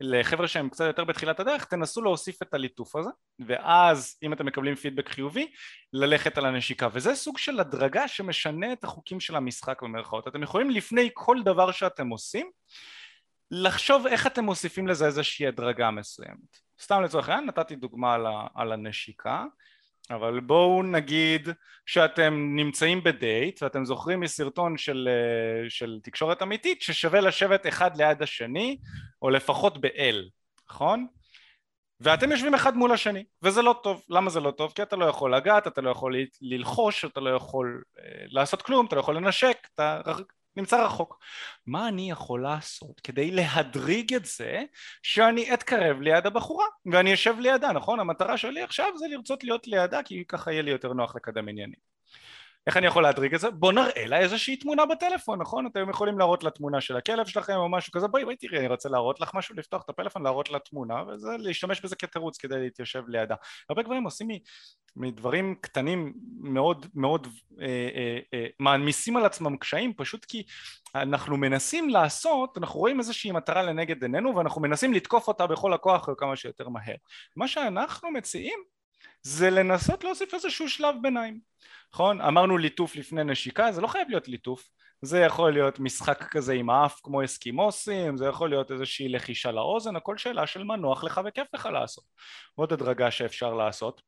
לחבר'ה 0.00 0.48
שהם 0.48 0.68
קצת 0.68 0.84
יותר 0.86 1.04
בתחילת 1.04 1.40
הדרך, 1.40 1.64
תנסו 1.64 2.02
להוסיף 2.02 2.42
את 2.42 2.54
הליטוף 2.54 2.96
הזה, 2.96 3.10
ואז 3.46 4.18
אם 4.22 4.32
אתם 4.32 4.46
מקבלים 4.46 4.74
פידבק 4.74 5.08
חיובי, 5.08 5.52
ללכת 5.92 6.38
על 6.38 6.46
הנשיקה. 6.46 6.88
וזה 6.92 7.14
סוג 7.14 7.38
של 7.38 7.60
הדרגה 7.60 8.08
שמשנה 8.08 8.72
את 8.72 8.84
החוקים 8.84 9.20
של 9.20 9.36
המשחק 9.36 9.82
במרכאות. 9.82 10.28
אתם 10.28 10.42
יכולים 10.42 10.70
לפני 10.70 11.10
כל 11.14 11.42
דבר 11.42 11.70
שאתם 11.70 12.08
עושים, 12.08 12.50
לחשוב 13.50 14.06
איך 14.06 14.26
אתם 14.26 14.44
מוסיפים 14.44 14.88
לזה 14.88 15.06
איזושהי 15.06 15.46
הדרגה 15.46 15.90
מסוימת. 15.90 16.66
סתם 16.80 17.02
לצורך 17.02 17.28
העניין 17.28 17.46
נתתי 17.46 17.76
דוגמה 17.76 18.14
על, 18.14 18.26
על 18.54 18.72
הנשיקה 18.72 19.44
אבל 20.10 20.40
בואו 20.40 20.82
נגיד 20.82 21.48
שאתם 21.86 22.56
נמצאים 22.56 23.04
בדייט 23.04 23.62
ואתם 23.62 23.84
זוכרים 23.84 24.20
מסרטון 24.20 24.78
של, 24.78 25.08
אה, 25.10 25.70
של 25.70 25.98
תקשורת 26.02 26.42
אמיתית 26.42 26.82
ששווה 26.82 27.20
לשבת 27.20 27.66
אחד 27.66 27.96
ליד 27.96 28.22
השני 28.22 28.78
או 29.22 29.30
לפחות 29.30 29.80
באל, 29.80 30.28
נכון? 30.70 31.06
ואתם 32.00 32.30
יושבים 32.30 32.54
אחד 32.54 32.76
מול 32.76 32.92
השני 32.92 33.24
וזה 33.42 33.62
לא 33.62 33.80
טוב, 33.82 34.02
למה 34.08 34.30
זה 34.30 34.40
לא 34.40 34.50
טוב? 34.50 34.72
כי 34.72 34.82
אתה 34.82 34.96
לא 34.96 35.04
יכול 35.04 35.34
לגעת, 35.34 35.66
אתה 35.66 35.80
לא 35.80 35.90
יכול 35.90 36.16
ללחוש, 36.40 37.04
אתה 37.04 37.20
לא 37.20 37.30
יכול 37.30 37.82
אה, 37.98 38.24
לעשות 38.26 38.62
כלום, 38.62 38.86
אתה 38.86 38.96
לא 38.96 39.00
יכול 39.00 39.16
לנשק, 39.16 39.56
אתה 39.74 40.00
נמצא 40.56 40.84
רחוק. 40.84 41.18
מה 41.66 41.88
אני 41.88 42.10
יכול 42.10 42.42
לעשות 42.42 43.00
כדי 43.00 43.30
להדריג 43.30 44.14
את 44.14 44.24
זה 44.24 44.62
שאני 45.02 45.54
אתקרב 45.54 46.00
ליד 46.00 46.26
הבחורה 46.26 46.66
ואני 46.92 47.14
אשב 47.14 47.34
לידה, 47.38 47.72
נכון? 47.72 48.00
המטרה 48.00 48.36
שלי 48.36 48.62
עכשיו 48.62 48.86
זה 48.96 49.06
לרצות 49.08 49.44
להיות 49.44 49.66
לידה 49.66 50.02
כי 50.02 50.24
ככה 50.28 50.52
יהיה 50.52 50.62
לי 50.62 50.70
יותר 50.70 50.92
נוח 50.92 51.16
לקדם 51.16 51.48
עניינים. 51.48 51.95
איך 52.66 52.76
אני 52.76 52.86
יכול 52.86 53.02
להדריג 53.02 53.34
את 53.34 53.40
זה? 53.40 53.50
בוא 53.50 53.72
נראה 53.72 54.06
לה 54.06 54.18
איזושהי 54.18 54.56
תמונה 54.56 54.86
בטלפון, 54.86 55.40
נכון? 55.40 55.66
אתם 55.66 55.90
יכולים 55.90 56.18
להראות 56.18 56.44
לה 56.44 56.50
תמונה 56.50 56.80
של 56.80 56.96
הכלב 56.96 57.26
שלכם 57.26 57.56
או 57.56 57.68
משהו 57.68 57.92
כזה, 57.92 58.08
בואי 58.08 58.24
בואי 58.24 58.36
תראי, 58.36 58.58
אני 58.58 58.68
רוצה 58.68 58.88
להראות 58.88 59.20
לך 59.20 59.30
משהו, 59.34 59.54
לפתוח 59.56 59.82
את 59.84 59.88
הפלאפון, 59.88 60.22
להראות 60.22 60.50
לה 60.50 60.58
תמונה, 60.58 61.02
וזה 61.08 61.28
להשתמש 61.38 61.80
בזה 61.80 61.96
כתירוץ 61.96 62.38
כדי 62.38 62.58
להתיישב 62.58 63.02
לידה. 63.08 63.34
הרבה 63.68 63.82
גברים 63.82 64.04
עושים 64.04 64.28
מדברים 64.96 65.54
קטנים 65.60 66.12
מאוד 66.40 66.86
מאוד 66.94 67.26
אה, 67.60 67.66
אה, 67.66 68.18
אה, 68.34 68.46
מעמיסים 68.60 69.16
על 69.16 69.24
עצמם 69.24 69.56
קשיים, 69.56 69.92
פשוט 69.96 70.24
כי 70.24 70.42
אנחנו 70.94 71.36
מנסים 71.36 71.88
לעשות, 71.88 72.58
אנחנו 72.58 72.80
רואים 72.80 72.98
איזושהי 72.98 73.32
מטרה 73.32 73.62
לנגד 73.62 74.02
עינינו 74.02 74.36
ואנחנו 74.36 74.60
מנסים 74.60 74.92
לתקוף 74.92 75.28
אותה 75.28 75.46
בכל 75.46 75.72
הכוח 75.72 76.08
כמה 76.18 76.36
שיותר 76.36 76.68
מהר. 76.68 76.94
מה 77.36 77.48
שאנחנו 77.48 78.10
מציעים 78.10 78.58
זה 79.22 79.50
לנסות 79.50 80.04
להוסיף 80.04 80.34
איזשהו 80.34 80.68
שלב 80.68 80.94
ביניים 81.02 81.40
נכון? 81.96 82.20
אמרנו 82.20 82.58
ליטוף 82.58 82.96
לפני 82.96 83.24
נשיקה, 83.24 83.72
זה 83.72 83.80
לא 83.80 83.86
חייב 83.86 84.08
להיות 84.08 84.28
ליטוף, 84.28 84.68
זה 85.02 85.20
יכול 85.20 85.52
להיות 85.52 85.80
משחק 85.80 86.24
כזה 86.30 86.52
עם 86.52 86.70
האף 86.70 87.00
כמו 87.02 87.24
אסקימוסים, 87.24 88.16
זה 88.16 88.26
יכול 88.26 88.50
להיות 88.50 88.70
איזושהי 88.70 89.08
לחישה 89.08 89.52
לאוזן, 89.52 89.96
הכל 89.96 90.18
שאלה 90.18 90.46
של 90.46 90.64
מה 90.64 90.76
נוח 90.76 91.04
לך 91.04 91.20
וכיף 91.26 91.46
לך 91.54 91.66
לעשות. 91.66 92.04
עוד 92.54 92.72
הדרגה 92.72 93.10
שאפשר 93.10 93.54
לעשות. 93.54 94.02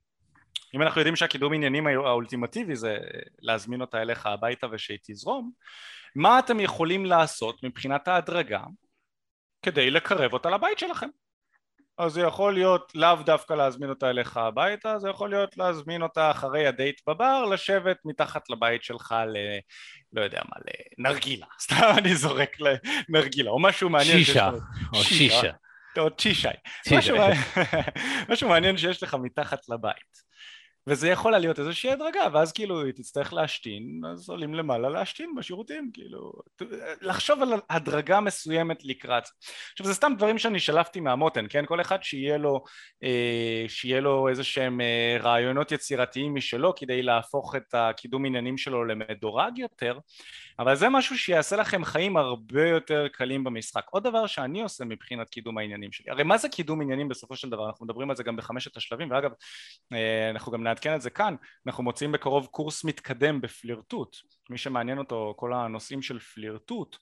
אם 0.75 0.83
אנחנו 0.83 1.01
יודעים 1.01 1.17
שהקידום 1.17 1.55
עניינים 1.55 1.87
האולטימטיבי 1.87 2.77
זה 2.77 2.99
להזמין 3.39 3.81
אותה 3.81 4.03
אליך 4.03 4.27
הביתה 4.27 4.67
ושהיא 4.73 4.99
תזרום, 5.03 5.51
מה 6.17 6.39
אתם 6.39 6.61
יכולים 6.61 7.07
לעשות 7.07 7.65
מבחינת 7.65 8.09
ההדרגה 8.09 8.63
כדי 9.63 9.91
לקרב 9.91 10.33
אותה 10.33 10.51
לבית 10.51 10.79
שלכם? 10.79 11.09
אז 11.99 12.13
זה 12.13 12.21
יכול 12.21 12.55
להיות 12.55 12.93
לאו 12.95 13.17
דווקא 13.25 13.55
להזמין 13.55 13.91
אותה 13.91 14.11
אליך 14.11 14.37
הביתה, 14.37 14.99
זה 14.99 15.09
יכול 15.09 15.31
להיות 15.31 15.57
להזמין 15.57 16.03
אותה 16.03 16.31
אחרי 16.31 16.67
הדייט 16.67 17.01
בבר, 17.07 17.45
לשבת 17.45 17.97
מתחת 18.05 18.51
לבית 18.51 18.85
שלך 18.85 19.15
ל... 19.29 19.37
לא 20.13 20.23
יודע 20.23 20.41
מה, 20.45 20.57
לנרגילה, 20.99 21.47
סתם 21.63 21.95
אני 21.99 22.15
זורק 22.15 22.57
לנרגילה, 22.61 23.51
או 23.51 23.63
משהו 23.63 23.91
מעניין. 23.91 24.19
שישה, 24.19 24.51
או 24.95 25.03
שישה. 25.03 25.51
או 25.99 26.17
צ'ישי. 26.17 26.49
משהו 28.29 28.49
מעניין 28.49 28.77
שיש 28.77 29.03
לך 29.03 29.15
מתחת 29.15 29.69
לבית. 29.69 30.28
וזה 30.89 31.09
יכול 31.09 31.37
להיות 31.37 31.59
איזושהי 31.59 31.91
הדרגה, 31.91 32.29
ואז 32.33 32.53
כאילו 32.53 32.85
היא 32.85 32.93
תצטרך 32.93 33.33
להשתין, 33.33 34.01
אז 34.13 34.29
עולים 34.29 34.55
למעלה 34.55 34.89
להשתין 34.89 35.35
בשירותים, 35.37 35.91
כאילו, 35.95 36.33
לחשוב 37.01 37.43
על 37.43 37.53
הדרגה 37.71 38.21
מסוימת 38.21 38.85
לקראת. 38.85 39.23
עכשיו 39.73 39.87
זה 39.87 39.95
סתם 39.95 40.13
דברים 40.17 40.39
שאני 40.39 40.61
שלפתי 40.61 41.01
מהמותן, 41.01 41.45
כן? 41.49 41.67
כל 41.67 41.81
אחד 41.81 42.03
שיהיה 42.03 42.39
לו, 42.39 42.65
אה, 43.05 43.65
שיהיה 43.69 44.01
לו 44.01 44.29
איזה 44.29 44.45
שהם 44.45 44.81
אה, 44.81 45.17
רעיונות 45.21 45.73
יצירתיים 45.73 46.35
משלו 46.35 46.75
כדי 46.75 47.03
להפוך 47.03 47.57
את 47.57 47.75
הקידום 47.75 48.27
עניינים 48.27 48.59
שלו 48.59 48.85
למדורג 48.85 49.59
יותר, 49.59 49.99
אבל 50.59 50.77
זה 50.77 50.89
משהו 50.89 51.19
שיעשה 51.19 51.57
לכם 51.57 51.85
חיים 51.85 52.17
הרבה 52.17 52.69
יותר 52.69 53.09
קלים 53.09 53.45
במשחק. 53.45 53.87
עוד 53.91 54.05
דבר 54.05 54.27
שאני 54.27 54.63
עושה 54.63 54.85
מבחינת 54.85 55.31
קידום 55.31 55.59
העניינים 55.59 55.93
שלי, 55.93 56.11
הרי 56.11 56.23
מה 56.23 56.39
זה 56.39 56.49
קידום 56.49 56.83
עניינים 56.83 57.09
בסופו 57.09 57.37
של 57.37 57.51
דבר? 57.51 57.67
אנחנו 57.67 57.87
מדברים 57.87 58.11
על 58.11 58.17
זה 58.17 58.23
גם 58.23 58.37
בחמשת 58.37 58.77
השלבים, 58.77 59.11
ואגב, 59.11 59.31
אה, 59.93 60.31
אנחנו 60.31 60.53
גם 60.53 60.63
נעדכן 60.63 60.95
את 60.95 61.03
זה 61.03 61.11
כאן, 61.11 61.35
אנחנו 61.67 61.83
מוצאים 61.85 62.13
בקרוב 62.13 62.47
קורס 62.47 62.85
מתקדם 62.85 63.41
בפלירטוט, 63.41 64.17
מי 64.51 64.59
שמעניין 64.59 64.99
אותו 64.99 65.35
כל 65.37 65.53
הנושאים 65.53 66.03
של 66.03 66.19
פלירטוט 66.19 66.97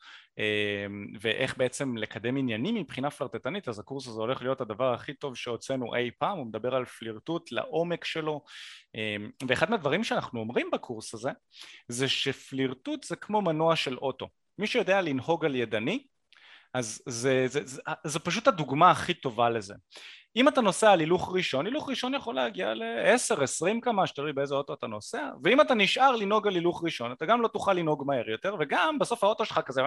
ואיך 1.20 1.58
בעצם 1.58 1.96
לקדם 1.96 2.36
עניינים 2.36 2.74
מבחינה 2.74 3.10
פלרטטנית, 3.10 3.68
אז 3.68 3.78
הקורס 3.78 4.06
הזה 4.06 4.20
הולך 4.20 4.42
להיות 4.42 4.60
הדבר 4.60 4.94
הכי 4.94 5.14
טוב 5.14 5.36
שהוצאנו 5.36 5.94
אי 5.94 6.10
פעם, 6.18 6.38
הוא 6.38 6.46
מדבר 6.46 6.74
על 6.74 6.84
פלירטוט 6.84 7.52
לעומק 7.52 8.04
שלו, 8.04 8.44
אה, 8.96 9.16
ואחד 9.48 9.70
מהדברים 9.70 10.04
שאנחנו 10.04 10.40
אומרים 10.40 10.70
בקורס 10.72 11.14
הזה, 11.14 11.30
זה 11.88 12.08
שפלירטוט 12.08 13.04
זה 13.04 13.16
כמו 13.16 13.42
מנוע 13.42 13.76
של 13.76 13.98
אוטו, 13.98 14.28
מי 14.58 14.66
שיודע 14.66 15.00
לנהוג 15.00 15.44
על 15.44 15.54
ידני 15.54 16.06
אז 16.76 17.02
זה, 17.06 17.44
זה, 17.46 17.60
זה, 17.60 17.66
זה, 17.66 17.82
זה 18.04 18.18
פשוט 18.18 18.48
הדוגמה 18.48 18.90
הכי 18.90 19.14
טובה 19.14 19.50
לזה. 19.50 19.74
אם 20.36 20.48
אתה 20.48 20.60
נוסע 20.60 20.92
על 20.92 21.00
הילוך 21.00 21.34
ראשון, 21.34 21.66
הילוך 21.66 21.88
ראשון 21.88 22.14
יכול 22.14 22.34
להגיע 22.34 22.74
ל-10-20 22.74 23.80
קמ"ש, 23.82 24.10
תלוי 24.10 24.32
באיזה 24.32 24.54
אוטו 24.54 24.74
אתה 24.74 24.86
נוסע, 24.86 25.30
ואם 25.44 25.60
אתה 25.60 25.74
נשאר 25.74 26.16
לנהוג 26.16 26.46
על 26.46 26.54
הילוך 26.54 26.84
ראשון, 26.84 27.12
אתה 27.12 27.26
גם 27.26 27.42
לא 27.42 27.48
תוכל 27.48 27.72
לנהוג 27.72 28.04
מהר 28.06 28.30
יותר, 28.30 28.56
וגם 28.60 28.98
בסוף 28.98 29.24
האוטו 29.24 29.44
שלך 29.44 29.60
כזה, 29.66 29.82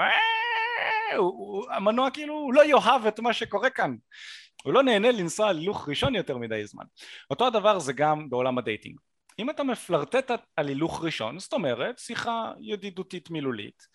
המנוע 1.72 2.12
כאילו, 2.12 2.34
הוא 2.34 2.54
לא 2.54 2.66
יאהב 2.66 3.06
את 3.06 3.20
מה 3.20 3.34
שקורה 3.34 3.70
כאן, 3.70 3.96
הוא 4.64 4.74
לא 4.74 4.84
נהנה 4.84 5.12
לנסוע 5.12 5.50
על 5.50 5.58
הילוך 5.58 5.90
ראשון 5.90 6.16
יותר 6.16 6.38
מדי 6.38 6.66
זמן. 6.66 6.86
אותו 7.30 7.48
הדבר 7.48 7.80
זה 7.80 7.94
גם 7.94 8.30
בעולם 8.30 8.58
ה 8.58 8.63
dating. 8.63 9.00
אם 9.40 9.50
אתה 9.50 9.64
מפלרטט 9.64 10.32
על 10.56 10.68
הילוך 10.68 11.04
ראשון, 11.04 11.40
זאת 11.40 11.54
אומרת 11.54 12.00
שיחה 12.00 12.52
ידידותית 12.60 13.30
מילולית, 13.30 13.88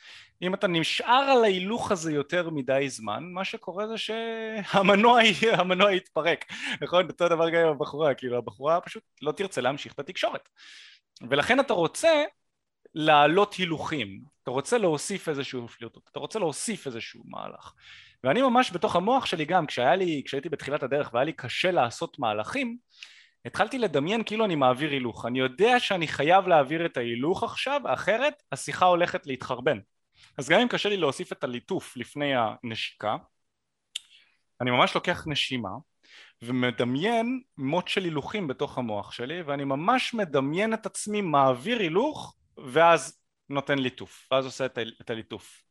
אם 0.43 0.55
אתה 0.55 0.67
נשאר 0.67 1.25
על 1.31 1.45
ההילוך 1.45 1.93
הזה 1.93 2.13
יותר 2.13 2.51
מדי 2.51 2.89
זמן, 2.89 3.25
מה 3.33 3.45
שקורה 3.45 3.89
זה 3.89 3.99
שהמנוע 3.99 5.23
יתפרק, 5.97 6.45
נכון? 6.81 7.09
אותו 7.09 7.29
דבר 7.29 7.51
גם 7.51 7.61
עם 7.61 7.69
הבחורה, 7.69 8.15
כאילו 8.15 8.39
הבחורה 8.39 8.81
פשוט 8.81 9.03
לא 9.23 9.33
תרצה 9.33 9.61
להמשיך 9.61 9.93
את 9.93 9.99
התקשורת. 9.99 10.49
ולכן 11.31 11.61
אתה 11.61 11.73
רוצה 11.73 12.25
להעלות 12.95 13.55
הילוכים, 13.55 14.21
אתה 14.43 14.51
רוצה 14.51 14.79
להוסיף 14.79 15.29
איזשהו 15.29 15.69
פלירטוט, 15.69 16.09
אתה 16.13 16.19
רוצה 16.19 16.39
להוסיף 16.39 16.87
איזשהו 16.87 17.23
מהלך. 17.27 17.73
ואני 18.25 18.43
ממש 18.43 18.73
בתוך 18.73 18.97
המוח 18.97 19.27
שלי 19.27 19.45
גם, 19.45 19.67
כשהיה 19.67 19.97
לי, 19.97 20.23
כשהייתי 20.25 20.49
בתחילת 20.49 20.83
הדרך 20.83 21.15
והיה 21.15 21.25
לי 21.25 21.33
קשה 21.33 21.71
לעשות 21.71 22.19
מהלכים, 22.19 22.77
התחלתי 23.45 23.79
לדמיין 23.79 24.23
כאילו 24.25 24.45
אני 24.45 24.55
מעביר 24.55 24.91
הילוך. 24.91 25.27
אני 25.27 25.39
יודע 25.39 25.81
שאני 25.81 26.09
חייב 26.09 26.49
להעביר 26.49 26.87
את 26.87 26.97
ההילוך 26.97 27.43
עכשיו, 27.43 27.81
אחרת 27.85 28.43
השיחה 28.53 28.87
הולכת 28.87 29.27
להתחרבן. 29.27 29.79
אז 30.39 30.49
גם 30.49 30.61
אם 30.61 30.69
קשה 30.69 30.89
לי 30.89 30.97
להוסיף 30.97 31.33
את 31.33 31.45
הליטוף 31.45 31.97
לפני 31.97 32.33
הנשיקה, 32.37 33.17
אני 34.61 34.71
ממש 34.71 34.95
לוקח 34.95 35.25
נשימה 35.27 35.71
ומדמיין 36.43 37.43
מוט 37.59 37.89
של 37.89 38.05
הילוכים 38.05 38.49
בתוך 38.49 38.79
המוח 38.79 39.13
שלי 39.13 39.43
ואני 39.43 39.65
ממש 39.65 40.15
מדמיין 40.15 40.75
את 40.75 40.87
עצמי 40.87 41.21
מעביר 41.21 41.79
הילוך 41.79 42.37
ואז 42.73 43.21
נותן 43.49 43.79
ליטוף, 43.79 44.29
ואז 44.31 44.45
עושה 44.45 44.67
את 45.01 45.11
הליטוף. 45.11 45.63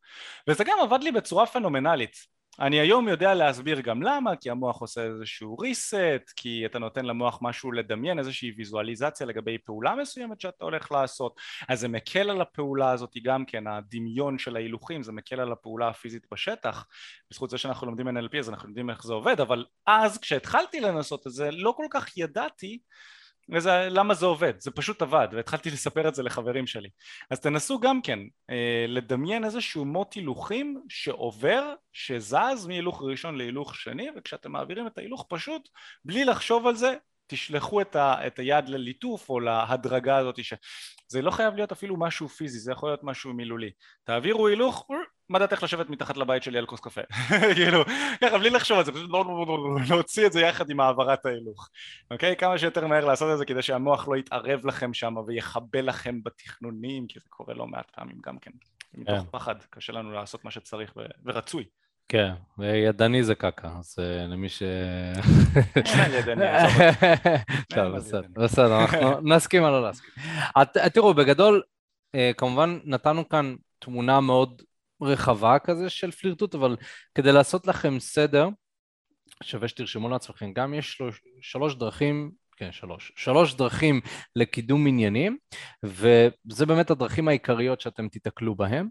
וזה 0.48 0.64
גם 0.64 0.78
עבד 0.82 1.02
לי 1.02 1.12
בצורה 1.12 1.46
פנומנלית. 1.46 2.33
אני 2.60 2.80
היום 2.80 3.08
יודע 3.08 3.34
להסביר 3.34 3.80
גם 3.80 4.02
למה, 4.02 4.36
כי 4.36 4.50
המוח 4.50 4.80
עושה 4.80 5.04
איזשהו 5.04 5.56
reset, 5.56 6.32
כי 6.36 6.66
אתה 6.66 6.78
נותן 6.78 7.04
למוח 7.04 7.38
משהו 7.42 7.72
לדמיין, 7.72 8.18
איזושהי 8.18 8.52
ויזואליזציה 8.56 9.26
לגבי 9.26 9.58
פעולה 9.58 9.94
מסוימת 9.94 10.40
שאתה 10.40 10.64
הולך 10.64 10.92
לעשות, 10.92 11.40
אז 11.68 11.80
זה 11.80 11.88
מקל 11.88 12.30
על 12.30 12.40
הפעולה 12.40 12.90
הזאת 12.90 13.12
גם 13.22 13.44
כן, 13.44 13.66
הדמיון 13.66 14.38
של 14.38 14.56
ההילוכים, 14.56 15.02
זה 15.02 15.12
מקל 15.12 15.40
על 15.40 15.52
הפעולה 15.52 15.88
הפיזית 15.88 16.26
בשטח, 16.32 16.86
בזכות 17.30 17.50
זה 17.50 17.58
שאנחנו 17.58 17.86
לומדים 17.86 18.08
NLP 18.08 18.38
אז 18.38 18.50
אנחנו 18.50 18.68
יודעים 18.68 18.90
איך 18.90 19.02
זה 19.02 19.12
עובד, 19.12 19.40
אבל 19.40 19.64
אז 19.86 20.18
כשהתחלתי 20.18 20.80
לנסות 20.80 21.26
את 21.26 21.32
זה 21.32 21.50
לא 21.50 21.74
כל 21.76 21.86
כך 21.90 22.16
ידעתי 22.16 22.78
וזה, 23.52 23.88
למה 23.90 24.14
זה 24.14 24.26
עובד? 24.26 24.60
זה 24.60 24.70
פשוט 24.70 25.02
עבד, 25.02 25.28
והתחלתי 25.32 25.70
לספר 25.70 26.08
את 26.08 26.14
זה 26.14 26.22
לחברים 26.22 26.66
שלי. 26.66 26.88
אז 27.30 27.40
תנסו 27.40 27.80
גם 27.80 28.02
כן 28.02 28.18
אה, 28.50 28.84
לדמיין 28.88 29.44
איזשהו 29.44 29.84
מוט 29.84 30.14
הילוכים 30.14 30.82
שעובר, 30.88 31.74
שזז 31.92 32.66
מהילוך 32.68 33.02
ראשון 33.02 33.38
להילוך 33.38 33.74
שני, 33.74 34.08
וכשאתם 34.16 34.52
מעבירים 34.52 34.86
את 34.86 34.98
ההילוך 34.98 35.26
פשוט, 35.28 35.68
בלי 36.04 36.24
לחשוב 36.24 36.66
על 36.66 36.76
זה, 36.76 36.94
תשלחו 37.26 37.80
את, 37.80 37.96
ה, 37.96 38.26
את 38.26 38.38
היד 38.38 38.68
לליטוף 38.68 39.28
או 39.28 39.40
להדרגה 39.40 40.16
הזאת 40.16 40.44
ש... 40.44 40.54
זה 41.08 41.22
לא 41.22 41.30
חייב 41.30 41.54
להיות 41.54 41.72
אפילו 41.72 41.96
משהו 41.96 42.28
פיזי, 42.28 42.58
זה 42.58 42.72
יכול 42.72 42.88
להיות 42.88 43.00
משהו 43.02 43.32
מילולי. 43.32 43.70
תעבירו 44.04 44.46
הילוך, 44.46 44.86
מה 45.28 45.38
דעתך 45.38 45.62
לשבת 45.62 45.90
מתחת 45.90 46.16
לבית 46.16 46.42
שלי 46.42 46.58
על 46.58 46.66
כוס 46.66 46.80
קפה? 46.80 47.00
כאילו, 47.56 47.84
ככה 48.20 48.38
בלי 48.38 48.50
לחשוב 48.50 48.78
על 48.78 48.84
זה, 48.84 48.92
פשוט 48.92 49.10
להוציא 49.90 50.26
את 50.26 50.32
זה 50.32 50.40
יחד 50.40 50.70
עם 50.70 50.80
העברת 50.80 51.26
ההילוך. 51.26 51.68
אוקיי? 52.10 52.36
כמה 52.36 52.58
שיותר 52.58 52.86
מהר 52.86 53.04
לעשות 53.04 53.32
את 53.32 53.38
זה 53.38 53.44
כדי 53.44 53.62
שהמוח 53.62 54.08
לא 54.08 54.16
יתערב 54.16 54.66
לכם 54.66 54.94
שם 54.94 55.14
ויחבל 55.26 55.88
לכם 55.88 56.22
בתכנונים, 56.22 57.06
כי 57.06 57.18
זה 57.20 57.26
קורה 57.28 57.54
לא 57.54 57.66
מעט 57.66 57.90
פעמים 57.90 58.16
גם 58.26 58.38
כן. 58.38 58.50
מתוך 58.94 59.18
כן. 59.18 59.24
פחד, 59.30 59.54
קשה 59.70 59.92
לנו 59.92 60.12
לעשות 60.12 60.44
מה 60.44 60.50
שצריך 60.50 60.92
ורצוי. 61.24 61.64
כן, 62.08 62.32
וידני 62.58 63.24
זה 63.24 63.34
קקה, 63.34 63.68
אז 63.78 63.96
אה, 63.98 64.26
למי 64.26 64.48
ש... 64.48 64.62
טוב, 67.74 67.96
בסדר, 68.32 68.80
אנחנו 68.80 69.20
נסכים 69.34 69.64
על 69.64 69.72
לא 69.72 69.82
להסכים. 69.82 70.10
תראו, 70.92 71.14
בגדול, 71.14 71.62
אה, 72.14 72.30
כמובן 72.36 72.78
נתנו 72.84 73.28
כאן 73.28 73.54
תמונה 73.78 74.20
מאוד 74.20 74.62
רחבה 75.02 75.58
כזה 75.58 75.90
של 75.90 76.10
פלירטוט, 76.10 76.54
אבל 76.54 76.76
כדי 77.14 77.32
לעשות 77.32 77.66
לכם 77.66 78.00
סדר, 78.00 78.48
שווה 79.42 79.68
שתרשמו 79.68 80.08
לעצמכם, 80.08 80.52
גם 80.52 80.74
יש 80.74 81.02
שלוש 81.40 81.74
דרכים 81.74 82.30
כן, 82.56 82.72
שלוש. 82.72 83.12
שלוש 83.16 83.54
דרכים 83.54 84.00
לקידום 84.36 84.86
עניינים, 84.86 85.38
וזה 85.82 86.66
באמת 86.66 86.90
הדרכים 86.90 87.28
העיקריות 87.28 87.80
שאתם 87.80 88.08
תיתקלו 88.08 88.54
בהם. 88.54 88.88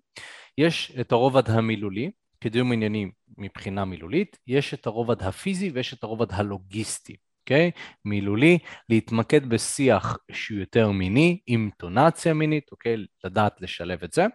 יש 0.58 0.94
את 1.02 1.12
הרובד 1.12 1.50
המילולי, 1.50 2.12
קידום 2.40 2.72
עניינים 2.72 3.12
מבחינה 3.38 3.86
מילולית, 3.86 4.38
יש 4.48 4.74
את 4.74 4.86
הרובד 4.86 5.24
הפיזי 5.24 5.70
ויש 5.70 5.94
את 5.94 6.04
הרובד 6.04 6.32
הלוגיסטי, 6.32 7.16
אוקיי? 7.44 7.72
Okay? 7.76 7.80
מילולי, 8.06 8.58
להתמקד 8.90 9.50
בשיח 9.50 10.18
שהוא 10.32 10.60
יותר 10.60 10.92
מיני, 10.92 11.40
עם 11.48 11.70
טונציה 11.78 12.34
מינית, 12.34 12.72
אוקיי? 12.72 12.96
Okay? 12.96 12.98
לדעת 13.24 13.62
לשלב 13.62 14.04
את 14.04 14.14
זה. 14.14 14.26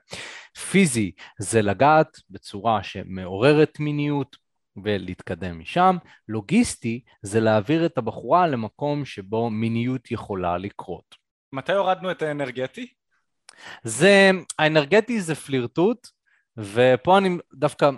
פיזי 0.71 1.13
זה 1.39 1.63
לגעת 1.63 2.17
בצורה 2.31 2.83
שמעוררת 2.83 3.81
מיניות, 3.81 4.37
ולהתקדם 4.85 5.59
משם. 5.59 5.97
לוגיסטי 6.29 7.01
זה 7.23 7.41
להעביר 7.41 7.87
את 7.87 7.99
הבחורה 7.99 8.47
למקום 8.47 9.05
שבו 9.05 9.51
מיניות 9.51 10.11
יכולה 10.11 10.59
לקרות. 10.59 11.15
מתי 11.53 11.73
הורדנו 11.73 12.11
את 12.11 12.23
האנרגטי? 12.23 12.87
זה, 13.85 14.31
האנרגטי 14.59 15.21
זה 15.21 15.35
פלירטוט, 15.35 16.09
ופה 16.57 17.19
אני 17.19 17.39
דווקא, 17.55 17.91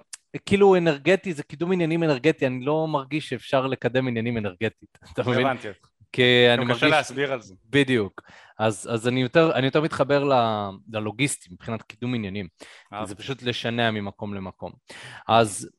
כאילו 0.46 0.76
אנרגטי 0.76 1.32
זה 1.32 1.42
קידום 1.42 1.72
עניינים 1.72 2.02
אנרגטי, 2.04 2.46
אני 2.46 2.64
לא 2.64 2.88
מרגיש 2.88 3.28
שאפשר 3.28 3.66
לקדם 3.66 4.08
עניינים 4.08 4.38
אנרגטית, 4.38 4.98
אתה 5.12 5.22
מבין? 5.22 5.46
הבנתי 5.46 5.68
אותך. 5.68 5.88
כי 6.12 6.46
אני 6.54 6.64
מרגיש... 6.64 6.76
קשה 6.76 6.88
להסביר 6.88 7.32
על 7.32 7.40
זה. 7.40 7.54
בדיוק. 7.70 8.22
אז, 8.58 8.88
אז 8.92 9.08
אני, 9.08 9.22
יותר, 9.22 9.52
אני 9.54 9.66
יותר 9.66 9.80
מתחבר 9.80 10.24
ל, 10.24 10.32
ללוגיסטי 10.92 11.48
מבחינת 11.52 11.82
קידום 11.82 12.14
עניינים. 12.14 12.48
זה 13.04 13.14
פשוט 13.14 13.42
לשנע 13.42 13.90
ממקום 13.90 14.34
למקום. 14.34 14.72
אז 15.28 15.70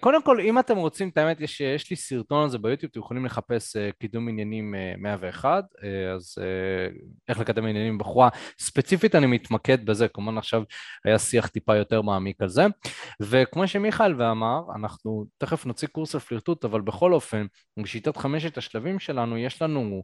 קודם 0.00 0.22
כל, 0.22 0.40
אם 0.40 0.58
אתם 0.58 0.76
רוצים, 0.76 1.08
את 1.08 1.18
האמת, 1.18 1.40
יש, 1.40 1.60
יש 1.60 1.90
לי 1.90 1.96
סרטון 1.96 2.42
על 2.42 2.48
זה 2.48 2.58
ביוטיוב, 2.58 2.90
אתם 2.90 3.00
יכולים 3.00 3.24
לחפש 3.24 3.76
uh, 3.76 3.80
קידום 3.98 4.28
עניינים 4.28 4.74
uh, 4.74 5.00
101, 5.00 5.64
uh, 5.64 5.84
אז 6.14 6.34
uh, 6.38 7.02
איך 7.28 7.38
לקדם 7.38 7.66
עניינים 7.66 7.98
בחורה. 7.98 8.28
ספציפית 8.58 9.14
אני 9.14 9.26
מתמקד 9.26 9.86
בזה, 9.86 10.08
כמובן 10.08 10.38
עכשיו 10.38 10.62
היה 11.04 11.18
שיח 11.18 11.46
טיפה 11.46 11.76
יותר 11.76 12.02
מעמיק 12.02 12.42
על 12.42 12.48
זה. 12.48 12.66
וכמו 13.22 13.68
שמיכאל 13.68 14.20
ואמר, 14.20 14.60
אנחנו 14.76 15.24
תכף 15.38 15.66
נוציא 15.66 15.88
קורס 15.88 16.14
על 16.14 16.20
פלירטוט, 16.20 16.64
אבל 16.64 16.80
בכל 16.80 17.12
אופן, 17.12 17.46
בשיטת 17.82 18.16
חמשת 18.16 18.58
השלבים 18.58 18.98
שלנו, 18.98 19.38
יש 19.38 19.62
לנו 19.62 20.02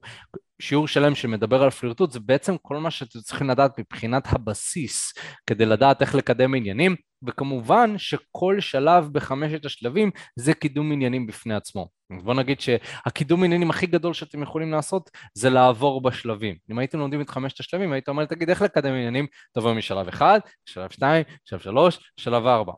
שיעור 0.63 0.89
שלם 0.89 1.15
שמדבר 1.15 1.63
על 1.63 1.71
פלירטוט, 1.71 2.13
זה 2.13 2.21
בעצם 2.21 2.57
כל 2.63 2.77
מה 2.77 2.91
שאתם 2.91 3.21
צריכים 3.21 3.51
לדעת 3.51 3.79
מבחינת 3.79 4.25
הבסיס, 4.27 5.13
כדי 5.47 5.67
לדעת 5.67 6.03
איך 6.03 6.15
לקדם 6.15 6.55
עניינים. 6.55 6.97
וכמובן 7.23 7.99
שכל 7.99 8.61
שלב 8.61 9.09
בחמשת 9.13 9.65
השלבים 9.65 10.11
זה 10.37 10.55
קידום 10.55 10.93
עניינים 10.93 11.27
בפני 11.27 11.55
עצמו. 11.55 11.89
בוא 12.23 12.35
נגיד 12.35 12.61
שהקידום 12.61 13.45
עניינים 13.45 13.71
הכי 13.71 13.87
גדול 13.87 14.15
שאתם 14.15 14.43
יכולים 14.43 14.73
לעשות 14.73 15.11
זה 15.35 15.51
לעבור 15.51 16.01
בשלבים. 16.01 16.57
אם 16.71 16.79
הייתם 16.79 16.99
לומדים 16.99 17.21
את 17.21 17.31
חמשת 17.31 17.61
השלבים, 17.61 17.93
היית 17.93 18.09
אומר, 18.09 18.25
תגיד, 18.25 18.51
איך 18.51 18.63
לקדם 18.63 18.93
עניינים? 18.93 19.27
תבוא 19.53 19.75
משלב 19.75 20.09
אחד, 20.09 20.41
שלב 20.65 20.91
שתיים, 20.91 21.25
שלב 21.45 21.61
שלוש, 21.61 22.13
שלב 22.17 22.47
ארבע. 22.47 22.73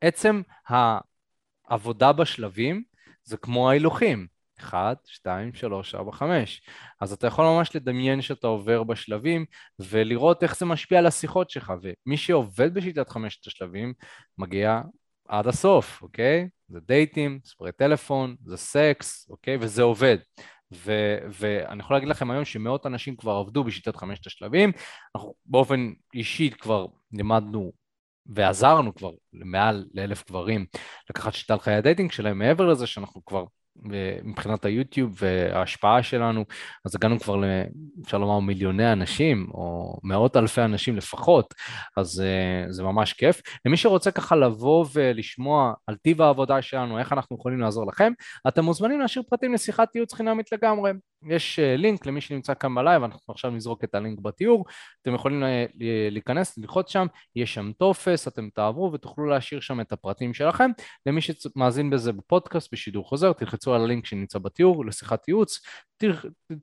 עצם 0.00 0.42
העבודה 1.68 2.12
בשלבים 2.12 2.82
זה 3.24 3.36
כמו 3.36 3.70
ההילוכים. 3.70 4.39
1, 4.60 4.96
2, 5.06 5.54
3, 5.54 5.94
4, 5.94 6.12
5. 6.12 6.62
אז 7.00 7.12
אתה 7.12 7.26
יכול 7.26 7.44
ממש 7.44 7.76
לדמיין 7.76 8.22
שאתה 8.22 8.46
עובר 8.46 8.82
בשלבים 8.82 9.44
ולראות 9.78 10.42
איך 10.42 10.56
זה 10.56 10.66
משפיע 10.66 10.98
על 10.98 11.06
השיחות 11.06 11.50
שלך, 11.50 11.72
ומי 11.82 12.16
שעובד 12.16 12.74
בשיטת 12.74 13.08
חמשת 13.08 13.46
השלבים 13.46 13.92
מגיע 14.38 14.80
עד 15.28 15.46
הסוף, 15.46 16.02
אוקיי? 16.02 16.48
זה 16.68 16.80
דייטים, 16.80 17.40
ספרי 17.44 17.72
טלפון, 17.72 18.36
זה 18.44 18.56
סקס, 18.56 19.30
אוקיי? 19.30 19.56
וזה 19.60 19.82
עובד. 19.82 20.16
ו- 20.74 21.18
ואני 21.30 21.80
יכול 21.80 21.96
להגיד 21.96 22.08
לכם 22.08 22.30
היום 22.30 22.44
שמאות 22.44 22.86
אנשים 22.86 23.16
כבר 23.16 23.32
עבדו 23.32 23.64
בשיטת 23.64 23.96
חמשת 23.96 24.26
השלבים, 24.26 24.72
אנחנו 25.16 25.34
באופן 25.46 25.92
אישי 26.14 26.50
כבר 26.50 26.86
לימדנו 27.12 27.72
ועזרנו 28.26 28.94
כבר 28.94 29.10
למעל 29.32 29.86
לאלף 29.94 30.26
גברים 30.26 30.66
לקחת 31.10 31.34
שליטה 31.34 31.52
על 31.52 31.60
חיי 31.60 31.74
ה 31.74 31.79
dating 31.79 32.12
שלהם, 32.12 32.38
מעבר 32.38 32.66
לזה 32.66 32.86
שאנחנו 32.86 33.24
כבר 33.24 33.44
מבחינת 34.24 34.64
היוטיוב 34.64 35.18
וההשפעה 35.20 36.02
שלנו, 36.02 36.44
אז 36.84 36.94
הגענו 36.94 37.20
כבר, 37.20 37.42
אפשר 38.04 38.18
לומר, 38.18 38.40
מיליוני 38.40 38.92
אנשים, 38.92 39.46
או 39.54 39.98
מאות 40.02 40.36
אלפי 40.36 40.62
אנשים 40.62 40.96
לפחות, 40.96 41.54
אז 41.96 42.22
אה, 42.22 42.72
זה 42.72 42.82
ממש 42.82 43.12
כיף. 43.12 43.40
למי 43.64 43.76
שרוצה 43.76 44.10
ככה 44.10 44.36
לבוא 44.36 44.86
ולשמוע 44.94 45.72
על 45.86 45.96
טיב 45.96 46.22
העבודה 46.22 46.62
שלנו, 46.62 46.98
איך 46.98 47.12
אנחנו 47.12 47.36
יכולים 47.36 47.60
לעזור 47.60 47.86
לכם, 47.86 48.12
אתם 48.48 48.64
מוזמנים 48.64 49.00
להשאיר 49.00 49.24
פרטים 49.28 49.54
לשיחת 49.54 49.94
ייעוץ 49.94 50.14
חינמית 50.14 50.52
לגמרי. 50.52 50.90
יש 51.28 51.58
אה, 51.58 51.76
לינק 51.76 52.06
למי 52.06 52.20
שנמצא 52.20 52.54
כאן 52.54 52.74
בלייב, 52.74 53.02
אנחנו 53.02 53.32
עכשיו 53.32 53.50
נזרוק 53.50 53.84
את 53.84 53.94
הלינק 53.94 54.20
בתיאור, 54.20 54.64
אתם 55.02 55.14
יכולים 55.14 55.42
אה, 55.42 55.46
להיכנס, 56.10 56.58
ללחוץ 56.58 56.90
שם, 56.92 57.06
יש 57.36 57.54
שם 57.54 57.72
טופס, 57.78 58.28
אתם 58.28 58.48
תעברו 58.54 58.92
ותוכלו 58.92 59.26
להשאיר 59.26 59.60
שם 59.60 59.80
את 59.80 59.92
הפרטים 59.92 60.34
שלכם. 60.34 60.70
למי 61.06 61.20
שמאזין 61.20 61.90
בזה 61.90 62.12
בפודקאסט, 62.12 62.72
בשידור 62.72 63.08
חוזר, 63.08 63.32
תלחצו 63.32 63.74
על 63.74 63.80
הלינק 63.80 64.06
שנמצא 64.06 64.38
בתיאור 64.38 64.86
לשיחת 64.86 65.28
ייעוץ, 65.28 65.60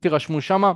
תירשמו 0.00 0.40
שמה, 0.40 0.72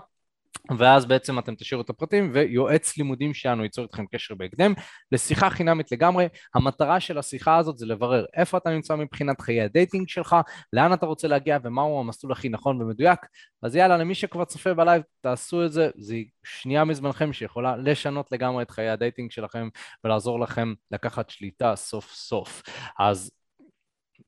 ואז 0.78 1.06
בעצם 1.06 1.38
אתם 1.38 1.54
תשאירו 1.54 1.82
את 1.82 1.90
הפרטים 1.90 2.30
ויועץ 2.34 2.96
לימודים 2.96 3.34
שלנו 3.34 3.62
ייצור 3.62 3.84
איתכם 3.84 4.06
קשר 4.06 4.34
בהקדם 4.34 4.72
לשיחה 5.12 5.50
חינמית 5.50 5.92
לגמרי. 5.92 6.28
המטרה 6.54 7.00
של 7.00 7.18
השיחה 7.18 7.56
הזאת 7.56 7.78
זה 7.78 7.86
לברר 7.86 8.24
איפה 8.34 8.58
אתה 8.58 8.70
נמצא 8.70 8.96
מבחינת 8.96 9.40
חיי 9.40 9.62
ה 9.62 9.69
dating 9.69 10.08
שלך, 10.08 10.36
לאן 10.72 10.92
אתה 10.92 11.06
רוצה 11.06 11.28
להגיע 11.28 11.58
ומהו 11.64 12.00
המסלול 12.00 12.32
הכי 12.32 12.48
נכון 12.48 12.82
ומדויק. 12.82 13.20
אז 13.62 13.76
יאללה, 13.76 13.96
למי 13.96 14.14
שכבר 14.14 14.44
צופה 14.44 14.74
בלייב, 14.74 15.02
תעשו 15.20 15.64
את 15.64 15.72
זה, 15.72 15.90
זה 15.96 16.16
שנייה 16.44 16.84
מזמנכם 16.84 17.32
שיכולה 17.32 17.76
לשנות 17.76 18.32
לגמרי 18.32 18.62
את 18.62 18.70
חיי 18.70 18.88
ה 18.88 18.94
dating 18.94 19.30
שלכם 19.30 19.68
ולעזור 20.04 20.40
לכם 20.40 20.74
לקחת 20.90 21.30
שליטה 21.30 21.76
סוף 21.76 22.12
סוף. 22.12 22.62
אז 22.98 23.30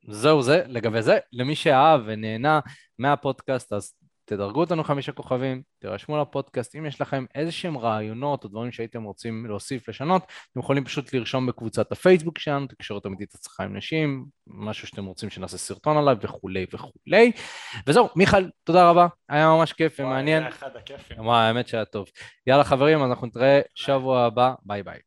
זהו 0.08 0.42
זה, 0.42 0.62
לגבי 0.66 1.02
זה, 1.02 1.18
למי 1.32 1.54
שאהב 1.54 2.00
ונהנה 2.06 2.60
מהפודקאסט, 2.98 3.72
אז 3.72 4.03
תדרגו 4.24 4.60
אותנו 4.60 4.84
חמישה 4.84 5.12
כוכבים, 5.12 5.62
תירשמו 5.78 6.22
לפודקאסט, 6.22 6.76
אם 6.76 6.86
יש 6.86 7.00
לכם 7.00 7.24
איזה 7.34 7.52
שהם 7.52 7.78
רעיונות 7.78 8.44
או 8.44 8.48
דברים 8.48 8.72
שהייתם 8.72 9.02
רוצים 9.02 9.46
להוסיף, 9.46 9.88
לשנות, 9.88 10.22
אתם 10.50 10.60
יכולים 10.60 10.84
פשוט 10.84 11.14
לרשום 11.14 11.46
בקבוצת 11.46 11.92
הפייסבוק 11.92 12.38
שלנו, 12.38 12.66
תקשורת 12.66 13.06
אמיתית 13.06 13.34
הצלחה 13.34 13.64
עם 13.64 13.76
נשים, 13.76 14.26
משהו 14.46 14.86
שאתם 14.88 15.04
רוצים 15.04 15.30
שנעשה 15.30 15.58
סרטון 15.58 15.96
עליו 15.96 16.16
וכולי 16.20 16.66
וכולי. 16.72 17.32
וזהו, 17.86 18.08
מיכאל, 18.16 18.50
תודה 18.64 18.90
רבה, 18.90 19.06
היה 19.28 19.48
ממש 19.48 19.72
כיף 19.72 20.00
ומעניין. 20.00 20.42
וואי, 20.42 20.52
היה 20.52 20.58
אחד 20.58 20.76
הכיפים. 20.76 21.26
וואי, 21.26 21.44
האמת 21.44 21.68
שהיה 21.68 21.84
טוב. 21.84 22.06
יאללה 22.46 22.64
חברים, 22.64 23.02
אז 23.02 23.10
אנחנו 23.10 23.26
נתראה 23.26 23.60
שבוע 23.74 24.20
הבא, 24.20 24.54
ביי 24.62 24.82
ביי. 24.82 24.98